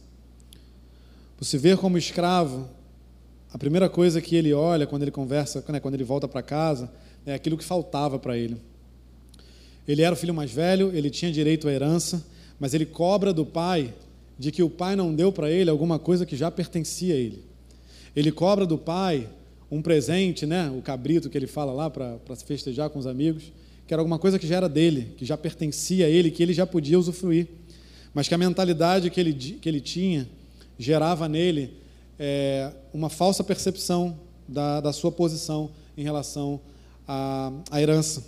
Por 1.37 1.45
se 1.45 1.59
ver 1.59 1.77
como 1.77 1.95
escravo, 1.95 2.67
a 3.53 3.57
primeira 3.59 3.87
coisa 3.87 4.19
que 4.19 4.35
ele 4.35 4.51
olha 4.51 4.87
quando 4.87 5.03
ele 5.03 5.11
conversa, 5.11 5.63
né, 5.69 5.79
quando 5.79 5.93
ele 5.93 6.03
volta 6.03 6.27
para 6.27 6.41
casa, 6.41 6.91
é 7.23 7.35
aquilo 7.35 7.55
que 7.55 7.63
faltava 7.63 8.17
para 8.17 8.35
ele. 8.35 8.57
Ele 9.87 10.01
era 10.01 10.13
o 10.13 10.17
filho 10.17 10.33
mais 10.33 10.51
velho, 10.51 10.91
ele 10.91 11.11
tinha 11.11 11.31
direito 11.31 11.67
à 11.67 11.71
herança, 11.71 12.25
mas 12.59 12.73
ele 12.73 12.85
cobra 12.85 13.31
do 13.31 13.45
pai 13.45 13.93
de 14.39 14.51
que 14.51 14.63
o 14.63 14.69
pai 14.71 14.95
não 14.95 15.13
deu 15.13 15.31
para 15.31 15.51
ele 15.51 15.69
alguma 15.69 15.99
coisa 15.99 16.25
que 16.25 16.35
já 16.35 16.49
pertencia 16.49 17.13
a 17.13 17.17
ele. 17.17 17.43
Ele 18.15 18.31
cobra 18.31 18.65
do 18.65 18.75
pai 18.75 19.29
um 19.69 19.83
presente, 19.83 20.47
né, 20.47 20.73
o 20.75 20.81
cabrito 20.81 21.29
que 21.29 21.37
ele 21.37 21.47
fala 21.47 21.71
lá 21.71 21.91
para 21.91 22.35
se 22.35 22.43
festejar 22.45 22.89
com 22.89 22.97
os 22.97 23.05
amigos, 23.05 23.53
que 23.85 23.93
era 23.93 24.01
alguma 24.01 24.17
coisa 24.17 24.39
que 24.39 24.47
já 24.47 24.55
era 24.55 24.67
dele, 24.67 25.13
que 25.15 25.25
já 25.25 25.37
pertencia 25.37 26.07
a 26.07 26.09
ele, 26.09 26.31
que 26.31 26.41
ele 26.41 26.53
já 26.53 26.65
podia 26.65 26.97
usufruir. 26.97 27.47
Mas 28.15 28.27
que 28.27 28.33
a 28.33 28.37
mentalidade 28.37 29.11
que 29.11 29.19
ele, 29.19 29.33
que 29.33 29.69
ele 29.69 29.79
tinha 29.79 30.27
gerava 30.79 31.29
nele 31.29 31.82
é, 32.19 32.71
uma 32.93 33.09
falsa 33.09 33.43
percepção 33.43 34.17
da, 34.47 34.81
da 34.81 34.93
sua 34.93 35.11
posição 35.11 35.71
em 35.97 36.03
relação 36.03 36.59
à, 37.07 37.51
à 37.71 37.81
herança. 37.81 38.25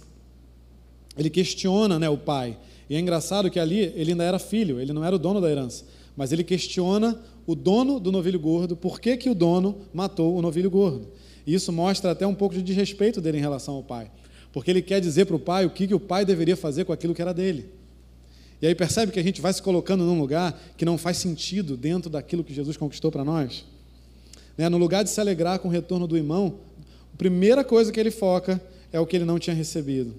Ele 1.18 1.30
questiona 1.30 1.98
né, 1.98 2.10
o 2.10 2.18
pai. 2.18 2.58
E 2.90 2.96
é 2.96 3.00
engraçado 3.00 3.50
que 3.50 3.60
ali 3.60 3.94
ele 3.96 4.12
ainda 4.12 4.24
era 4.24 4.40
filho, 4.40 4.80
ele 4.80 4.94
não 4.94 5.04
era 5.04 5.16
o 5.16 5.20
dono 5.20 5.42
da 5.42 5.50
herança. 5.50 5.86
Mas 6.16 6.32
ele 6.32 6.44
questiona 6.44 7.20
o 7.48 7.56
dono 7.56 8.00
do 8.00 8.12
novilho 8.12 8.40
gordo, 8.40 8.76
por 8.76 9.00
que, 9.00 9.18
que 9.18 9.30
o 9.30 9.36
dono 9.36 9.82
matou 9.94 10.36
o 10.36 10.42
novilho 10.42 10.70
gordo. 10.70 11.08
E 11.46 11.54
isso 11.54 11.72
mostra 11.72 12.12
até 12.12 12.26
um 12.26 12.34
pouco 12.34 12.56
de 12.56 12.62
desrespeito 12.62 13.22
dele 13.22 13.38
em 13.38 13.42
relação 13.42 13.76
ao 13.76 13.84
pai. 13.84 14.12
porque 14.52 14.72
ele 14.72 14.82
quer 14.82 15.02
dizer 15.02 15.26
para 15.26 15.36
o 15.36 15.40
pai 15.40 15.66
o 15.66 15.70
que, 15.70 15.86
que 15.86 15.94
o 15.94 16.00
pai 16.00 16.24
deveria 16.24 16.56
fazer 16.56 16.86
com 16.86 16.94
aquilo 16.94 17.14
que 17.14 17.22
era 17.22 17.34
dele. 17.34 17.70
E 18.62 18.66
aí 18.66 18.74
percebe 18.74 19.12
que 19.12 19.20
a 19.20 19.24
gente 19.24 19.42
vai 19.42 19.52
se 19.52 19.62
colocando 19.62 20.06
num 20.06 20.18
lugar 20.18 20.58
que 20.78 20.86
não 20.86 20.98
faz 20.98 21.18
sentido 21.18 21.76
dentro 21.76 22.10
daquilo 22.10 22.44
que 22.44 22.54
Jesus 22.54 22.78
conquistou 22.78 23.12
para 23.12 23.26
nós. 23.26 23.66
Né? 24.58 24.70
No 24.70 24.78
lugar 24.78 25.04
de 25.04 25.10
se 25.10 25.20
alegrar 25.20 25.60
com 25.60 25.68
o 25.68 25.72
retorno 25.72 26.08
do 26.08 26.18
irmão, 26.18 26.60
a 27.14 27.18
primeira 27.18 27.64
coisa 27.64 27.92
que 27.92 28.00
ele 28.00 28.12
foca 28.12 28.62
é 28.92 29.00
o 29.00 29.06
que 29.06 29.16
ele 29.16 29.26
não 29.26 29.40
tinha 29.40 29.56
recebido. 29.56 30.14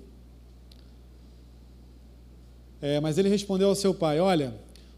É, 2.81 3.01
mas 3.01 3.19
ele 3.19 3.29
respondeu 3.29 3.69
ao 3.69 3.75
seu 3.75 3.95
pai: 3.95 4.21
Olha, 4.21 4.55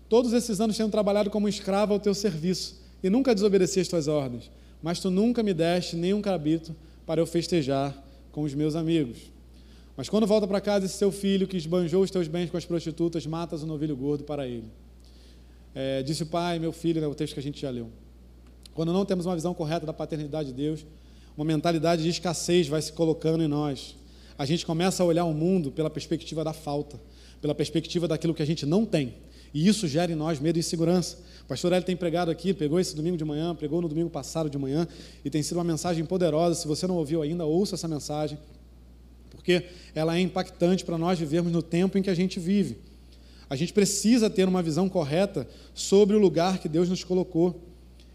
todos 0.08 0.32
esses 0.32 0.60
anos 0.60 0.76
tenho 0.76 0.88
trabalhado 0.88 1.30
como 1.30 1.48
escravo 1.48 1.92
ao 1.92 2.00
teu 2.00 2.14
serviço 2.14 2.80
e 3.02 3.08
nunca 3.08 3.34
desobedeci 3.34 3.80
as 3.80 3.88
tuas 3.88 4.08
ordens, 4.08 4.50
mas 4.82 5.00
tu 5.00 5.10
nunca 5.10 5.42
me 5.42 5.54
deste 5.54 5.96
nenhum 5.96 6.20
cabrito 6.20 6.74
para 7.06 7.20
eu 7.20 7.26
festejar 7.26 7.96
com 8.32 8.42
os 8.42 8.54
meus 8.54 8.74
amigos. 8.74 9.18
Mas 9.96 10.08
quando 10.08 10.26
volta 10.26 10.46
para 10.46 10.60
casa 10.60 10.86
esse 10.86 10.94
seu 10.94 11.10
filho 11.10 11.48
que 11.48 11.56
esbanjou 11.56 12.02
os 12.02 12.10
teus 12.10 12.28
bens 12.28 12.50
com 12.50 12.56
as 12.56 12.64
prostitutas, 12.64 13.26
matas 13.26 13.62
o 13.62 13.64
um 13.64 13.68
novilho 13.68 13.96
gordo 13.96 14.22
para 14.22 14.46
ele. 14.46 14.70
É, 15.74 16.02
disse 16.02 16.22
o 16.22 16.26
pai, 16.26 16.58
meu 16.58 16.72
filho, 16.72 17.02
é 17.02 17.06
o 17.06 17.14
texto 17.14 17.34
que 17.34 17.40
a 17.40 17.42
gente 17.42 17.60
já 17.60 17.70
leu. 17.70 17.90
Quando 18.78 18.92
não 18.92 19.04
temos 19.04 19.26
uma 19.26 19.34
visão 19.34 19.52
correta 19.52 19.84
da 19.84 19.92
paternidade 19.92 20.50
de 20.50 20.54
Deus, 20.54 20.86
uma 21.36 21.44
mentalidade 21.44 22.04
de 22.04 22.10
escassez 22.10 22.68
vai 22.68 22.80
se 22.80 22.92
colocando 22.92 23.42
em 23.42 23.48
nós. 23.48 23.96
A 24.38 24.46
gente 24.46 24.64
começa 24.64 25.02
a 25.02 25.06
olhar 25.06 25.24
o 25.24 25.34
mundo 25.34 25.72
pela 25.72 25.90
perspectiva 25.90 26.44
da 26.44 26.52
falta, 26.52 26.96
pela 27.40 27.56
perspectiva 27.56 28.06
daquilo 28.06 28.32
que 28.32 28.40
a 28.40 28.46
gente 28.46 28.64
não 28.64 28.86
tem. 28.86 29.14
E 29.52 29.66
isso 29.66 29.88
gera 29.88 30.12
em 30.12 30.14
nós 30.14 30.38
medo 30.38 30.58
e 30.58 30.60
insegurança. 30.60 31.18
O 31.42 31.48
pastor 31.48 31.72
Hélio 31.72 31.84
tem 31.84 31.96
pregado 31.96 32.30
aqui, 32.30 32.54
pegou 32.54 32.78
esse 32.78 32.94
domingo 32.94 33.16
de 33.16 33.24
manhã, 33.24 33.52
pregou 33.52 33.82
no 33.82 33.88
domingo 33.88 34.10
passado 34.10 34.48
de 34.48 34.56
manhã, 34.56 34.86
e 35.24 35.28
tem 35.28 35.42
sido 35.42 35.56
uma 35.56 35.64
mensagem 35.64 36.04
poderosa. 36.04 36.54
Se 36.54 36.68
você 36.68 36.86
não 36.86 36.98
ouviu 36.98 37.20
ainda, 37.20 37.44
ouça 37.44 37.74
essa 37.74 37.88
mensagem, 37.88 38.38
porque 39.32 39.64
ela 39.92 40.16
é 40.16 40.20
impactante 40.20 40.84
para 40.84 40.96
nós 40.96 41.18
vivermos 41.18 41.52
no 41.52 41.62
tempo 41.62 41.98
em 41.98 42.02
que 42.02 42.10
a 42.10 42.14
gente 42.14 42.38
vive. 42.38 42.78
A 43.50 43.56
gente 43.56 43.72
precisa 43.72 44.30
ter 44.30 44.46
uma 44.46 44.62
visão 44.62 44.88
correta 44.88 45.48
sobre 45.74 46.14
o 46.14 46.20
lugar 46.20 46.58
que 46.58 46.68
Deus 46.68 46.88
nos 46.88 47.02
colocou. 47.02 47.67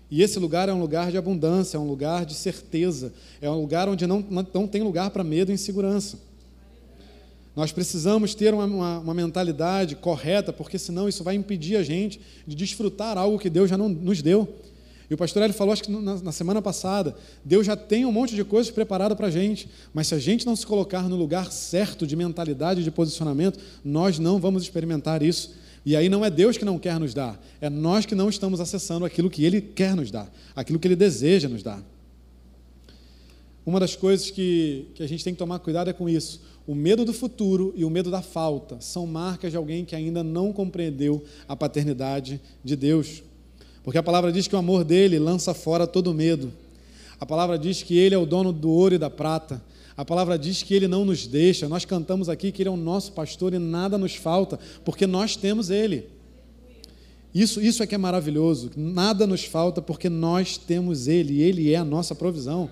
E 0.09 0.21
esse 0.21 0.37
lugar 0.39 0.69
é 0.69 0.73
um 0.73 0.79
lugar 0.79 1.11
de 1.11 1.17
abundância, 1.17 1.77
é 1.77 1.79
um 1.79 1.87
lugar 1.87 2.25
de 2.25 2.33
certeza, 2.33 3.13
é 3.41 3.49
um 3.49 3.59
lugar 3.59 3.89
onde 3.89 4.05
não, 4.05 4.23
não 4.53 4.67
tem 4.67 4.83
lugar 4.83 5.09
para 5.09 5.23
medo 5.23 5.51
e 5.51 5.55
insegurança. 5.55 6.19
Nós 7.55 7.71
precisamos 7.71 8.33
ter 8.33 8.53
uma, 8.53 8.65
uma, 8.65 8.99
uma, 8.99 9.13
mentalidade 9.13 9.95
correta, 9.95 10.51
porque 10.51 10.79
senão 10.79 11.07
isso 11.07 11.23
vai 11.23 11.35
impedir 11.35 11.75
a 11.75 11.83
gente 11.83 12.19
de 12.47 12.55
desfrutar 12.55 13.17
algo 13.17 13.37
que 13.37 13.49
Deus 13.49 13.69
já 13.69 13.77
não 13.77 13.87
nos 13.89 14.21
deu. 14.21 14.47
E 15.09 15.13
o 15.13 15.17
pastor 15.17 15.43
Hélio 15.43 15.55
falou, 15.55 15.71
acho 15.71 15.83
que 15.83 15.91
na, 15.91 16.15
na 16.15 16.31
semana 16.31 16.61
passada, 16.61 17.15
Deus 17.45 17.67
já 17.67 17.75
tem 17.75 18.05
um 18.05 18.11
monte 18.11 18.35
de 18.35 18.43
coisas 18.43 18.71
preparado 18.71 19.15
para 19.15 19.27
a 19.27 19.31
gente, 19.31 19.69
mas 19.93 20.07
se 20.07 20.15
a 20.15 20.19
gente 20.19 20.45
não 20.45 20.55
se 20.55 20.65
colocar 20.65 21.07
no 21.07 21.15
lugar 21.15 21.51
certo 21.51 22.07
de 22.07 22.15
mentalidade, 22.15 22.83
de 22.83 22.89
posicionamento, 22.89 23.59
nós 23.85 24.17
não 24.17 24.39
vamos 24.39 24.63
experimentar 24.63 25.21
isso. 25.21 25.53
E 25.85 25.95
aí 25.95 26.07
não 26.07 26.23
é 26.23 26.29
Deus 26.29 26.57
que 26.57 26.63
não 26.63 26.79
quer 26.79 26.99
nos 26.99 27.13
dar, 27.13 27.41
é 27.59 27.69
nós 27.69 28.05
que 28.05 28.15
não 28.15 28.29
estamos 28.29 28.59
acessando 28.59 29.05
aquilo 29.05 29.29
que 29.29 29.43
Ele 29.43 29.59
quer 29.59 29.95
nos 29.95 30.09
dar, 30.09 30.31
aquilo 30.55 30.79
que 30.79 30.87
Ele 30.87 30.95
deseja 30.95 31.49
nos 31.49 31.61
dar. 31.61 31.83
Uma 33.65 33.79
das 33.79 33.95
coisas 33.95 34.29
que, 34.29 34.87
que 34.95 35.03
a 35.03 35.07
gente 35.07 35.23
tem 35.23 35.33
que 35.33 35.39
tomar 35.39 35.59
cuidado 35.59 35.89
é 35.89 35.93
com 35.93 36.09
isso. 36.09 36.41
O 36.67 36.75
medo 36.75 37.03
do 37.03 37.13
futuro 37.13 37.73
e 37.75 37.83
o 37.83 37.89
medo 37.89 38.09
da 38.09 38.21
falta 38.21 38.77
são 38.79 39.05
marcas 39.05 39.51
de 39.51 39.57
alguém 39.57 39.83
que 39.83 39.95
ainda 39.95 40.23
não 40.23 40.53
compreendeu 40.53 41.23
a 41.47 41.55
paternidade 41.55 42.41
de 42.63 42.75
Deus. 42.75 43.23
Porque 43.83 43.97
a 43.97 44.03
palavra 44.03 44.31
diz 44.31 44.47
que 44.47 44.55
o 44.55 44.59
amor 44.59 44.83
dele 44.83 45.19
lança 45.19 45.53
fora 45.53 45.85
todo 45.85 46.13
medo. 46.13 46.53
A 47.19 47.25
palavra 47.25 47.57
diz 47.57 47.83
que 47.83 47.97
ele 47.97 48.15
é 48.15 48.17
o 48.17 48.25
dono 48.25 48.51
do 48.51 48.69
ouro 48.69 48.95
e 48.95 48.97
da 48.97 49.09
prata. 49.09 49.61
A 49.95 50.03
palavra 50.03 50.37
diz 50.37 50.63
que 50.63 50.73
ele 50.73 50.87
não 50.87 51.05
nos 51.05 51.27
deixa. 51.27 51.69
Nós 51.69 51.85
cantamos 51.85 52.29
aqui 52.29 52.51
que 52.51 52.61
ele 52.61 52.69
é 52.69 52.71
o 52.71 52.77
nosso 52.77 53.11
pastor 53.11 53.53
e 53.53 53.59
nada 53.59 53.97
nos 53.97 54.15
falta, 54.15 54.59
porque 54.83 55.05
nós 55.05 55.35
temos 55.35 55.69
ele. 55.69 56.09
Isso, 57.33 57.59
isso 57.61 57.81
é 57.81 57.87
que 57.87 57.95
é 57.95 57.97
maravilhoso. 57.97 58.71
Nada 58.75 59.25
nos 59.25 59.43
falta 59.43 59.81
porque 59.81 60.09
nós 60.09 60.57
temos 60.57 61.07
ele 61.07 61.41
ele 61.41 61.71
é 61.71 61.75
a 61.75 61.85
nossa 61.85 62.13
provisão. 62.13 62.69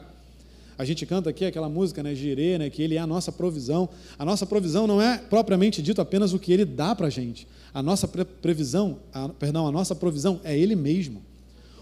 A 0.77 0.85
gente 0.85 1.05
canta 1.05 1.29
aqui 1.29 1.45
aquela 1.45 1.69
música, 1.69 2.01
né, 2.01 2.15
Girê, 2.15 2.57
né, 2.57 2.69
que 2.69 2.81
ele 2.81 2.95
é 2.95 2.97
a 2.97 3.05
nossa 3.05 3.31
provisão. 3.31 3.87
A 4.17 4.25
nossa 4.25 4.45
provisão 4.47 4.87
não 4.87 4.99
é 4.99 5.17
propriamente 5.17 5.81
dito 5.81 6.01
apenas 6.01 6.33
o 6.33 6.39
que 6.39 6.51
ele 6.51 6.65
dá 6.65 6.95
para 6.95 7.07
a 7.07 7.09
gente. 7.09 7.47
A 7.71 7.83
nossa 7.83 8.07
previsão, 8.07 8.97
a, 9.13 9.29
perdão, 9.29 9.67
a 9.67 9.71
nossa 9.71 9.93
provisão 9.93 10.39
é 10.43 10.57
ele 10.57 10.75
mesmo. 10.75 11.21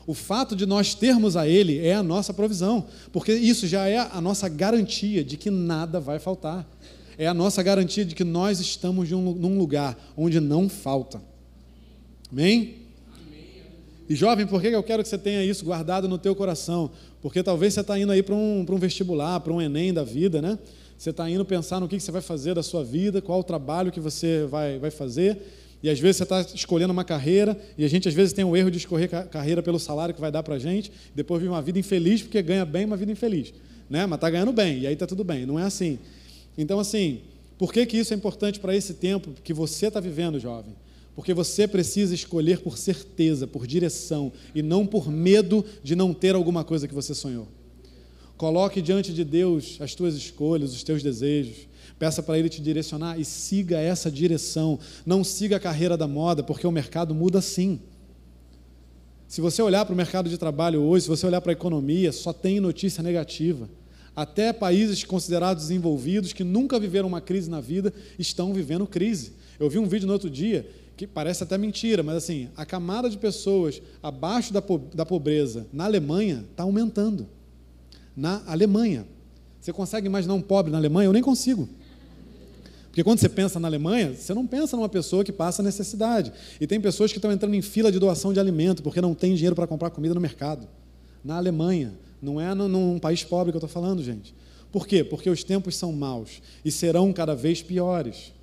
O 0.10 0.16
fato 0.16 0.56
de 0.56 0.66
nós 0.66 0.96
termos 0.96 1.38
a 1.38 1.48
ele 1.48 1.86
é 1.86 1.94
a 1.94 2.02
nossa 2.02 2.34
provisão, 2.34 2.88
porque 3.14 3.32
isso 3.32 3.68
já 3.68 3.88
é 3.88 4.00
a 4.00 4.20
nossa 4.20 4.50
garantia 4.50 5.24
de 5.24 5.38
que 5.38 5.52
nada 5.52 6.00
vai 6.00 6.18
faltar. 6.18 6.68
É 7.16 7.28
a 7.28 7.34
nossa 7.34 7.62
garantia 7.62 8.04
de 8.04 8.16
que 8.16 8.24
nós 8.24 8.60
estamos 8.60 9.12
um, 9.12 9.22
num 9.36 9.56
lugar 9.60 9.96
onde 10.18 10.40
não 10.40 10.68
falta. 10.68 11.22
Amém? 12.32 12.78
E 14.10 14.16
jovem, 14.16 14.48
por 14.48 14.60
que 14.60 14.70
eu 14.70 14.82
quero 14.82 15.04
que 15.04 15.10
você 15.10 15.16
tenha 15.16 15.46
isso 15.46 15.64
guardado 15.64 16.08
no 16.08 16.18
teu 16.18 16.36
coração? 16.36 16.90
Porque 17.22 17.44
talvez 17.44 17.76
você 17.76 17.82
está 17.82 18.00
indo 18.00 18.12
aí 18.12 18.24
para 18.24 18.34
um, 18.34 18.66
um 18.68 18.78
vestibular, 18.78 19.40
para 19.42 19.54
um 19.54 19.62
Enem 19.62 19.94
da 19.94 20.04
vida, 20.04 20.42
né? 20.42 20.58
Você 20.98 21.12
está 21.12 21.30
indo 21.30 21.46
pensar 21.46 21.80
no 21.80 21.88
que, 21.88 21.98
que 21.98 22.02
você 22.02 22.12
vai 22.12 22.24
fazer 22.24 22.56
da 22.56 22.64
sua 22.64 22.84
vida, 22.84 23.22
qual 23.22 23.42
o 23.42 23.44
trabalho 23.44 23.92
que 23.92 24.00
você 24.00 24.48
vai, 24.50 24.80
vai 24.80 24.90
fazer. 24.90 25.38
E 25.82 25.90
às 25.90 26.00
vezes 26.00 26.18
você 26.18 26.24
está 26.24 26.42
escolhendo 26.42 26.92
uma 26.92 27.04
carreira, 27.04 27.58
e 27.78 27.86
a 27.86 27.88
gente 27.88 28.08
às 28.08 28.14
vezes 28.14 28.34
tem 28.34 28.44
o 28.44 28.56
erro 28.56 28.70
de 28.70 28.78
escolher 28.78 29.08
carreira 29.08 29.64
pelo 29.64 29.80
salário 29.80 30.14
que 30.14 30.20
vai 30.20 30.32
dar 30.32 30.44
para 30.44 30.56
a 30.56 30.60
gente, 30.60 30.92
depois 31.16 31.42
vive 31.42 31.54
uma 31.54 31.62
vida 31.62 31.80
infeliz 31.80 32.22
porque 32.22 32.42
ganha 32.42 32.66
bem, 32.66 32.86
uma 32.86 32.98
vida 32.98 33.12
infeliz. 33.12 33.54
Né? 33.90 34.06
Mas 34.06 34.18
está 34.18 34.30
ganhando 34.30 34.52
bem, 34.52 34.80
e 34.80 34.88
aí 34.88 34.94
está 34.94 35.08
tudo 35.08 35.24
bem. 35.24 35.46
Não 35.46 35.58
é 35.58 35.64
assim. 35.64 35.98
Então, 36.58 36.80
assim, 36.80 37.22
por 37.58 37.72
que, 37.72 37.86
que 37.86 37.98
isso 37.98 38.14
é 38.14 38.18
importante 38.18 38.60
para 38.60 38.76
esse 38.76 38.94
tempo 38.94 39.32
que 39.44 39.54
você 39.54 39.88
está 39.88 40.00
vivendo, 40.00 40.40
jovem? 40.40 40.74
Porque 41.16 41.34
você 41.34 41.68
precisa 41.68 42.14
escolher 42.14 42.60
por 42.60 42.78
certeza, 42.78 43.48
por 43.48 43.66
direção, 43.66 44.32
e 44.54 44.62
não 44.62 44.86
por 44.86 45.10
medo 45.10 45.66
de 45.84 45.96
não 45.96 46.14
ter 46.14 46.36
alguma 46.36 46.64
coisa 46.64 46.88
que 46.88 46.94
você 46.94 47.14
sonhou. 47.14 47.48
Coloque 48.38 48.82
diante 48.82 49.14
de 49.14 49.26
Deus 49.26 49.78
as 49.82 49.94
tuas 49.94 50.16
escolhas, 50.16 50.74
os 50.74 50.84
teus 50.84 51.04
desejos. 51.04 51.68
Peça 52.00 52.24
para 52.24 52.40
Ele 52.40 52.48
te 52.48 52.62
direcionar 52.62 53.20
e 53.20 53.26
siga 53.26 53.78
essa 53.78 54.10
direção. 54.10 54.80
Não 55.06 55.22
siga 55.22 55.58
a 55.58 55.60
carreira 55.60 55.98
da 55.98 56.08
moda, 56.08 56.42
porque 56.42 56.66
o 56.66 56.72
mercado 56.72 57.14
muda 57.14 57.42
sim. 57.42 57.82
Se 59.28 59.42
você 59.42 59.62
olhar 59.62 59.86
para 59.86 59.94
o 59.94 59.98
mercado 59.98 60.30
de 60.30 60.38
trabalho 60.38 60.82
hoje, 60.82 61.04
se 61.04 61.10
você 61.10 61.28
olhar 61.28 61.42
para 61.42 61.52
a 61.52 61.54
economia, 61.54 62.12
só 62.12 62.32
tem 62.32 62.60
notícia 62.60 63.04
negativa. 63.04 63.70
Até 64.16 64.52
países 64.52 65.04
considerados 65.04 65.64
desenvolvidos, 65.64 66.34
que 66.34 66.44
nunca 66.44 66.80
viveram 66.80 67.08
uma 67.08 67.22
crise 67.22 67.50
na 67.50 67.62
vida, 67.62 67.94
estão 68.18 68.54
vivendo 68.54 68.88
crise. 68.88 69.34
Eu 69.60 69.70
vi 69.70 69.78
um 69.78 69.86
vídeo 69.86 70.08
no 70.08 70.14
outro 70.14 70.30
dia 70.30 70.68
que 70.98 71.06
parece 71.06 71.44
até 71.44 71.58
mentira, 71.58 72.02
mas 72.02 72.16
assim, 72.16 72.50
a 72.58 72.66
camada 72.66 73.10
de 73.10 73.18
pessoas 73.18 73.82
abaixo 74.02 74.52
da, 74.52 74.64
da 74.94 75.06
pobreza 75.06 75.68
na 75.72 75.86
Alemanha 75.86 76.46
está 76.50 76.64
aumentando. 76.64 77.28
Na 78.16 78.42
Alemanha. 78.48 79.06
Você 79.62 79.72
consegue 79.72 80.08
imaginar 80.08 80.34
um 80.34 80.42
pobre 80.42 80.72
na 80.72 80.78
Alemanha? 80.78 81.08
Eu 81.08 81.14
nem 81.14 81.22
consigo. 81.22 81.70
Porque 83.00 83.06
quando 83.06 83.20
você 83.20 83.30
pensa 83.30 83.62
na 83.62 83.68
Alemanha, 83.70 84.14
você 84.14 84.34
não 84.34 84.46
pensa 84.46 84.76
numa 84.76 84.90
pessoa 84.90 85.24
que 85.24 85.32
passa 85.32 85.64
necessidade. 85.64 86.34
E 86.60 86.68
tem 86.68 86.82
pessoas 86.82 87.14
que 87.14 87.18
estão 87.18 87.32
entrando 87.32 87.54
em 87.54 87.62
fila 87.62 87.90
de 87.90 87.98
doação 87.98 88.34
de 88.34 88.42
alimento 88.42 88.84
porque 88.84 89.00
não 89.00 89.14
tem 89.14 89.36
dinheiro 89.36 89.56
para 89.56 89.66
comprar 89.66 89.90
comida 89.90 90.14
no 90.14 90.20
mercado. 90.20 90.68
Na 91.24 91.38
Alemanha. 91.38 91.94
Não 92.22 92.42
é 92.42 92.54
num 92.54 93.00
país 93.00 93.24
pobre 93.24 93.54
que 93.54 93.56
eu 93.56 93.66
estou 93.66 93.70
falando, 93.70 94.04
gente. 94.04 94.36
Por 94.70 94.86
quê? 94.86 95.02
Porque 95.02 95.30
os 95.30 95.46
tempos 95.46 95.78
são 95.78 95.94
maus 95.94 96.42
e 96.66 96.70
serão 96.74 97.14
cada 97.14 97.34
vez 97.34 97.62
piores. 97.62 98.34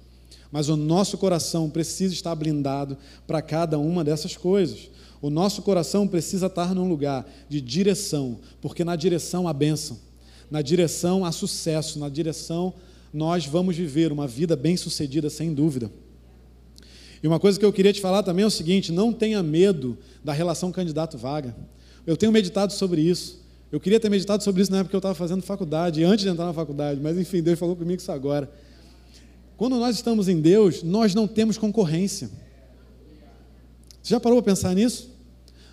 Mas 0.51 0.71
o 0.71 0.77
nosso 0.77 1.19
coração 1.19 1.69
precisa 1.69 2.14
estar 2.14 2.35
blindado 2.35 2.97
para 3.27 3.42
cada 3.42 3.79
uma 3.79 4.03
dessas 4.03 4.38
coisas. 4.38 4.88
O 5.21 5.29
nosso 5.29 5.61
coração 5.61 6.09
precisa 6.09 6.47
estar 6.47 6.75
num 6.75 6.88
lugar 6.88 7.31
de 7.47 7.61
direção, 7.61 8.38
porque 8.62 8.85
na 8.87 8.97
direção 8.97 9.47
há 9.47 9.53
bênção, 9.53 9.99
na 10.51 10.62
direção 10.62 11.27
há 11.27 11.33
sucesso, 11.33 11.99
na 11.99 12.09
direção 12.09 12.73
nós 13.16 13.46
vamos 13.46 13.74
viver 13.74 14.12
uma 14.12 14.29
vida 14.29 14.55
bem-sucedida, 14.55 15.31
sem 15.31 15.55
dúvida. 15.55 15.90
E 17.22 17.26
uma 17.26 17.40
coisa 17.40 17.59
que 17.59 17.64
eu 17.64 17.72
queria 17.72 17.90
te 17.90 18.00
falar 18.00 18.22
também 18.22 18.42
é 18.42 18.46
o 18.46 18.50
seguinte: 18.50 18.92
não 18.92 19.11
tenha 19.11 19.42
medo 19.42 19.96
da 20.22 20.35
relação 20.35 20.70
candidato-vaga. 20.70 21.57
Eu 22.07 22.14
tenho 22.14 22.31
meditado 22.31 22.75
sobre 22.75 23.00
isso. 23.00 23.42
Eu 23.73 23.81
queria 23.81 23.98
ter 23.98 24.10
meditado 24.10 24.44
sobre 24.44 24.60
isso 24.60 24.71
na 24.71 24.79
época 24.79 24.90
que 24.90 24.96
eu 24.96 24.98
estava 24.98 25.14
fazendo 25.14 25.42
faculdade, 25.42 26.04
antes 26.04 26.25
de 26.25 26.31
entrar 26.31 26.44
na 26.44 26.52
faculdade, 26.52 27.00
mas 27.00 27.17
enfim, 27.17 27.42
Deus 27.42 27.58
falou 27.58 27.75
comigo 27.75 28.00
isso 28.00 28.12
agora. 28.12 28.50
Quando 29.56 29.77
nós 29.77 29.96
estamos 29.96 30.29
em 30.29 30.38
Deus, 30.38 30.83
nós 30.83 31.14
não 31.14 31.27
temos 31.27 31.56
concorrência. 31.56 32.31
Você 34.02 34.10
já 34.10 34.21
parou 34.21 34.40
para 34.42 34.52
pensar 34.52 34.75
nisso? 34.75 35.10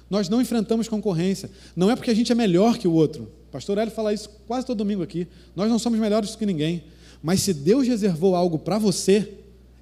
Nós 0.10 0.30
não 0.30 0.42
enfrentamos 0.42 0.88
concorrência. 0.88 1.52
Não 1.76 1.92
é 1.92 1.96
porque 1.96 2.10
a 2.10 2.16
gente 2.16 2.32
é 2.32 2.36
melhor 2.36 2.78
que 2.78 2.88
o 2.88 2.94
outro. 2.94 3.30
Pastor 3.52 3.78
Hélio 3.78 3.94
fala 3.94 4.14
isso 4.14 4.30
quase 4.48 4.66
todo 4.66 4.78
domingo 4.78 5.04
aqui. 5.04 5.28
Nós 5.56 5.70
não 5.70 5.78
somos 5.78 6.00
melhores 6.00 6.36
que 6.36 6.46
ninguém. 6.46 6.84
Mas 7.24 7.40
se 7.40 7.54
Deus 7.54 7.88
reservou 7.88 8.36
algo 8.36 8.60
para 8.60 8.78
você, 8.78 9.34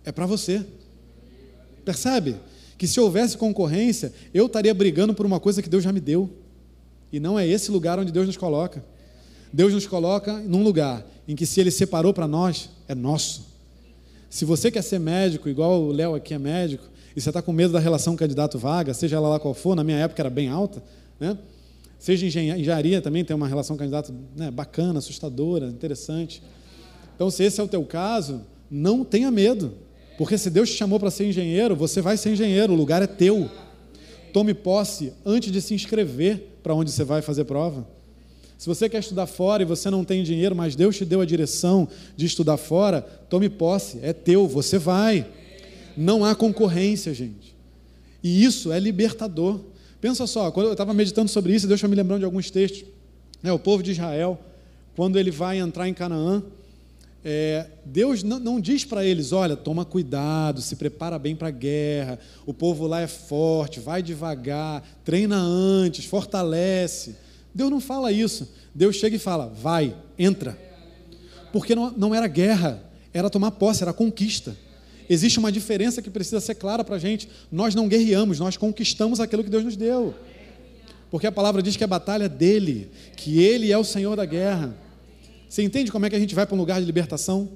é 0.05 0.11
para 0.11 0.27
você. 0.27 0.63
Percebe? 1.83 2.35
Que 2.77 2.87
se 2.87 2.99
houvesse 2.99 3.35
concorrência, 3.35 4.13
eu 4.31 4.45
estaria 4.45 4.73
brigando 4.73 5.15
por 5.15 5.25
uma 5.25 5.39
coisa 5.39 5.59
que 5.59 5.69
Deus 5.69 5.83
já 5.83 5.91
me 5.91 5.99
deu. 5.99 6.29
E 7.11 7.19
não 7.19 7.39
é 7.39 7.47
esse 7.47 7.71
lugar 7.71 7.97
onde 7.97 8.11
Deus 8.11 8.27
nos 8.27 8.37
coloca. 8.37 8.85
Deus 9.51 9.73
nos 9.73 9.87
coloca 9.87 10.37
num 10.39 10.61
lugar 10.61 11.05
em 11.27 11.35
que 11.35 11.47
se 11.47 11.59
Ele 11.59 11.71
separou 11.71 12.13
para 12.13 12.27
nós, 12.27 12.69
é 12.87 12.93
nosso. 12.93 13.47
Se 14.29 14.45
você 14.45 14.69
quer 14.69 14.83
ser 14.83 14.99
médico, 14.99 15.49
igual 15.49 15.81
o 15.81 15.91
Léo 15.91 16.13
aqui 16.13 16.33
é 16.35 16.39
médico, 16.39 16.85
e 17.15 17.19
você 17.19 17.29
está 17.29 17.41
com 17.41 17.51
medo 17.51 17.73
da 17.73 17.79
relação 17.79 18.15
candidato-vaga, 18.15 18.93
seja 18.93 19.17
ela 19.17 19.27
lá 19.27 19.39
qual 19.39 19.53
for, 19.53 19.75
na 19.75 19.83
minha 19.83 19.97
época 19.97 20.21
era 20.21 20.29
bem 20.29 20.47
alta, 20.47 20.81
né? 21.19 21.37
seja 21.99 22.25
engenharia 22.25 23.01
também 23.01 23.25
tem 23.25 23.35
uma 23.35 23.47
relação 23.47 23.75
candidato 23.75 24.13
né, 24.35 24.49
bacana, 24.49 24.99
assustadora, 24.99 25.67
interessante. 25.67 26.41
Então, 27.15 27.29
se 27.29 27.43
esse 27.43 27.59
é 27.59 27.63
o 27.63 27.67
teu 27.67 27.83
caso, 27.83 28.41
não 28.69 29.03
tenha 29.03 29.29
medo, 29.29 29.73
porque 30.17 30.37
se 30.37 30.49
Deus 30.49 30.69
te 30.69 30.75
chamou 30.75 30.99
para 30.99 31.11
ser 31.11 31.25
engenheiro, 31.25 31.75
você 31.75 32.01
vai 32.01 32.17
ser 32.17 32.31
engenheiro, 32.31 32.73
o 32.73 32.75
lugar 32.75 33.01
é 33.01 33.07
teu. 33.07 33.49
Tome 34.31 34.53
posse 34.53 35.13
antes 35.25 35.51
de 35.51 35.61
se 35.61 35.73
inscrever 35.73 36.57
para 36.63 36.73
onde 36.73 36.91
você 36.91 37.03
vai 37.03 37.21
fazer 37.21 37.43
prova. 37.43 37.87
Se 38.57 38.67
você 38.67 38.87
quer 38.87 38.99
estudar 38.99 39.25
fora 39.25 39.63
e 39.63 39.65
você 39.65 39.89
não 39.89 40.05
tem 40.05 40.23
dinheiro, 40.23 40.55
mas 40.55 40.75
Deus 40.75 40.95
te 40.95 41.03
deu 41.03 41.19
a 41.19 41.25
direção 41.25 41.87
de 42.15 42.27
estudar 42.27 42.57
fora, 42.57 43.01
tome 43.01 43.49
posse, 43.49 43.97
é 44.03 44.13
teu, 44.13 44.47
você 44.47 44.77
vai. 44.77 45.25
Não 45.97 46.23
há 46.23 46.35
concorrência, 46.35 47.11
gente. 47.11 47.55
E 48.23 48.43
isso 48.43 48.71
é 48.71 48.79
libertador. 48.79 49.59
Pensa 49.99 50.27
só, 50.27 50.51
quando 50.51 50.67
eu 50.67 50.71
estava 50.73 50.93
meditando 50.93 51.29
sobre 51.29 51.55
isso, 51.55 51.67
Deus 51.67 51.79
está 51.79 51.87
me 51.87 51.95
lembrando 51.95 52.19
de 52.19 52.25
alguns 52.25 52.51
textos. 52.51 52.85
É, 53.43 53.51
o 53.51 53.57
povo 53.57 53.81
de 53.81 53.91
Israel, 53.91 54.39
quando 54.95 55.17
ele 55.17 55.31
vai 55.31 55.57
entrar 55.57 55.89
em 55.89 55.93
Canaã, 55.93 56.43
é, 57.23 57.67
Deus 57.85 58.23
não, 58.23 58.39
não 58.39 58.59
diz 58.59 58.83
para 58.83 59.05
eles: 59.05 59.31
olha, 59.31 59.55
toma 59.55 59.85
cuidado, 59.85 60.61
se 60.61 60.75
prepara 60.75 61.19
bem 61.19 61.35
para 61.35 61.49
a 61.49 61.51
guerra, 61.51 62.19
o 62.45 62.53
povo 62.53 62.87
lá 62.87 63.01
é 63.01 63.07
forte, 63.07 63.79
vai 63.79 64.01
devagar, 64.01 64.83
treina 65.03 65.37
antes, 65.37 66.05
fortalece. 66.05 67.15
Deus 67.53 67.69
não 67.69 67.79
fala 67.79 68.11
isso. 68.11 68.49
Deus 68.73 68.95
chega 68.95 69.15
e 69.15 69.19
fala: 69.19 69.47
vai, 69.47 69.95
entra. 70.17 70.57
Porque 71.53 71.75
não, 71.75 71.91
não 71.91 72.15
era 72.15 72.27
guerra, 72.27 72.81
era 73.13 73.29
tomar 73.29 73.51
posse, 73.51 73.83
era 73.83 73.93
conquista. 73.93 74.55
Existe 75.09 75.39
uma 75.39 75.51
diferença 75.51 76.01
que 76.01 76.09
precisa 76.09 76.39
ser 76.39 76.55
clara 76.55 76.83
para 76.83 76.95
a 76.95 76.99
gente. 76.99 77.27
Nós 77.51 77.75
não 77.75 77.87
guerreamos, 77.87 78.39
nós 78.39 78.55
conquistamos 78.55 79.19
aquilo 79.19 79.43
que 79.43 79.49
Deus 79.49 79.65
nos 79.65 79.75
deu. 79.75 80.15
Porque 81.11 81.27
a 81.27 81.31
palavra 81.31 81.61
diz 81.61 81.75
que 81.75 81.83
a 81.83 81.87
batalha 81.87 82.23
é 82.23 82.29
dele, 82.29 82.89
que 83.17 83.43
ele 83.43 83.71
é 83.71 83.77
o 83.77 83.83
Senhor 83.83 84.15
da 84.15 84.25
guerra. 84.25 84.73
Você 85.51 85.63
entende 85.63 85.91
como 85.91 86.05
é 86.05 86.09
que 86.09 86.15
a 86.15 86.19
gente 86.19 86.33
vai 86.33 86.45
para 86.45 86.55
um 86.55 86.57
lugar 86.57 86.79
de 86.79 86.85
libertação? 86.85 87.49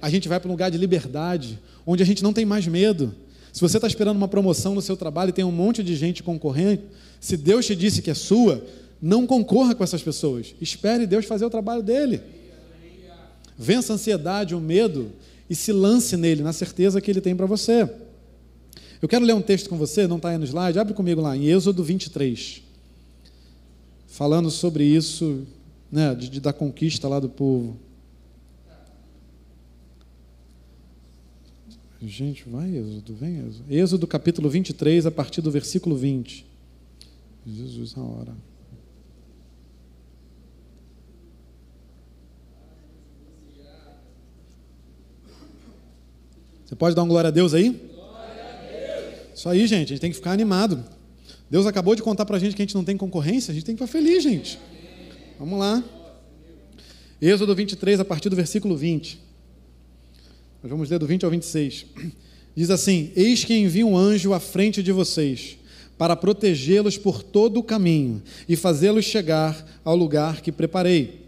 A 0.00 0.10
gente 0.10 0.28
vai 0.28 0.40
para 0.40 0.48
um 0.48 0.50
lugar 0.50 0.72
de 0.72 0.76
liberdade, 0.76 1.56
onde 1.86 2.02
a 2.02 2.06
gente 2.06 2.20
não 2.20 2.32
tem 2.32 2.44
mais 2.44 2.66
medo. 2.66 3.14
Se 3.52 3.60
você 3.60 3.78
está 3.78 3.86
esperando 3.86 4.16
uma 4.16 4.26
promoção 4.26 4.74
no 4.74 4.82
seu 4.82 4.96
trabalho 4.96 5.28
e 5.28 5.32
tem 5.32 5.44
um 5.44 5.52
monte 5.52 5.84
de 5.84 5.94
gente 5.94 6.20
concorrendo, 6.20 6.82
se 7.20 7.36
Deus 7.36 7.64
te 7.64 7.76
disse 7.76 8.02
que 8.02 8.10
é 8.10 8.14
sua, 8.14 8.66
não 9.00 9.24
concorra 9.24 9.72
com 9.72 9.84
essas 9.84 10.02
pessoas. 10.02 10.52
Espere 10.60 11.06
Deus 11.06 11.24
fazer 11.24 11.44
o 11.44 11.50
trabalho 11.50 11.80
dele. 11.80 12.20
Vença 13.56 13.92
a 13.92 13.94
ansiedade, 13.94 14.52
o 14.52 14.60
medo 14.60 15.12
e 15.48 15.54
se 15.54 15.70
lance 15.70 16.16
nele, 16.16 16.42
na 16.42 16.52
certeza 16.52 17.00
que 17.00 17.08
ele 17.08 17.20
tem 17.20 17.36
para 17.36 17.46
você. 17.46 17.88
Eu 19.00 19.08
quero 19.08 19.24
ler 19.24 19.34
um 19.34 19.40
texto 19.40 19.70
com 19.70 19.76
você, 19.76 20.08
não 20.08 20.16
está 20.16 20.30
aí 20.30 20.38
no 20.38 20.44
slide, 20.44 20.76
abre 20.76 20.92
comigo 20.92 21.20
lá, 21.20 21.36
em 21.36 21.46
Êxodo 21.46 21.84
23. 21.84 22.62
Falando 24.08 24.50
sobre 24.50 24.82
isso, 24.82 25.46
né, 25.92 26.14
de, 26.14 26.30
de, 26.30 26.40
da 26.40 26.54
conquista 26.54 27.06
lá 27.06 27.20
do 27.20 27.28
povo. 27.28 27.76
Gente, 32.00 32.48
vai 32.48 32.74
Êxodo, 32.74 33.14
vem 33.14 33.46
Êxodo. 33.46 33.64
Êxodo 33.70 34.06
capítulo 34.06 34.48
23, 34.48 35.04
a 35.06 35.10
partir 35.10 35.42
do 35.42 35.50
versículo 35.50 35.94
20. 35.94 36.46
Jesus, 37.46 37.94
a 37.96 38.00
hora. 38.00 38.32
Você 46.64 46.74
pode 46.74 46.96
dar 46.96 47.02
um 47.02 47.08
glória 47.08 47.28
a 47.28 47.30
Deus 47.30 47.52
aí? 47.52 47.92
Isso 49.34 49.48
aí, 49.48 49.66
gente, 49.66 49.88
a 49.88 49.88
gente 49.90 50.00
tem 50.00 50.10
que 50.10 50.16
ficar 50.16 50.32
animado. 50.32 50.82
Deus 51.50 51.66
acabou 51.66 51.94
de 51.94 52.02
contar 52.02 52.24
para 52.24 52.36
a 52.36 52.40
gente 52.40 52.56
que 52.56 52.62
a 52.62 52.64
gente 52.64 52.74
não 52.74 52.84
tem 52.84 52.96
concorrência, 52.96 53.52
a 53.52 53.54
gente 53.54 53.64
tem 53.64 53.76
que 53.76 53.84
ficar 53.84 53.92
feliz, 53.92 54.22
gente. 54.22 54.58
Vamos 55.42 55.58
lá. 55.58 55.82
Êxodo 57.20 57.52
23, 57.52 57.98
a 57.98 58.04
partir 58.04 58.28
do 58.28 58.36
versículo 58.36 58.76
20. 58.76 59.18
Nós 60.62 60.70
vamos 60.70 60.88
ler 60.88 61.00
do 61.00 61.06
20 61.08 61.24
ao 61.24 61.32
26. 61.32 61.86
Diz 62.54 62.70
assim: 62.70 63.10
Eis 63.16 63.44
que 63.44 63.52
envio 63.52 63.88
um 63.88 63.96
anjo 63.96 64.32
à 64.32 64.38
frente 64.38 64.84
de 64.84 64.92
vocês, 64.92 65.58
para 65.98 66.14
protegê-los 66.14 66.96
por 66.96 67.24
todo 67.24 67.58
o 67.58 67.62
caminho 67.64 68.22
e 68.48 68.54
fazê-los 68.54 69.04
chegar 69.04 69.66
ao 69.84 69.96
lugar 69.96 70.42
que 70.42 70.52
preparei. 70.52 71.26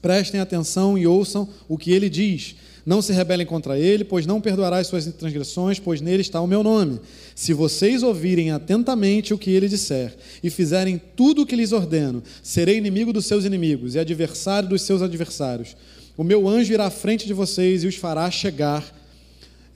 Prestem 0.00 0.40
atenção 0.40 0.96
e 0.96 1.06
ouçam 1.06 1.46
o 1.68 1.76
que 1.76 1.92
ele 1.92 2.08
diz 2.08 2.56
não 2.90 3.00
se 3.00 3.12
rebelem 3.12 3.46
contra 3.46 3.78
ele, 3.78 4.02
pois 4.02 4.26
não 4.26 4.40
perdoará 4.40 4.78
as 4.78 4.88
suas 4.88 5.06
transgressões, 5.12 5.78
pois 5.78 6.00
nele 6.00 6.22
está 6.22 6.40
o 6.40 6.46
meu 6.48 6.60
nome. 6.60 6.98
Se 7.36 7.52
vocês 7.52 8.02
ouvirem 8.02 8.50
atentamente 8.50 9.32
o 9.32 9.38
que 9.38 9.52
ele 9.52 9.68
disser 9.68 10.16
e 10.42 10.50
fizerem 10.50 11.00
tudo 11.14 11.42
o 11.42 11.46
que 11.46 11.54
lhes 11.54 11.70
ordeno, 11.70 12.20
serei 12.42 12.76
inimigo 12.78 13.12
dos 13.12 13.26
seus 13.26 13.44
inimigos 13.44 13.94
e 13.94 14.00
adversário 14.00 14.68
dos 14.68 14.82
seus 14.82 15.02
adversários. 15.02 15.76
O 16.16 16.24
meu 16.24 16.48
anjo 16.48 16.72
irá 16.72 16.86
à 16.86 16.90
frente 16.90 17.28
de 17.28 17.32
vocês 17.32 17.84
e 17.84 17.86
os 17.86 17.94
fará 17.94 18.28
chegar. 18.28 18.84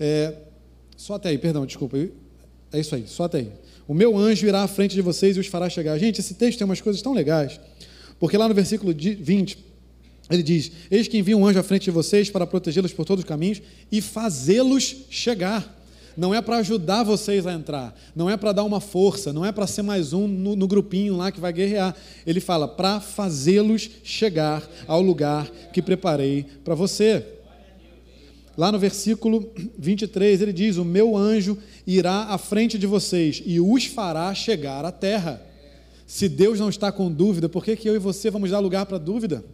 É, 0.01 0.35
só 0.97 1.15
até 1.15 1.29
aí, 1.29 1.39
perdão, 1.39 1.65
desculpa. 1.65 1.97
É 2.73 2.81
isso 2.81 2.97
aí, 2.97 3.05
só 3.07 3.27
até 3.27 3.39
aí. 3.39 3.53
O 3.87 3.95
meu 3.95 4.19
anjo 4.19 4.45
irá 4.45 4.65
à 4.65 4.67
frente 4.67 4.93
de 4.93 5.03
vocês 5.03 5.37
e 5.37 5.41
os 5.41 5.47
fará 5.47 5.71
chegar. 5.71 5.97
Gente, 5.99 6.19
esse 6.19 6.35
texto 6.35 6.59
tem 6.59 6.65
umas 6.65 6.81
coisas 6.81 7.01
tão 7.01 7.13
legais, 7.13 7.61
porque 8.19 8.37
lá 8.37 8.49
no 8.49 8.55
versículo 8.55 8.93
20 8.93 9.74
ele 10.31 10.43
diz: 10.43 10.73
Eis 10.91 11.07
que 11.07 11.19
envia 11.19 11.37
um 11.37 11.47
anjo 11.47 11.59
à 11.59 11.63
frente 11.63 11.85
de 11.85 11.91
vocês 11.91 12.31
para 12.31 12.47
protegê-los 12.47 12.93
por 12.93 13.05
todos 13.05 13.25
os 13.25 13.29
caminhos 13.29 13.61
e 13.91 14.01
fazê-los 14.01 14.97
chegar. 15.11 15.83
Não 16.17 16.33
é 16.33 16.41
para 16.41 16.59
ajudar 16.59 17.03
vocês 17.03 17.45
a 17.45 17.53
entrar, 17.53 17.93
não 18.15 18.31
é 18.31 18.37
para 18.37 18.53
dar 18.53 18.63
uma 18.63 18.81
força, 18.81 19.33
não 19.33 19.45
é 19.45 19.51
para 19.51 19.67
ser 19.67 19.83
mais 19.83 20.13
um 20.13 20.29
no, 20.29 20.55
no, 20.55 20.69
grupinho 20.69 21.17
lá 21.17 21.33
que 21.33 21.41
vai 21.41 21.53
guerrear. 21.53 21.95
Ele 22.25 22.39
fala 22.39 22.69
para 22.69 23.01
fazê-los 23.01 23.91
chegar 24.05 24.63
ao 24.87 25.03
lugar 25.03 25.51
que 25.73 25.83
preparei 25.83 26.47
para 26.65 26.77
você. 26.77 27.27
Lá 28.57 28.71
no 28.71 28.79
versículo 28.79 29.51
23, 29.77 30.41
ele 30.41 30.53
diz: 30.53 30.77
O 30.77 30.85
meu 30.85 31.17
anjo 31.17 31.59
irá 31.85 32.27
à 32.31 32.39
frente 32.39 32.79
de 32.79 32.87
vocês 32.87 33.43
e 33.45 33.61
os 33.61 33.87
fará 33.87 34.33
chegar 34.33 34.85
à 34.85 34.93
terra. 34.93 35.43
Se 36.07 36.29
Deus 36.29 36.61
não 36.61 36.69
está 36.69 36.93
com 36.93 37.11
dúvida, 37.11 37.49
por 37.49 37.65
que, 37.65 37.75
que 37.75 37.89
eu 37.89 37.97
e 37.97 37.99
você 37.99 38.31
vamos 38.31 38.51
dar 38.51 38.61
lugar 38.61 38.87
para 38.87 38.99
dúvida? 38.99 39.45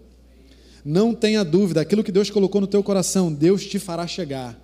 Não 0.84 1.14
tenha 1.14 1.44
dúvida, 1.44 1.80
aquilo 1.80 2.04
que 2.04 2.12
Deus 2.12 2.30
colocou 2.30 2.60
no 2.60 2.66
teu 2.66 2.82
coração, 2.82 3.32
Deus 3.32 3.66
te 3.66 3.78
fará 3.78 4.06
chegar. 4.06 4.58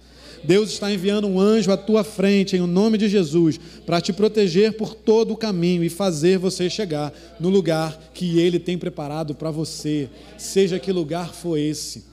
Deus 0.45 0.71
está 0.71 0.93
enviando 0.93 1.27
um 1.27 1.41
anjo 1.41 1.73
à 1.73 1.77
tua 1.77 2.05
frente, 2.05 2.57
em 2.57 2.61
nome 2.61 2.99
de 2.99 3.09
Jesus, 3.09 3.59
para 3.85 4.01
te 4.01 4.13
proteger 4.13 4.77
por 4.77 4.95
todo 4.95 5.33
o 5.33 5.37
caminho 5.37 5.83
e 5.83 5.89
fazer 5.89 6.39
você 6.39 6.71
chegar 6.71 7.13
no 7.41 7.49
lugar 7.49 8.11
que 8.15 8.39
Ele 8.39 8.59
tem 8.59 8.79
preparado 8.79 9.35
para 9.35 9.51
você, 9.51 10.09
seja 10.39 10.79
que 10.79 10.93
lugar 10.93 11.35
for 11.35 11.57
esse. 11.57 12.05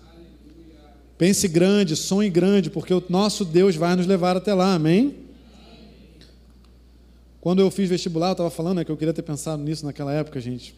Pense 1.17 1.47
grande, 1.47 1.95
sonhe 1.95 2.29
grande, 2.29 2.69
porque 2.69 2.93
o 2.93 3.03
nosso 3.07 3.45
Deus 3.45 3.75
vai 3.75 3.95
nos 3.95 4.07
levar 4.07 4.35
até 4.35 4.53
lá, 4.53 4.73
amém? 4.73 5.15
Quando 7.39 7.59
eu 7.59 7.69
fiz 7.69 7.89
vestibular, 7.89 8.29
eu 8.29 8.33
estava 8.33 8.49
falando 8.49 8.77
né, 8.77 8.85
que 8.85 8.91
eu 8.91 8.97
queria 8.97 9.13
ter 9.13 9.21
pensado 9.21 9.61
nisso 9.61 9.85
naquela 9.85 10.13
época, 10.13 10.39
gente. 10.39 10.73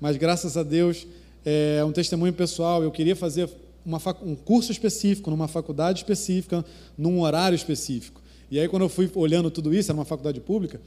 Mas 0.00 0.16
graças 0.16 0.56
a 0.56 0.62
Deus 0.62 1.06
é 1.44 1.84
um 1.84 1.92
testemunho 1.92 2.32
pessoal. 2.32 2.82
Eu 2.82 2.90
queria 2.90 3.16
fazer 3.16 3.48
uma, 3.84 3.98
um 4.22 4.34
curso 4.34 4.72
específico, 4.72 5.30
numa 5.30 5.48
faculdade 5.48 6.00
específica, 6.00 6.64
num 6.96 7.20
horário 7.20 7.56
específico. 7.56 8.20
E 8.50 8.60
aí, 8.60 8.68
quando 8.68 8.82
eu 8.82 8.88
fui 8.88 9.10
olhando 9.14 9.50
tudo 9.50 9.74
isso, 9.74 9.90
era 9.90 9.98
uma 9.98 10.04
faculdade 10.04 10.40
pública, 10.40 10.80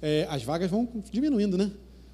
é, 0.00 0.26
as 0.30 0.42
vagas 0.42 0.70
vão 0.70 0.88
diminuindo, 1.10 1.58
né? 1.58 1.70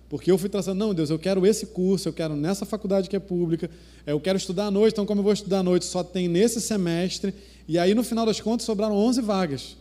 Porque 0.09 0.31
eu 0.31 0.39
fui 0.39 0.49
traçando, 0.49 0.79
não, 0.79 0.95
Deus, 0.95 1.11
eu 1.11 1.19
quero 1.19 1.47
esse 1.47 1.67
curso, 1.67 2.09
eu 2.09 2.13
quero 2.13 2.37
nessa 2.37 2.65
faculdade 2.65 3.09
que 3.09 3.17
é 3.17 3.19
pública, 3.19 3.71
é, 4.07 4.13
eu 4.13 4.21
quero 4.21 4.39
estudar 4.39 4.67
à 4.67 4.71
noite, 4.71 4.93
então, 4.93 5.05
como 5.05 5.21
eu 5.21 5.25
vou 5.25 5.33
estudar 5.33 5.59
à 5.59 5.63
noite, 5.63 5.85
só 5.85 6.03
tem 6.03 6.29
nesse 6.29 6.61
semestre. 6.61 7.35
E 7.67 7.79
aí, 7.79 7.95
no 7.95 8.03
final 8.03 8.25
das 8.25 8.41
contas, 8.41 8.65
sobraram 8.67 8.95
11 8.95 9.21
vagas. 9.23 9.77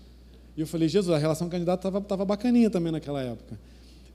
E 0.56 0.62
eu 0.62 0.68
falei, 0.68 0.88
Jesus, 0.88 1.14
a 1.14 1.18
relação 1.18 1.50
candidato 1.50 1.88
estava 1.88 2.26
bacaninha 2.26 2.70
também 2.70 2.92
naquela 2.92 3.22
época. 3.22 3.60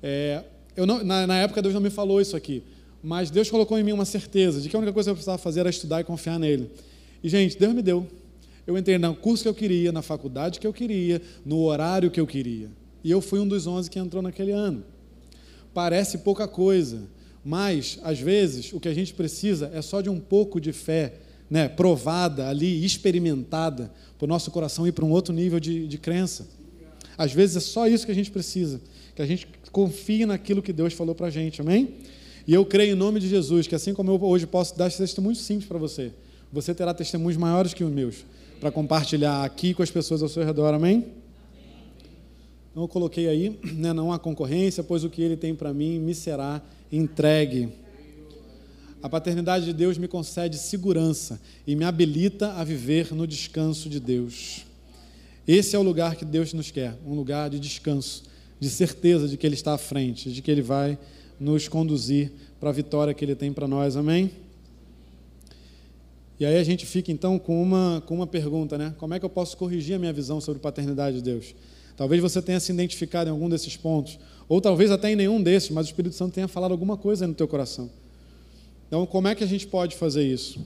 É, 0.03 0.42
eu 0.76 0.86
não, 0.86 1.03
na, 1.03 1.26
na 1.26 1.38
época, 1.38 1.61
Deus 1.61 1.74
não 1.74 1.80
me 1.80 1.90
falou 1.90 2.20
isso 2.20 2.36
aqui. 2.36 2.62
Mas 3.03 3.30
Deus 3.30 3.51
colocou 3.51 3.78
em 3.78 3.84
mim 3.84 3.92
uma 3.92 4.05
certeza 4.05 4.61
de 4.61 4.68
que 4.68 4.76
a 4.76 4.78
única 4.78 4.92
coisa 4.92 5.09
que 5.09 5.11
eu 5.11 5.14
precisava 5.14 5.38
fazer 5.38 5.61
era 5.61 5.70
estudar 5.70 6.01
e 6.01 6.05
confiar 6.05 6.38
nele. 6.38 6.70
E, 7.22 7.28
gente, 7.28 7.59
Deus 7.59 7.74
me 7.74 7.82
deu. 7.82 8.07
Eu 8.66 8.76
entrei 8.76 8.99
no 8.99 9.14
curso 9.14 9.44
que 9.44 9.49
eu 9.49 9.55
queria, 9.55 9.92
na 9.92 10.03
faculdade 10.03 10.61
que 10.61 10.66
eu 10.66 10.72
queria, 10.72 11.22
no 11.44 11.62
horário 11.62 12.11
que 12.11 12.20
eu 12.20 12.26
queria. 12.26 12.70
E 13.03 13.11
eu 13.11 13.20
fui 13.20 13.38
um 13.38 13.49
dos 13.49 13.66
11 13.66 13.88
que 13.88 13.99
entrou 13.99 14.22
naquele 14.22 14.53
ano. 14.53 14.84
Parece 15.72 16.18
pouca 16.18 16.46
coisa, 16.46 17.09
mas, 17.44 17.99
às 18.03 18.18
vezes, 18.18 18.72
o 18.72 18.80
que 18.80 18.88
a 18.88 18.94
gente 18.94 19.14
precisa 19.14 19.70
é 19.72 19.80
só 19.80 20.01
de 20.01 20.11
um 20.11 20.20
pouco 20.20 20.61
de 20.61 20.72
fé, 20.72 21.14
né, 21.49 21.68
provada 21.68 22.49
ali, 22.49 22.84
experimentada, 22.84 23.90
para 24.18 24.24
o 24.24 24.28
nosso 24.28 24.51
coração 24.51 24.86
ir 24.86 24.92
para 24.92 25.05
um 25.05 25.11
outro 25.11 25.32
nível 25.32 25.59
de, 25.59 25.86
de 25.86 25.96
crença. 25.96 26.49
Às 27.16 27.32
vezes 27.32 27.57
é 27.57 27.61
só 27.61 27.86
isso 27.86 28.05
que 28.05 28.12
a 28.12 28.14
gente 28.14 28.30
precisa, 28.30 28.80
que 29.14 29.22
a 29.22 29.26
gente 29.26 29.49
confie 29.72 30.26
naquilo 30.26 30.62
que 30.62 30.72
Deus 30.72 30.92
falou 30.92 31.14
para 31.14 31.28
a 31.28 31.30
gente, 31.30 31.61
amém? 31.61 31.94
E 32.49 32.55
eu 32.55 32.64
creio 32.64 32.92
em 32.92 32.94
nome 32.94 33.20
de 33.20 33.28
Jesus 33.28 33.66
que 33.66 33.74
assim 33.74 33.92
como 33.92 34.11
eu 34.11 34.24
hoje 34.24 34.46
posso 34.46 34.76
dar 34.76 34.86
esse 34.86 34.96
testemunho 34.96 35.36
simples 35.36 35.68
para 35.68 35.76
você, 35.76 36.11
você 36.51 36.74
terá 36.74 36.94
testemunhos 36.94 37.36
maiores 37.36 37.74
que 37.74 37.84
os 37.84 37.92
meus 37.92 38.24
para 38.59 38.70
compartilhar 38.70 39.44
aqui 39.44 39.74
com 39.74 39.82
as 39.82 39.90
pessoas 39.90 40.22
ao 40.22 40.30
seu 40.30 40.42
redor. 40.42 40.72
Amém? 40.72 41.05
Então 42.70 42.84
eu 42.84 42.88
coloquei 42.88 43.28
aí, 43.28 43.59
né, 43.76 43.92
não 43.92 44.11
há 44.11 44.18
concorrência, 44.18 44.82
pois 44.82 45.05
o 45.05 45.11
que 45.11 45.20
ele 45.20 45.36
tem 45.36 45.55
para 45.55 45.74
mim 45.74 45.99
me 45.99 46.14
será 46.14 46.62
entregue. 46.90 47.68
A 49.03 49.11
paternidade 49.11 49.66
de 49.66 49.74
Deus 49.74 49.99
me 49.99 50.09
concede 50.09 50.57
segurança 50.57 51.38
e 51.66 51.76
me 51.76 51.84
habilita 51.84 52.55
a 52.55 52.64
viver 52.64 53.14
no 53.14 53.26
descanso 53.26 53.90
de 53.90 54.01
Deus. 54.01 54.64
Esse 55.46 55.76
é 55.76 55.78
o 55.78 55.82
lugar 55.82 56.16
que 56.16 56.24
Deus 56.24 56.55
nos 56.55 56.70
quer, 56.70 56.96
um 57.07 57.14
lugar 57.14 57.51
de 57.51 57.61
descanso, 57.61 58.22
de 58.59 58.70
certeza 58.70 59.28
de 59.28 59.36
que 59.36 59.46
Ele 59.46 59.55
está 59.55 59.74
à 59.74 59.78
frente, 59.78 60.32
de 60.32 60.40
que 60.40 60.51
Ele 60.51 60.62
vai 60.62 60.99
nos 61.39 61.68
conduzir 61.68 62.32
para 62.59 62.70
a 62.70 62.72
vitória 62.72 63.14
que 63.14 63.24
Ele 63.24 63.34
tem 63.34 63.53
para 63.53 63.68
nós. 63.68 63.97
Amém? 63.97 64.30
E 66.41 66.47
aí 66.47 66.57
a 66.57 66.62
gente 66.62 66.86
fica 66.86 67.11
então 67.11 67.39
com 67.39 67.61
uma, 67.61 68.03
com 68.07 68.14
uma 68.14 68.26
pergunta, 68.26 68.78
né? 68.78 68.95
Como 68.99 69.12
é 69.12 69.18
que 69.18 69.24
eu 69.24 69.30
posso 69.30 69.57
corrigir 69.57 69.97
a 69.97 69.99
minha 69.99 70.12
visão 70.12 70.41
sobre 70.41 70.61
paternidade 70.61 71.16
de 71.16 71.22
Deus? 71.22 71.55
Talvez 71.97 72.22
você 72.22 72.41
tenha 72.41 72.61
se 72.61 72.70
identificado 72.70 73.28
em 73.28 73.32
algum 73.32 73.49
desses 73.49 73.76
pontos, 73.76 74.20
ou 74.49 74.61
talvez 74.61 74.93
até 74.93 75.11
em 75.11 75.16
nenhum 75.16 75.43
desses, 75.43 75.70
mas 75.70 75.86
o 75.86 75.89
Espírito 75.89 76.14
Santo 76.14 76.32
tenha 76.32 76.47
falado 76.47 76.70
alguma 76.70 76.97
coisa 76.97 77.26
no 77.26 77.34
teu 77.34 77.49
coração. 77.49 77.91
Então, 78.86 79.05
como 79.05 79.26
é 79.26 79.34
que 79.34 79.43
a 79.43 79.47
gente 79.47 79.66
pode 79.66 79.97
fazer 79.97 80.24
isso? 80.24 80.64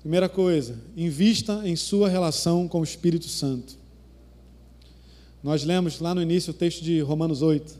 Primeira 0.00 0.28
coisa, 0.28 0.76
invista 0.96 1.60
em 1.64 1.76
sua 1.76 2.08
relação 2.08 2.66
com 2.66 2.80
o 2.80 2.84
Espírito 2.84 3.28
Santo. 3.28 3.76
Nós 5.42 5.64
lemos 5.64 6.00
lá 6.00 6.14
no 6.14 6.22
início 6.22 6.50
o 6.50 6.54
texto 6.54 6.82
de 6.82 7.00
Romanos 7.00 7.42
8. 7.42 7.78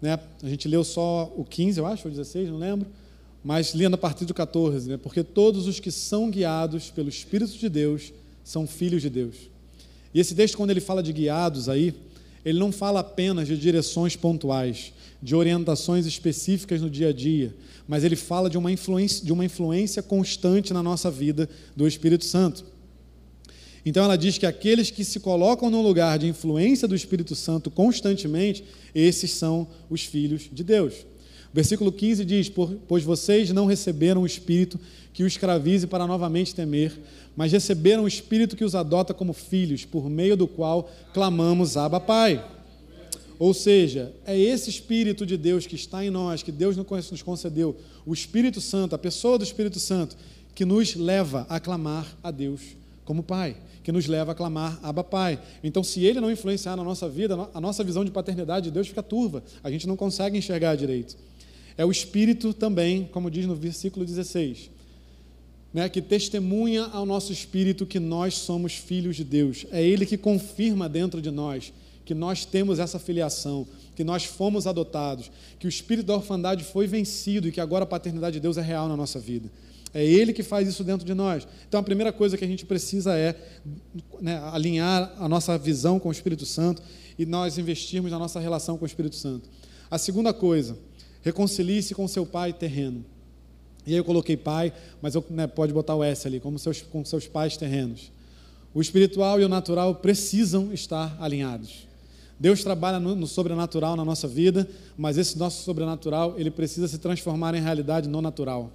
Né? 0.00 0.18
A 0.42 0.48
gente 0.48 0.68
leu 0.68 0.84
só 0.84 1.32
o 1.36 1.44
15, 1.44 1.78
eu 1.78 1.86
acho, 1.86 2.06
ou 2.06 2.10
16, 2.10 2.48
não 2.48 2.58
lembro. 2.58 2.86
Mas 3.42 3.74
lendo 3.74 3.94
a 3.94 3.98
partir 3.98 4.24
do 4.24 4.34
14, 4.34 4.90
né? 4.90 4.96
porque 4.96 5.22
todos 5.22 5.66
os 5.66 5.80
que 5.80 5.90
são 5.90 6.30
guiados 6.30 6.90
pelo 6.90 7.08
Espírito 7.08 7.56
de 7.56 7.68
Deus 7.68 8.12
são 8.44 8.66
filhos 8.66 9.02
de 9.02 9.10
Deus. 9.10 9.36
E 10.12 10.20
esse 10.20 10.34
texto, 10.34 10.56
quando 10.56 10.70
ele 10.70 10.80
fala 10.80 11.02
de 11.02 11.12
guiados 11.12 11.68
aí, 11.68 11.94
ele 12.44 12.58
não 12.58 12.72
fala 12.72 13.00
apenas 13.00 13.46
de 13.46 13.56
direções 13.56 14.16
pontuais, 14.16 14.92
de 15.22 15.34
orientações 15.34 16.06
específicas 16.06 16.80
no 16.80 16.88
dia 16.88 17.08
a 17.08 17.12
dia, 17.12 17.54
mas 17.86 18.04
ele 18.04 18.16
fala 18.16 18.48
de 18.48 18.56
uma 18.56 18.70
influência, 18.70 19.24
de 19.24 19.32
uma 19.32 19.44
influência 19.44 20.02
constante 20.02 20.72
na 20.72 20.82
nossa 20.82 21.10
vida 21.10 21.48
do 21.76 21.86
Espírito 21.86 22.24
Santo. 22.24 22.64
Então 23.84 24.04
ela 24.04 24.16
diz 24.16 24.38
que 24.38 24.46
aqueles 24.46 24.90
que 24.90 25.04
se 25.04 25.20
colocam 25.20 25.70
no 25.70 25.80
lugar 25.80 26.18
de 26.18 26.26
influência 26.26 26.88
do 26.88 26.94
Espírito 26.94 27.34
Santo 27.34 27.70
constantemente, 27.70 28.64
esses 28.94 29.30
são 29.30 29.68
os 29.88 30.02
filhos 30.02 30.48
de 30.52 30.64
Deus. 30.64 30.94
O 31.52 31.54
versículo 31.54 31.90
15 31.90 32.24
diz: 32.24 32.50
Pois 32.86 33.04
vocês 33.04 33.50
não 33.50 33.66
receberam 33.66 34.22
o 34.22 34.26
Espírito 34.26 34.78
que 35.12 35.22
o 35.22 35.26
escravize 35.26 35.86
para 35.86 36.06
novamente 36.06 36.54
temer, 36.54 36.92
mas 37.34 37.52
receberam 37.52 38.04
o 38.04 38.08
Espírito 38.08 38.56
que 38.56 38.64
os 38.64 38.74
adota 38.74 39.14
como 39.14 39.32
filhos, 39.32 39.84
por 39.84 40.10
meio 40.10 40.36
do 40.36 40.46
qual 40.46 40.90
clamamos 41.14 41.76
Abba 41.76 42.00
Pai. 42.00 42.44
Ou 43.38 43.54
seja, 43.54 44.12
é 44.26 44.36
esse 44.36 44.68
Espírito 44.68 45.24
de 45.24 45.36
Deus 45.36 45.66
que 45.66 45.76
está 45.76 46.04
em 46.04 46.10
nós, 46.10 46.42
que 46.42 46.52
Deus 46.52 46.76
nos 46.76 47.22
concedeu, 47.22 47.76
o 48.04 48.12
Espírito 48.12 48.60
Santo, 48.60 48.94
a 48.94 48.98
pessoa 48.98 49.38
do 49.38 49.44
Espírito 49.44 49.78
Santo, 49.78 50.16
que 50.54 50.64
nos 50.64 50.96
leva 50.96 51.46
a 51.48 51.60
clamar 51.60 52.06
a 52.22 52.32
Deus 52.32 52.78
como 53.08 53.22
Pai, 53.22 53.56
que 53.82 53.90
nos 53.90 54.06
leva 54.06 54.32
a 54.32 54.34
clamar 54.34 54.78
Abba 54.82 55.02
Pai. 55.02 55.40
Então, 55.64 55.82
se 55.82 56.04
Ele 56.04 56.20
não 56.20 56.30
influenciar 56.30 56.76
na 56.76 56.84
nossa 56.84 57.08
vida, 57.08 57.48
a 57.54 57.58
nossa 57.58 57.82
visão 57.82 58.04
de 58.04 58.10
paternidade 58.10 58.64
de 58.64 58.70
Deus 58.70 58.86
fica 58.86 59.02
turva, 59.02 59.42
a 59.64 59.70
gente 59.70 59.88
não 59.88 59.96
consegue 59.96 60.36
enxergar 60.36 60.76
direito. 60.76 61.16
É 61.78 61.86
o 61.86 61.90
Espírito 61.90 62.52
também, 62.52 63.08
como 63.10 63.30
diz 63.30 63.46
no 63.46 63.54
versículo 63.54 64.04
16, 64.04 64.70
né, 65.72 65.88
que 65.88 66.02
testemunha 66.02 66.84
ao 66.92 67.06
nosso 67.06 67.32
espírito 67.32 67.86
que 67.86 67.98
nós 67.98 68.34
somos 68.34 68.74
filhos 68.74 69.16
de 69.16 69.24
Deus. 69.24 69.64
É 69.70 69.82
Ele 69.82 70.04
que 70.04 70.18
confirma 70.18 70.86
dentro 70.86 71.22
de 71.22 71.30
nós 71.30 71.72
que 72.04 72.14
nós 72.14 72.44
temos 72.44 72.78
essa 72.78 72.98
filiação, 72.98 73.66
que 73.94 74.02
nós 74.02 74.24
fomos 74.24 74.66
adotados, 74.66 75.30
que 75.58 75.66
o 75.66 75.68
espírito 75.68 76.06
da 76.06 76.14
orfandade 76.14 76.64
foi 76.64 76.86
vencido 76.86 77.48
e 77.48 77.52
que 77.52 77.60
agora 77.60 77.84
a 77.84 77.86
paternidade 77.86 78.34
de 78.34 78.40
Deus 78.40 78.56
é 78.56 78.62
real 78.62 78.88
na 78.88 78.96
nossa 78.96 79.18
vida. 79.18 79.50
É 79.92 80.04
Ele 80.04 80.32
que 80.32 80.42
faz 80.42 80.68
isso 80.68 80.84
dentro 80.84 81.06
de 81.06 81.14
nós. 81.14 81.46
Então 81.68 81.80
a 81.80 81.82
primeira 81.82 82.12
coisa 82.12 82.36
que 82.36 82.44
a 82.44 82.48
gente 82.48 82.66
precisa 82.66 83.16
é 83.16 83.34
né, 84.20 84.38
alinhar 84.52 85.12
a 85.18 85.28
nossa 85.28 85.56
visão 85.56 85.98
com 85.98 86.08
o 86.08 86.12
Espírito 86.12 86.44
Santo 86.44 86.82
e 87.18 87.24
nós 87.24 87.58
investirmos 87.58 88.10
na 88.10 88.18
nossa 88.18 88.38
relação 88.38 88.76
com 88.76 88.84
o 88.84 88.86
Espírito 88.86 89.16
Santo. 89.16 89.48
A 89.90 89.98
segunda 89.98 90.32
coisa, 90.32 90.78
reconcilie-se 91.22 91.94
com 91.94 92.06
seu 92.06 92.26
pai 92.26 92.52
terreno. 92.52 93.04
E 93.86 93.92
aí 93.92 93.96
eu 93.96 94.04
coloquei 94.04 94.36
pai, 94.36 94.72
mas 95.00 95.14
eu, 95.14 95.24
né, 95.30 95.46
pode 95.46 95.72
botar 95.72 95.94
o 95.94 96.04
S 96.04 96.26
ali, 96.26 96.40
como 96.40 96.58
seus, 96.58 96.82
com 96.82 97.02
seus 97.04 97.26
pais 97.26 97.56
terrenos. 97.56 98.12
O 98.74 98.82
espiritual 98.82 99.40
e 99.40 99.44
o 99.44 99.48
natural 99.48 99.94
precisam 99.94 100.72
estar 100.72 101.16
alinhados. 101.18 101.88
Deus 102.38 102.62
trabalha 102.62 103.00
no, 103.00 103.16
no, 103.16 103.26
sobrenatural 103.26 103.96
na 103.96 104.04
nossa 104.04 104.28
vida, 104.28 104.68
mas 104.96 105.18
esse 105.18 105.36
nosso 105.38 105.64
sobrenatural 105.64 106.34
ele 106.38 106.50
precisa 106.50 106.86
se 106.86 106.98
transformar 106.98 107.54
em 107.54 107.60
realidade 107.60 108.08
no 108.08 108.22
natural. 108.22 108.70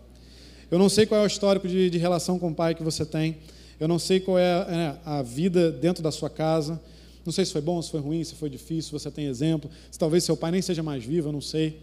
Eu 0.73 0.79
não 0.79 0.89
sei 0.89 1.05
qual 1.05 1.21
é 1.21 1.23
o 1.23 1.27
histórico 1.27 1.67
de, 1.67 1.87
de 1.87 1.99
relação 1.99 2.39
com 2.39 2.49
o 2.49 2.55
pai 2.55 2.73
que 2.73 2.81
você 2.81 3.05
tem. 3.05 3.37
Eu 3.79 3.87
não 3.87 3.99
sei 3.99 4.19
qual 4.19 4.39
é, 4.39 4.41
é, 4.43 4.95
a 5.05 5.21
vida 5.21 5.71
dentro 5.71 6.01
da 6.01 6.11
sua 6.11 6.31
casa. 6.31 6.81
Não 7.23 7.31
sei 7.31 7.45
se 7.45 7.51
foi 7.51 7.61
bom, 7.61 7.79
se 7.79 7.91
foi 7.91 7.99
ruim, 7.99 8.23
se 8.23 8.33
foi 8.33 8.49
difícil, 8.49 8.85
se 8.85 8.91
você 8.91 9.11
tem 9.11 9.27
exemplo. 9.27 9.69
Se 9.91 9.99
talvez 9.99 10.23
seu 10.23 10.35
pai 10.35 10.49
nem 10.49 10.63
seja 10.63 10.81
mais 10.81 11.05
vivo, 11.05 11.27
eu 11.27 11.31
não 11.31 11.41
sei. 11.41 11.79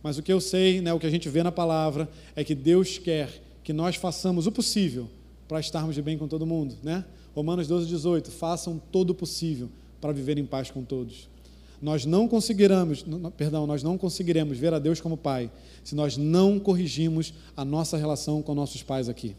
Mas 0.00 0.16
o 0.16 0.22
que 0.22 0.32
eu 0.32 0.40
sei, 0.40 0.80
né, 0.80 0.92
o 0.92 1.00
que 1.00 1.08
a 1.08 1.10
gente 1.10 1.28
vê 1.28 1.42
na 1.42 1.50
palavra, 1.50 2.08
é 2.36 2.44
que 2.44 2.54
Deus 2.54 2.98
quer 2.98 3.42
que 3.64 3.72
nós 3.72 3.96
façamos 3.96 4.46
o 4.46 4.52
possível 4.52 5.08
para 5.48 5.58
estarmos 5.58 5.96
de 5.96 6.00
bem 6.00 6.16
com 6.16 6.28
todo 6.28 6.46
mundo. 6.46 6.76
Né? 6.84 7.04
Romanos 7.34 7.66
12, 7.66 7.88
18. 7.88 8.30
Façam 8.30 8.80
todo 8.92 9.10
o 9.10 9.14
possível 9.14 9.68
para 10.00 10.12
viver 10.12 10.38
em 10.38 10.46
paz 10.46 10.70
com 10.70 10.84
todos. 10.84 11.28
Nós 11.80 12.04
não 12.04 12.28
conseguiremos, 12.28 13.04
perdão, 13.36 13.66
nós 13.66 13.82
não 13.82 13.96
conseguiremos 13.96 14.58
ver 14.58 14.74
a 14.74 14.78
Deus 14.78 15.00
como 15.00 15.16
Pai 15.16 15.50
se 15.82 15.94
nós 15.94 16.16
não 16.16 16.58
corrigimos 16.58 17.32
a 17.56 17.64
nossa 17.64 17.96
relação 17.96 18.42
com 18.42 18.54
nossos 18.54 18.82
pais 18.82 19.08
aqui. 19.08 19.34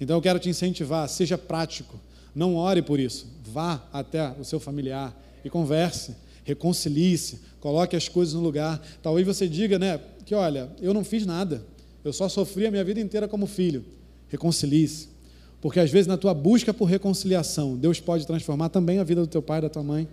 Então 0.00 0.16
eu 0.16 0.22
quero 0.22 0.38
te 0.38 0.48
incentivar, 0.48 1.08
seja 1.08 1.36
prático, 1.36 1.98
não 2.34 2.54
ore 2.54 2.80
por 2.80 3.00
isso, 3.00 3.26
vá 3.44 3.82
até 3.92 4.30
o 4.38 4.44
seu 4.44 4.60
familiar 4.60 5.16
e 5.44 5.50
converse, 5.50 6.14
reconcilie-se, 6.44 7.40
coloque 7.58 7.96
as 7.96 8.08
coisas 8.08 8.34
no 8.34 8.40
lugar. 8.40 8.80
Talvez 9.02 9.26
você 9.26 9.48
diga, 9.48 9.78
né, 9.78 10.00
que 10.24 10.34
olha, 10.34 10.70
eu 10.80 10.94
não 10.94 11.02
fiz 11.02 11.26
nada, 11.26 11.64
eu 12.04 12.12
só 12.12 12.28
sofri 12.28 12.66
a 12.66 12.70
minha 12.70 12.84
vida 12.84 13.00
inteira 13.00 13.26
como 13.26 13.46
filho. 13.46 13.84
Reconcilie-se. 14.28 15.08
Porque 15.60 15.80
às 15.80 15.90
vezes 15.90 16.06
na 16.06 16.16
tua 16.16 16.32
busca 16.32 16.72
por 16.72 16.84
reconciliação, 16.84 17.76
Deus 17.76 17.98
pode 17.98 18.26
transformar 18.26 18.68
também 18.68 18.98
a 19.00 19.04
vida 19.04 19.20
do 19.22 19.26
teu 19.26 19.42
pai 19.42 19.58
e 19.58 19.62
da 19.62 19.68
tua 19.68 19.82
mãe. 19.82 20.06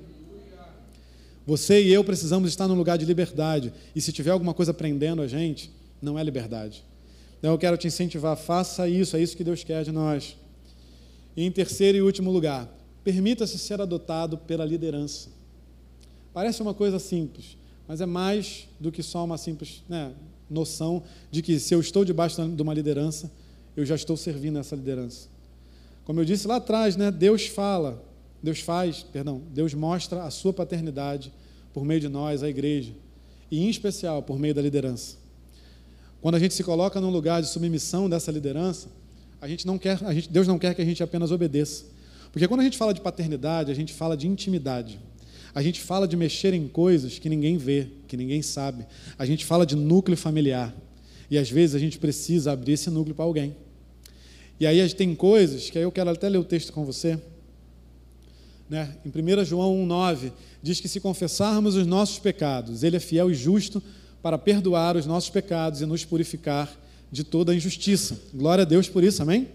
Você 1.46 1.84
e 1.84 1.94
eu 1.94 2.04
precisamos 2.04 2.50
estar 2.50 2.68
num 2.68 2.76
lugar 2.76 2.98
de 2.98 3.06
liberdade. 3.06 3.72
E 3.96 4.02
se 4.02 4.12
tiver 4.12 4.32
alguma 4.32 4.54
coisa 4.54 4.74
prendendo 4.74 5.22
a 5.22 5.28
gente, 5.28 5.72
não 6.02 6.18
é 6.18 6.24
liberdade. 6.24 6.84
Então 7.38 7.52
eu 7.52 7.58
quero 7.58 7.78
te 7.78 7.88
incentivar, 7.88 8.36
faça 8.36 8.88
isso, 8.88 9.16
é 9.16 9.22
isso 9.22 9.38
que 9.38 9.44
Deus 9.44 9.64
quer 9.64 9.84
de 9.84 9.92
nós. 9.92 10.36
E 11.38 11.44
em 11.44 11.52
terceiro 11.52 11.98
e 11.98 12.02
último 12.02 12.32
lugar, 12.32 12.68
permita-se 13.04 13.60
ser 13.60 13.80
adotado 13.80 14.38
pela 14.38 14.66
liderança. 14.66 15.30
Parece 16.34 16.62
uma 16.62 16.74
coisa 16.74 16.98
simples, 16.98 17.58
mas 17.88 18.02
é 18.02 18.06
mais 18.06 18.68
do 18.80 18.92
que 18.92 19.04
só 19.04 19.24
uma 19.24 19.38
simples 19.38 19.84
né, 19.88 20.12
noção 20.50 21.04
de 21.30 21.42
que 21.42 21.60
se 21.60 21.74
eu 21.74 21.80
estou 21.80 22.04
debaixo 22.04 22.44
de 22.48 22.62
uma 22.62 22.74
liderança, 22.74 23.32
eu 23.78 23.86
já 23.86 23.96
estou 23.96 24.18
servindo 24.18 24.58
essa 24.58 24.76
liderança. 24.76 25.28
Como 26.04 26.20
eu 26.20 26.26
disse 26.26 26.48
lá 26.48 26.56
atrás, 26.56 26.96
né, 26.96 27.12
Deus 27.12 27.46
fala, 27.48 28.04
Deus 28.42 28.60
faz, 28.60 29.04
perdão, 29.04 29.42
Deus 29.54 29.74
mostra 29.74 30.24
a 30.24 30.32
sua 30.32 30.54
paternidade 30.54 31.32
por 31.74 31.84
meio 31.84 32.00
de 32.00 32.08
nós, 32.08 32.44
a 32.44 32.50
igreja, 32.50 32.94
e 33.50 33.64
em 33.64 33.70
especial 33.70 34.22
por 34.22 34.40
meio 34.40 34.54
da 34.54 34.62
liderança. 34.62 35.18
Quando 36.22 36.36
a 36.36 36.40
gente 36.40 36.54
se 36.54 36.64
coloca 36.64 37.00
num 37.02 37.10
lugar 37.10 37.42
de 37.42 37.50
submissão 37.50 38.10
dessa 38.10 38.32
liderança, 38.32 38.88
a 39.42 39.48
gente 39.48 39.68
não 39.68 39.78
quer, 39.78 40.04
a 40.04 40.14
gente, 40.14 40.30
Deus 40.30 40.48
não 40.48 40.58
quer 40.58 40.74
que 40.74 40.82
a 40.82 40.86
gente 40.86 41.04
apenas 41.04 41.32
obedeça. 41.32 41.86
Porque 42.32 42.48
quando 42.48 42.62
a 42.62 42.64
gente 42.64 42.78
fala 42.78 42.94
de 42.94 43.02
paternidade, 43.02 43.72
a 43.72 43.76
gente 43.76 43.94
fala 43.94 44.18
de 44.18 44.28
intimidade. 44.28 45.00
A 45.54 45.62
gente 45.62 45.80
fala 45.80 46.08
de 46.08 46.18
mexer 46.18 46.54
em 46.54 46.68
coisas 46.68 47.18
que 47.18 47.30
ninguém 47.30 47.58
vê, 47.58 47.88
que 48.08 48.18
ninguém 48.18 48.42
sabe. 48.42 48.86
A 49.18 49.26
gente 49.26 49.46
fala 49.46 49.66
de 49.66 49.76
núcleo 49.76 50.18
familiar. 50.18 50.76
E 51.30 51.38
às 51.38 51.50
vezes 51.50 51.76
a 51.76 51.80
gente 51.80 51.98
precisa 51.98 52.52
abrir 52.52 52.74
esse 52.74 52.90
núcleo 52.90 53.16
para 53.16 53.24
alguém. 53.24 53.56
E 54.60 54.66
aí 54.66 54.94
tem 54.94 55.14
coisas 55.16 55.70
que 55.70 55.78
aí 55.78 55.84
eu 55.84 55.92
quero 55.92 56.10
até 56.10 56.28
ler 56.28 56.40
o 56.40 56.44
texto 56.44 56.74
com 56.74 56.84
você. 56.84 57.20
Né? 58.70 58.96
Em 59.06 59.10
1 59.10 59.46
João 59.46 59.76
1,9 59.88 60.32
diz 60.62 60.80
que 60.80 60.88
se 60.88 61.00
confessarmos 61.00 61.76
os 61.76 61.86
nossos 61.86 62.20
pecados, 62.20 62.84
Ele 62.84 62.98
é 62.98 63.00
fiel 63.00 63.30
e 63.30 63.36
justo 63.36 63.82
para 64.22 64.38
perdoar 64.38 64.98
os 64.98 65.06
nossos 65.06 65.30
pecados 65.30 65.82
e 65.82 65.86
nos 65.86 66.04
purificar 66.04 66.76
de 67.12 67.24
toda 67.24 67.52
a 67.52 67.56
injustiça. 67.56 68.20
Glória 68.34 68.64
a 68.64 68.66
Deus 68.66 68.90
por 68.90 69.04
isso, 69.04 69.22
amém? 69.22 69.48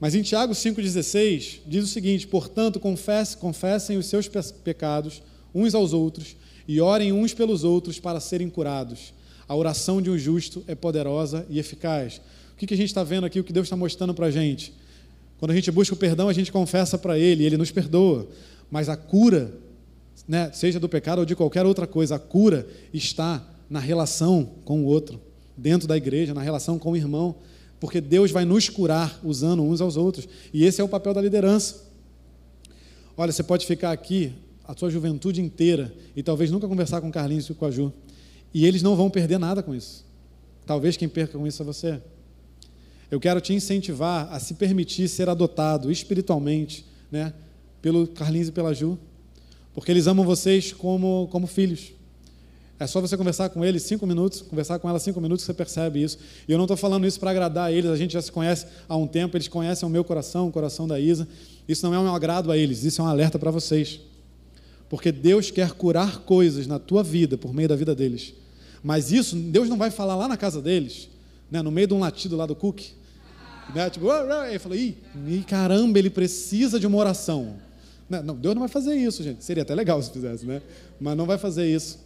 Mas 0.00 0.14
em 0.14 0.22
Tiago 0.22 0.52
5,16 0.52 1.60
diz 1.66 1.84
o 1.84 1.86
seguinte: 1.86 2.26
portanto, 2.26 2.78
confesse, 2.78 3.36
confessem 3.36 3.96
os 3.96 4.06
seus 4.06 4.28
pecados 4.28 5.22
uns 5.54 5.74
aos 5.74 5.92
outros 5.92 6.36
e 6.68 6.80
orem 6.80 7.12
uns 7.12 7.32
pelos 7.32 7.64
outros 7.64 7.98
para 7.98 8.20
serem 8.20 8.50
curados. 8.50 9.14
A 9.48 9.54
oração 9.54 10.02
de 10.02 10.10
um 10.10 10.18
justo 10.18 10.64
é 10.66 10.74
poderosa 10.74 11.46
e 11.48 11.58
eficaz. 11.58 12.20
O 12.52 12.58
que, 12.58 12.66
que 12.66 12.74
a 12.74 12.76
gente 12.76 12.88
está 12.88 13.04
vendo 13.04 13.24
aqui, 13.24 13.38
o 13.38 13.44
que 13.44 13.52
Deus 13.52 13.66
está 13.66 13.76
mostrando 13.76 14.12
para 14.12 14.26
a 14.26 14.30
gente? 14.30 14.72
Quando 15.38 15.50
a 15.50 15.54
gente 15.54 15.70
busca 15.70 15.94
o 15.94 15.98
perdão, 15.98 16.28
a 16.28 16.32
gente 16.32 16.50
confessa 16.50 16.96
para 16.96 17.18
Ele, 17.18 17.44
Ele 17.44 17.56
nos 17.56 17.70
perdoa. 17.70 18.26
Mas 18.70 18.88
a 18.88 18.96
cura, 18.96 19.52
né, 20.26 20.50
seja 20.52 20.80
do 20.80 20.88
pecado 20.88 21.20
ou 21.20 21.24
de 21.24 21.36
qualquer 21.36 21.66
outra 21.66 21.86
coisa, 21.86 22.16
a 22.16 22.18
cura 22.18 22.66
está 22.92 23.46
na 23.68 23.78
relação 23.78 24.50
com 24.64 24.82
o 24.82 24.84
outro, 24.86 25.20
dentro 25.56 25.86
da 25.86 25.96
igreja, 25.96 26.32
na 26.32 26.42
relação 26.42 26.78
com 26.78 26.92
o 26.92 26.96
irmão, 26.96 27.36
porque 27.78 28.00
Deus 28.00 28.30
vai 28.30 28.44
nos 28.44 28.68
curar 28.68 29.20
usando 29.22 29.62
uns 29.62 29.80
aos 29.80 29.96
outros. 29.96 30.28
E 30.52 30.64
esse 30.64 30.80
é 30.80 30.84
o 30.84 30.88
papel 30.88 31.12
da 31.12 31.20
liderança. 31.20 31.84
Olha, 33.16 33.32
você 33.32 33.42
pode 33.42 33.66
ficar 33.66 33.92
aqui 33.92 34.32
a 34.64 34.76
sua 34.76 34.90
juventude 34.90 35.40
inteira 35.40 35.94
e 36.14 36.22
talvez 36.22 36.50
nunca 36.50 36.66
conversar 36.66 37.00
com 37.00 37.10
Carlinhos 37.10 37.48
e 37.48 37.54
com 37.54 37.66
a 37.66 37.70
Ju. 37.70 37.92
E 38.52 38.66
eles 38.66 38.82
não 38.82 38.96
vão 38.96 39.10
perder 39.10 39.38
nada 39.38 39.62
com 39.62 39.74
isso. 39.74 40.04
Talvez 40.64 40.96
quem 40.96 41.08
perca 41.08 41.38
com 41.38 41.46
isso 41.46 41.62
é 41.62 41.64
você. 41.64 42.00
Eu 43.10 43.20
quero 43.20 43.40
te 43.40 43.52
incentivar 43.52 44.32
a 44.32 44.40
se 44.40 44.54
permitir 44.54 45.08
ser 45.08 45.28
adotado 45.28 45.90
espiritualmente, 45.90 46.84
né, 47.10 47.32
pelo 47.80 48.06
Carlinhos 48.06 48.48
e 48.48 48.52
pela 48.52 48.74
Ju, 48.74 48.98
porque 49.74 49.90
eles 49.90 50.06
amam 50.06 50.24
vocês 50.24 50.72
como, 50.72 51.28
como 51.30 51.46
filhos. 51.46 51.92
É 52.78 52.86
só 52.86 53.00
você 53.00 53.16
conversar 53.16 53.48
com 53.48 53.64
eles 53.64 53.84
cinco 53.84 54.06
minutos, 54.06 54.42
conversar 54.42 54.78
com 54.78 54.88
ela 54.88 54.98
cinco 54.98 55.18
minutos, 55.20 55.44
você 55.44 55.54
percebe 55.54 56.02
isso. 56.02 56.18
E 56.46 56.52
eu 56.52 56.58
não 56.58 56.64
estou 56.64 56.76
falando 56.76 57.06
isso 57.06 57.18
para 57.18 57.30
agradar 57.30 57.68
a 57.68 57.72
eles, 57.72 57.90
a 57.90 57.96
gente 57.96 58.12
já 58.12 58.20
se 58.20 58.30
conhece 58.30 58.66
há 58.86 58.96
um 58.96 59.06
tempo, 59.06 59.36
eles 59.36 59.48
conhecem 59.48 59.88
o 59.88 59.90
meu 59.90 60.04
coração, 60.04 60.48
o 60.48 60.52
coração 60.52 60.86
da 60.86 61.00
Isa. 61.00 61.26
Isso 61.66 61.86
não 61.86 61.94
é 61.94 61.98
um 61.98 62.14
agrado 62.14 62.52
a 62.52 62.56
eles, 62.56 62.84
isso 62.84 63.00
é 63.00 63.04
um 63.04 63.06
alerta 63.06 63.38
para 63.38 63.50
vocês. 63.50 64.00
Porque 64.90 65.10
Deus 65.10 65.50
quer 65.50 65.72
curar 65.72 66.20
coisas 66.20 66.66
na 66.66 66.78
tua 66.78 67.02
vida, 67.02 67.38
por 67.38 67.54
meio 67.54 67.68
da 67.68 67.76
vida 67.76 67.94
deles. 67.94 68.34
Mas 68.82 69.10
isso, 69.10 69.34
Deus 69.34 69.68
não 69.70 69.78
vai 69.78 69.90
falar 69.90 70.14
lá 70.14 70.28
na 70.28 70.36
casa 70.36 70.60
deles, 70.60 71.08
né, 71.50 71.62
no 71.62 71.70
meio 71.70 71.86
de 71.86 71.94
um 71.94 72.00
latido 72.00 72.36
lá 72.36 72.46
do 72.46 72.54
cookie. 72.54 72.92
Né, 73.74 73.90
tipo, 73.90 74.06
ele 74.48 74.58
falou, 74.58 74.78
Ih, 74.78 74.96
caramba, 75.46 75.98
ele 75.98 76.10
precisa 76.10 76.78
de 76.78 76.86
uma 76.86 76.98
oração. 76.98 77.56
Não, 78.08 78.36
Deus 78.36 78.54
não 78.54 78.60
vai 78.60 78.68
fazer 78.68 78.94
isso, 78.94 79.22
gente. 79.22 79.44
Seria 79.44 79.62
até 79.62 79.74
legal 79.74 80.00
se 80.00 80.10
fizesse, 80.10 80.46
né? 80.46 80.62
Mas 81.00 81.16
não 81.16 81.26
vai 81.26 81.38
fazer 81.38 81.66
isso. 81.66 81.98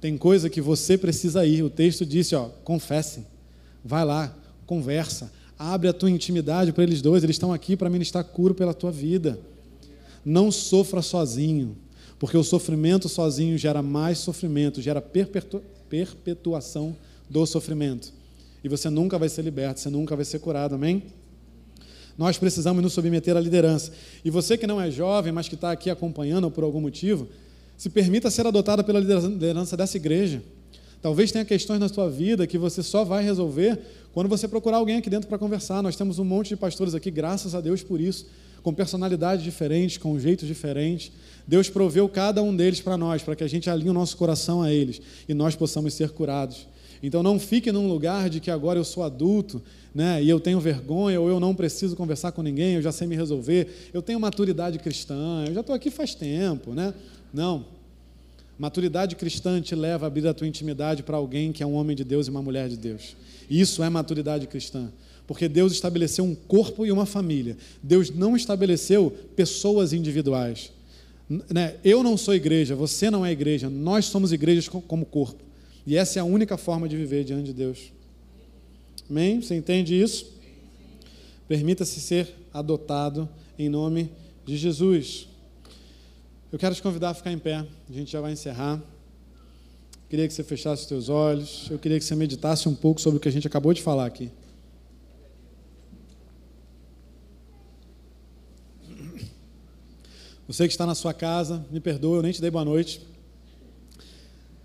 Tem 0.00 0.16
coisa 0.18 0.50
que 0.50 0.60
você 0.60 0.98
precisa 0.98 1.46
ir. 1.46 1.62
O 1.62 1.70
texto 1.70 2.04
disse, 2.04 2.34
ó, 2.34 2.48
confesse. 2.64 3.24
Vai 3.84 4.04
lá, 4.04 4.36
conversa, 4.66 5.32
abre 5.56 5.88
a 5.88 5.92
tua 5.92 6.10
intimidade 6.10 6.72
para 6.72 6.82
eles 6.82 7.00
dois. 7.00 7.22
Eles 7.22 7.36
estão 7.36 7.52
aqui 7.52 7.76
para 7.76 7.88
ministrar 7.88 8.24
cura 8.24 8.52
pela 8.54 8.74
tua 8.74 8.90
vida. 8.90 9.38
Não 10.24 10.50
sofra 10.50 11.00
sozinho. 11.00 11.76
Porque 12.18 12.36
o 12.36 12.42
sofrimento 12.42 13.08
sozinho 13.08 13.56
gera 13.56 13.82
mais 13.82 14.18
sofrimento, 14.18 14.82
gera 14.82 15.00
perpetuação 15.88 16.96
do 17.28 17.46
sofrimento. 17.46 18.12
E 18.66 18.68
você 18.68 18.90
nunca 18.90 19.16
vai 19.16 19.28
ser 19.28 19.42
liberto, 19.42 19.78
você 19.78 19.88
nunca 19.88 20.16
vai 20.16 20.24
ser 20.24 20.40
curado, 20.40 20.74
amém? 20.74 21.04
Nós 22.18 22.36
precisamos 22.36 22.82
nos 22.82 22.94
submeter 22.94 23.36
à 23.36 23.40
liderança. 23.40 23.92
E 24.24 24.28
você 24.28 24.58
que 24.58 24.66
não 24.66 24.80
é 24.80 24.90
jovem, 24.90 25.32
mas 25.32 25.48
que 25.48 25.54
está 25.54 25.70
aqui 25.70 25.88
acompanhando 25.88 26.50
por 26.50 26.64
algum 26.64 26.80
motivo, 26.80 27.28
se 27.76 27.88
permita 27.88 28.28
ser 28.28 28.44
adotado 28.44 28.82
pela 28.82 28.98
liderança 28.98 29.76
dessa 29.76 29.96
igreja. 29.96 30.42
Talvez 31.00 31.30
tenha 31.30 31.44
questões 31.44 31.78
na 31.78 31.88
sua 31.88 32.10
vida 32.10 32.44
que 32.44 32.58
você 32.58 32.82
só 32.82 33.04
vai 33.04 33.22
resolver 33.22 33.78
quando 34.12 34.28
você 34.28 34.48
procurar 34.48 34.78
alguém 34.78 34.96
aqui 34.96 35.08
dentro 35.08 35.28
para 35.28 35.38
conversar. 35.38 35.80
Nós 35.80 35.94
temos 35.94 36.18
um 36.18 36.24
monte 36.24 36.48
de 36.48 36.56
pastores 36.56 36.92
aqui, 36.92 37.08
graças 37.08 37.54
a 37.54 37.60
Deus 37.60 37.84
por 37.84 38.00
isso, 38.00 38.26
com 38.64 38.74
personalidades 38.74 39.44
diferentes, 39.44 39.96
com 39.96 40.18
jeitos 40.18 40.48
diferentes. 40.48 41.12
Deus 41.46 41.70
proveu 41.70 42.08
cada 42.08 42.42
um 42.42 42.56
deles 42.56 42.80
para 42.80 42.96
nós, 42.96 43.22
para 43.22 43.36
que 43.36 43.44
a 43.44 43.48
gente 43.48 43.70
alinhe 43.70 43.90
o 43.90 43.94
nosso 43.94 44.16
coração 44.16 44.60
a 44.60 44.72
eles 44.72 45.00
e 45.28 45.34
nós 45.34 45.54
possamos 45.54 45.94
ser 45.94 46.10
curados. 46.10 46.66
Então 47.02 47.22
não 47.22 47.38
fique 47.38 47.70
num 47.70 47.88
lugar 47.88 48.28
de 48.30 48.40
que 48.40 48.50
agora 48.50 48.78
eu 48.78 48.84
sou 48.84 49.02
adulto, 49.02 49.62
né, 49.94 50.22
e 50.22 50.28
eu 50.28 50.38
tenho 50.38 50.60
vergonha, 50.60 51.20
ou 51.20 51.28
eu 51.28 51.40
não 51.40 51.54
preciso 51.54 51.96
conversar 51.96 52.32
com 52.32 52.42
ninguém, 52.42 52.74
eu 52.74 52.82
já 52.82 52.92
sei 52.92 53.06
me 53.06 53.16
resolver, 53.16 53.90
eu 53.92 54.02
tenho 54.02 54.20
maturidade 54.20 54.78
cristã, 54.78 55.44
eu 55.46 55.54
já 55.54 55.60
estou 55.60 55.74
aqui 55.74 55.90
faz 55.90 56.14
tempo, 56.14 56.74
né? 56.74 56.92
Não. 57.32 57.64
Maturidade 58.58 59.16
cristã 59.16 59.60
te 59.60 59.74
leva 59.74 60.06
a 60.06 60.08
abrir 60.08 60.26
a 60.26 60.32
tua 60.32 60.46
intimidade 60.46 61.02
para 61.02 61.16
alguém 61.16 61.52
que 61.52 61.62
é 61.62 61.66
um 61.66 61.74
homem 61.74 61.94
de 61.94 62.04
Deus 62.04 62.26
e 62.26 62.30
uma 62.30 62.42
mulher 62.42 62.68
de 62.68 62.76
Deus. 62.76 63.14
Isso 63.50 63.82
é 63.82 63.90
maturidade 63.90 64.46
cristã. 64.46 64.90
Porque 65.26 65.48
Deus 65.48 65.72
estabeleceu 65.72 66.24
um 66.24 66.34
corpo 66.34 66.86
e 66.86 66.92
uma 66.92 67.04
família. 67.04 67.56
Deus 67.82 68.10
não 68.10 68.36
estabeleceu 68.36 69.10
pessoas 69.34 69.92
individuais. 69.92 70.72
Né? 71.28 71.74
Eu 71.84 72.02
não 72.02 72.16
sou 72.16 72.34
igreja, 72.34 72.76
você 72.76 73.10
não 73.10 73.26
é 73.26 73.32
igreja, 73.32 73.68
nós 73.68 74.06
somos 74.06 74.32
igrejas 74.32 74.68
como 74.68 75.04
corpo. 75.04 75.45
E 75.86 75.96
essa 75.96 76.18
é 76.18 76.20
a 76.20 76.24
única 76.24 76.56
forma 76.56 76.88
de 76.88 76.96
viver 76.96 77.22
diante 77.22 77.44
de 77.44 77.52
Deus. 77.52 77.92
Amém? 79.08 79.40
Você 79.40 79.54
entende 79.54 79.94
isso? 79.94 80.34
Permita-se 81.46 82.00
ser 82.00 82.34
adotado 82.52 83.28
em 83.56 83.68
nome 83.68 84.10
de 84.44 84.56
Jesus. 84.56 85.28
Eu 86.50 86.58
quero 86.58 86.74
te 86.74 86.82
convidar 86.82 87.10
a 87.10 87.14
ficar 87.14 87.30
em 87.30 87.38
pé, 87.38 87.64
a 87.88 87.92
gente 87.92 88.10
já 88.10 88.20
vai 88.20 88.32
encerrar. 88.32 88.82
Queria 90.08 90.26
que 90.26 90.34
você 90.34 90.42
fechasse 90.42 90.82
os 90.82 90.88
teus 90.88 91.08
olhos, 91.08 91.68
eu 91.70 91.78
queria 91.78 91.98
que 91.98 92.04
você 92.04 92.14
meditasse 92.16 92.68
um 92.68 92.74
pouco 92.74 93.00
sobre 93.00 93.18
o 93.18 93.20
que 93.20 93.28
a 93.28 93.32
gente 93.32 93.46
acabou 93.46 93.72
de 93.72 93.82
falar 93.82 94.06
aqui. 94.06 94.30
Você 100.48 100.66
que 100.66 100.72
está 100.72 100.86
na 100.86 100.94
sua 100.94 101.12
casa, 101.12 101.66
me 101.72 101.80
perdoa, 101.80 102.18
eu 102.18 102.22
nem 102.22 102.30
te 102.30 102.40
dei 102.40 102.50
boa 102.50 102.64
noite. 102.64 103.00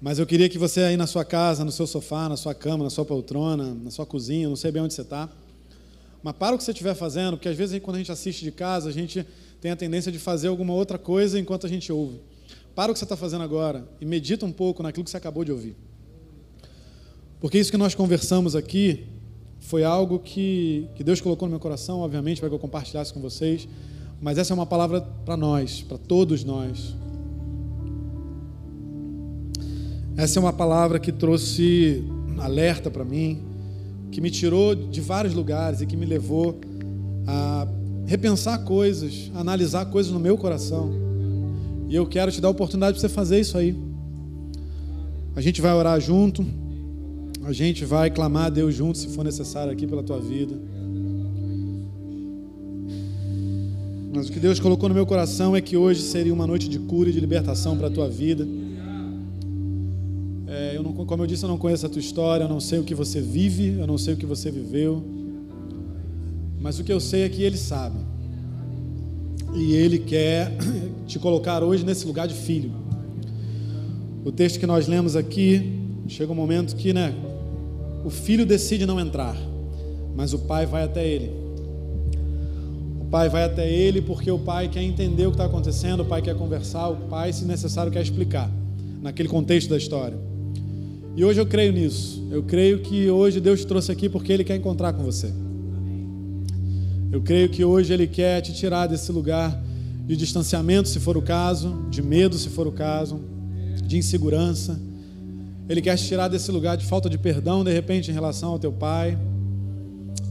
Mas 0.02 0.18
eu 0.18 0.26
queria 0.26 0.50
que 0.50 0.58
você 0.58 0.82
aí 0.82 0.98
na 0.98 1.06
sua 1.06 1.24
casa, 1.24 1.64
no 1.64 1.72
seu 1.72 1.86
sofá, 1.86 2.28
na 2.28 2.36
sua 2.36 2.56
cama, 2.56 2.84
na 2.84 2.90
sua 2.90 3.06
poltrona, 3.06 3.76
na 3.76 3.92
sua 3.92 4.06
cozinha, 4.06 4.50
não 4.50 4.56
sei 4.56 4.72
bem 4.72 4.82
onde 4.82 4.96
você 4.96 5.04
está. 5.04 5.30
Mas 6.24 6.34
para 6.34 6.56
o 6.56 6.58
que 6.58 6.64
você 6.64 6.72
estiver 6.72 6.96
fazendo, 6.96 7.38
porque 7.38 7.48
às 7.48 7.56
vezes 7.56 7.80
quando 7.80 7.98
a 7.98 8.00
gente 8.00 8.12
assiste 8.12 8.44
de 8.44 8.52
casa, 8.52 8.90
a 8.90 8.92
gente 8.92 9.24
tem 9.62 9.70
a 9.70 9.76
tendência 9.76 10.12
de 10.12 10.18
fazer 10.18 10.48
alguma 10.48 10.74
outra 10.74 10.98
coisa 10.98 11.40
enquanto 11.40 11.68
a 11.68 11.70
gente 11.70 11.92
ouve. 11.92 12.20
Para 12.74 12.92
o 12.92 12.94
que 12.94 13.00
você 13.00 13.06
está 13.06 13.16
fazendo 13.16 13.44
agora 13.44 13.88
e 14.00 14.06
medita 14.06 14.44
um 14.44 14.52
pouco 14.52 14.82
naquilo 14.82 15.04
que 15.04 15.12
você 15.12 15.18
acabou 15.18 15.46
de 15.46 15.52
ouvir. 15.52 15.76
Porque 17.40 17.60
isso 17.60 17.70
que 17.70 17.78
nós 17.78 17.94
conversamos 17.94 18.56
aqui 18.56 19.06
foi 19.60 19.84
algo 19.84 20.18
que, 20.18 20.88
que 20.96 21.04
Deus 21.04 21.22
colocou 21.22 21.48
no 21.48 21.52
meu 21.52 21.60
coração, 21.60 22.00
obviamente, 22.00 22.40
para 22.40 22.50
que 22.50 22.56
eu 22.56 22.60
compartilhasse 22.60 23.14
com 23.14 23.20
vocês. 23.20 23.68
Mas 24.20 24.40
essa 24.40 24.52
é 24.52 24.56
uma 24.56 24.66
palavra 24.66 25.02
para 25.02 25.38
nós, 25.38 25.82
para 25.82 25.98
todos 26.00 26.44
nós. 26.44 26.96
Essa 30.18 30.38
é 30.38 30.42
uma 30.42 30.54
palavra 30.54 31.00
que 31.00 31.12
trouxe 31.12 32.04
alerta 32.40 32.92
para 32.92 33.06
mim, 33.06 33.40
que 34.12 34.20
me 34.20 34.30
tirou 34.30 34.76
de 34.76 35.00
vários 35.00 35.34
lugares 35.34 35.82
e 35.82 35.86
que 35.86 35.96
me 35.96 36.06
levou 36.06 36.60
a 37.26 37.68
repensar 38.06 38.64
coisas, 38.64 39.32
a 39.34 39.40
analisar 39.40 39.86
coisas 39.86 40.12
no 40.12 40.20
meu 40.20 40.38
coração. 40.38 40.92
E 41.88 41.96
eu 41.96 42.06
quero 42.06 42.32
te 42.32 42.42
dar 42.42 42.50
a 42.50 42.52
oportunidade 42.52 42.96
de 42.96 43.02
você 43.02 43.10
fazer 43.10 43.40
isso 43.40 43.58
aí. 43.58 43.76
A 45.36 45.42
gente 45.42 45.62
vai 45.62 45.74
orar 45.74 46.00
junto, 46.00 46.46
a 47.44 47.54
gente 47.54 47.86
vai 47.86 48.10
clamar 48.12 48.46
a 48.46 48.50
Deus 48.50 48.76
junto, 48.76 48.98
se 48.98 49.08
for 49.08 49.24
necessário, 49.24 49.72
aqui 49.72 49.88
pela 49.88 50.04
tua 50.04 50.20
vida. 50.20 50.56
Mas 54.14 54.28
o 54.28 54.32
que 54.32 54.40
Deus 54.40 54.60
colocou 54.60 54.90
no 54.90 54.96
meu 54.96 55.06
coração 55.06 55.56
é 55.56 55.62
que 55.62 55.78
hoje 55.78 56.02
seria 56.02 56.34
uma 56.34 56.46
noite 56.46 56.68
de 56.68 56.78
cura 56.80 57.10
e 57.10 57.14
de 57.14 57.20
libertação 57.20 57.78
para 57.78 57.88
a 57.88 57.90
tua 57.90 58.10
vida. 58.10 58.46
Como 61.12 61.24
eu 61.24 61.28
disse, 61.28 61.44
eu 61.44 61.50
não 61.50 61.58
conheço 61.58 61.86
a 61.86 61.90
tua 61.90 62.00
história, 62.00 62.46
eu 62.46 62.48
não 62.48 62.62
sei 62.62 62.80
o 62.80 62.86
que 62.86 62.96
você 62.96 63.20
vive, 63.20 63.78
eu 63.78 63.86
não 63.86 63.98
sei 63.98 64.14
o 64.14 64.18
que 64.18 64.26
você 64.26 64.50
viveu. 64.50 65.04
Mas 66.58 66.80
o 66.80 66.86
que 66.86 66.94
eu 66.94 67.02
sei 67.02 67.24
é 67.24 67.30
que 67.30 67.44
Ele 67.44 67.58
sabe. 67.58 67.98
E 69.54 69.74
Ele 69.74 70.00
quer 70.00 70.54
te 71.06 71.20
colocar 71.20 71.64
hoje 71.64 71.84
nesse 71.84 72.08
lugar 72.08 72.30
de 72.30 72.34
filho. 72.34 72.72
O 74.24 74.32
texto 74.32 74.58
que 74.58 74.66
nós 74.66 74.88
lemos 74.88 75.18
aqui, 75.18 75.82
chega 76.08 76.32
um 76.32 76.36
momento 76.36 76.78
que, 76.78 76.94
né, 76.94 77.14
o 78.06 78.10
filho 78.10 78.46
decide 78.46 78.86
não 78.86 78.98
entrar, 78.98 79.36
mas 80.16 80.32
o 80.32 80.40
pai 80.40 80.66
vai 80.66 80.84
até 80.84 81.06
ele 81.06 81.42
pai 83.12 83.28
vai 83.28 83.44
até 83.44 83.70
ele 83.70 84.02
porque 84.02 84.32
o 84.32 84.40
pai 84.40 84.70
quer 84.70 84.82
entender 84.82 85.26
o 85.26 85.32
que 85.32 85.34
está 85.34 85.44
acontecendo, 85.44 86.00
o 86.00 86.06
pai 86.06 86.22
quer 86.22 86.34
conversar, 86.34 86.88
o 86.88 86.96
pai, 86.96 87.34
se 87.34 87.44
necessário, 87.44 87.92
quer 87.92 88.02
explicar, 88.02 88.50
naquele 89.02 89.28
contexto 89.28 89.70
da 89.70 89.76
história. 89.76 90.31
E 91.22 91.24
hoje 91.24 91.40
eu 91.40 91.46
creio 91.46 91.72
nisso. 91.72 92.28
Eu 92.32 92.42
creio 92.42 92.80
que 92.80 93.08
hoje 93.08 93.40
Deus 93.40 93.60
te 93.60 93.68
trouxe 93.68 93.92
aqui 93.92 94.10
porque 94.10 94.34
Ele 94.34 94.44
quer 94.44 94.56
encontrar 94.56 94.92
com 94.92 95.04
você. 95.04 95.32
Eu 97.12 97.22
creio 97.22 97.48
que 97.48 97.64
hoje 97.64 97.94
Ele 97.94 98.08
quer 98.08 98.42
te 98.42 98.52
tirar 98.52 98.88
desse 98.88 99.12
lugar 99.12 99.56
de 100.08 100.18
distanciamento, 100.18 100.90
se 100.90 101.00
for 101.00 101.16
o 101.16 101.22
caso, 101.22 101.86
de 101.92 102.02
medo, 102.02 102.40
se 102.40 102.50
for 102.50 102.66
o 102.66 102.72
caso, 102.72 103.22
de 103.86 104.00
insegurança. 104.00 104.82
Ele 105.70 105.80
quer 105.80 105.96
te 105.96 106.08
tirar 106.08 106.28
desse 106.28 106.50
lugar 106.50 106.76
de 106.76 106.88
falta 106.88 107.08
de 107.08 107.20
perdão, 107.20 107.64
de 107.64 107.72
repente, 107.72 108.10
em 108.10 108.16
relação 108.16 108.50
ao 108.50 108.58
teu 108.58 108.72
pai 108.72 109.16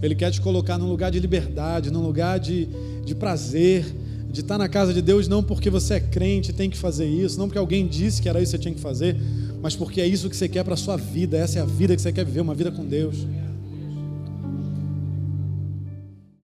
ele 0.03 0.17
quer 0.17 0.33
te 0.33 0.41
colocar 0.41 0.77
num 0.77 0.89
lugar 0.89 1.13
de 1.13 1.21
liberdade, 1.21 1.91
num 1.91 2.03
lugar 2.03 2.41
de, 2.41 2.67
de 3.05 3.15
prazer, 3.15 3.85
de 4.31 4.41
estar 4.41 4.57
na 4.57 4.69
casa 4.69 4.95
de 4.95 5.03
Deus 5.03 5.27
não 5.27 5.43
porque 5.43 5.69
você 5.69 5.95
é 5.95 6.01
crente 6.01 6.53
tem 6.53 6.71
que 6.71 6.77
fazer 6.77 7.07
isso, 7.07 7.39
não 7.39 7.47
porque 7.47 7.59
alguém 7.59 7.87
disse 7.87 8.23
que 8.23 8.29
era 8.29 8.41
isso 8.41 8.53
que 8.53 8.59
você 8.59 8.63
tinha 8.63 8.75
que 8.75 8.81
fazer, 8.81 9.17
mas 9.63 9.77
porque 9.77 10.01
é 10.01 10.07
isso 10.07 10.29
que 10.29 10.37
você 10.37 10.49
quer 10.49 10.65
para 10.65 10.75
a 10.75 10.77
sua 10.77 10.97
vida, 10.97 11.37
essa 11.37 11.59
é 11.59 11.63
a 11.63 11.67
vida 11.67 11.95
que 11.95 12.03
você 12.03 12.13
quer 12.13 12.25
viver, 12.25 12.41
uma 12.41 12.55
vida 12.55 12.71
com 12.71 12.85
Deus. 12.85 13.27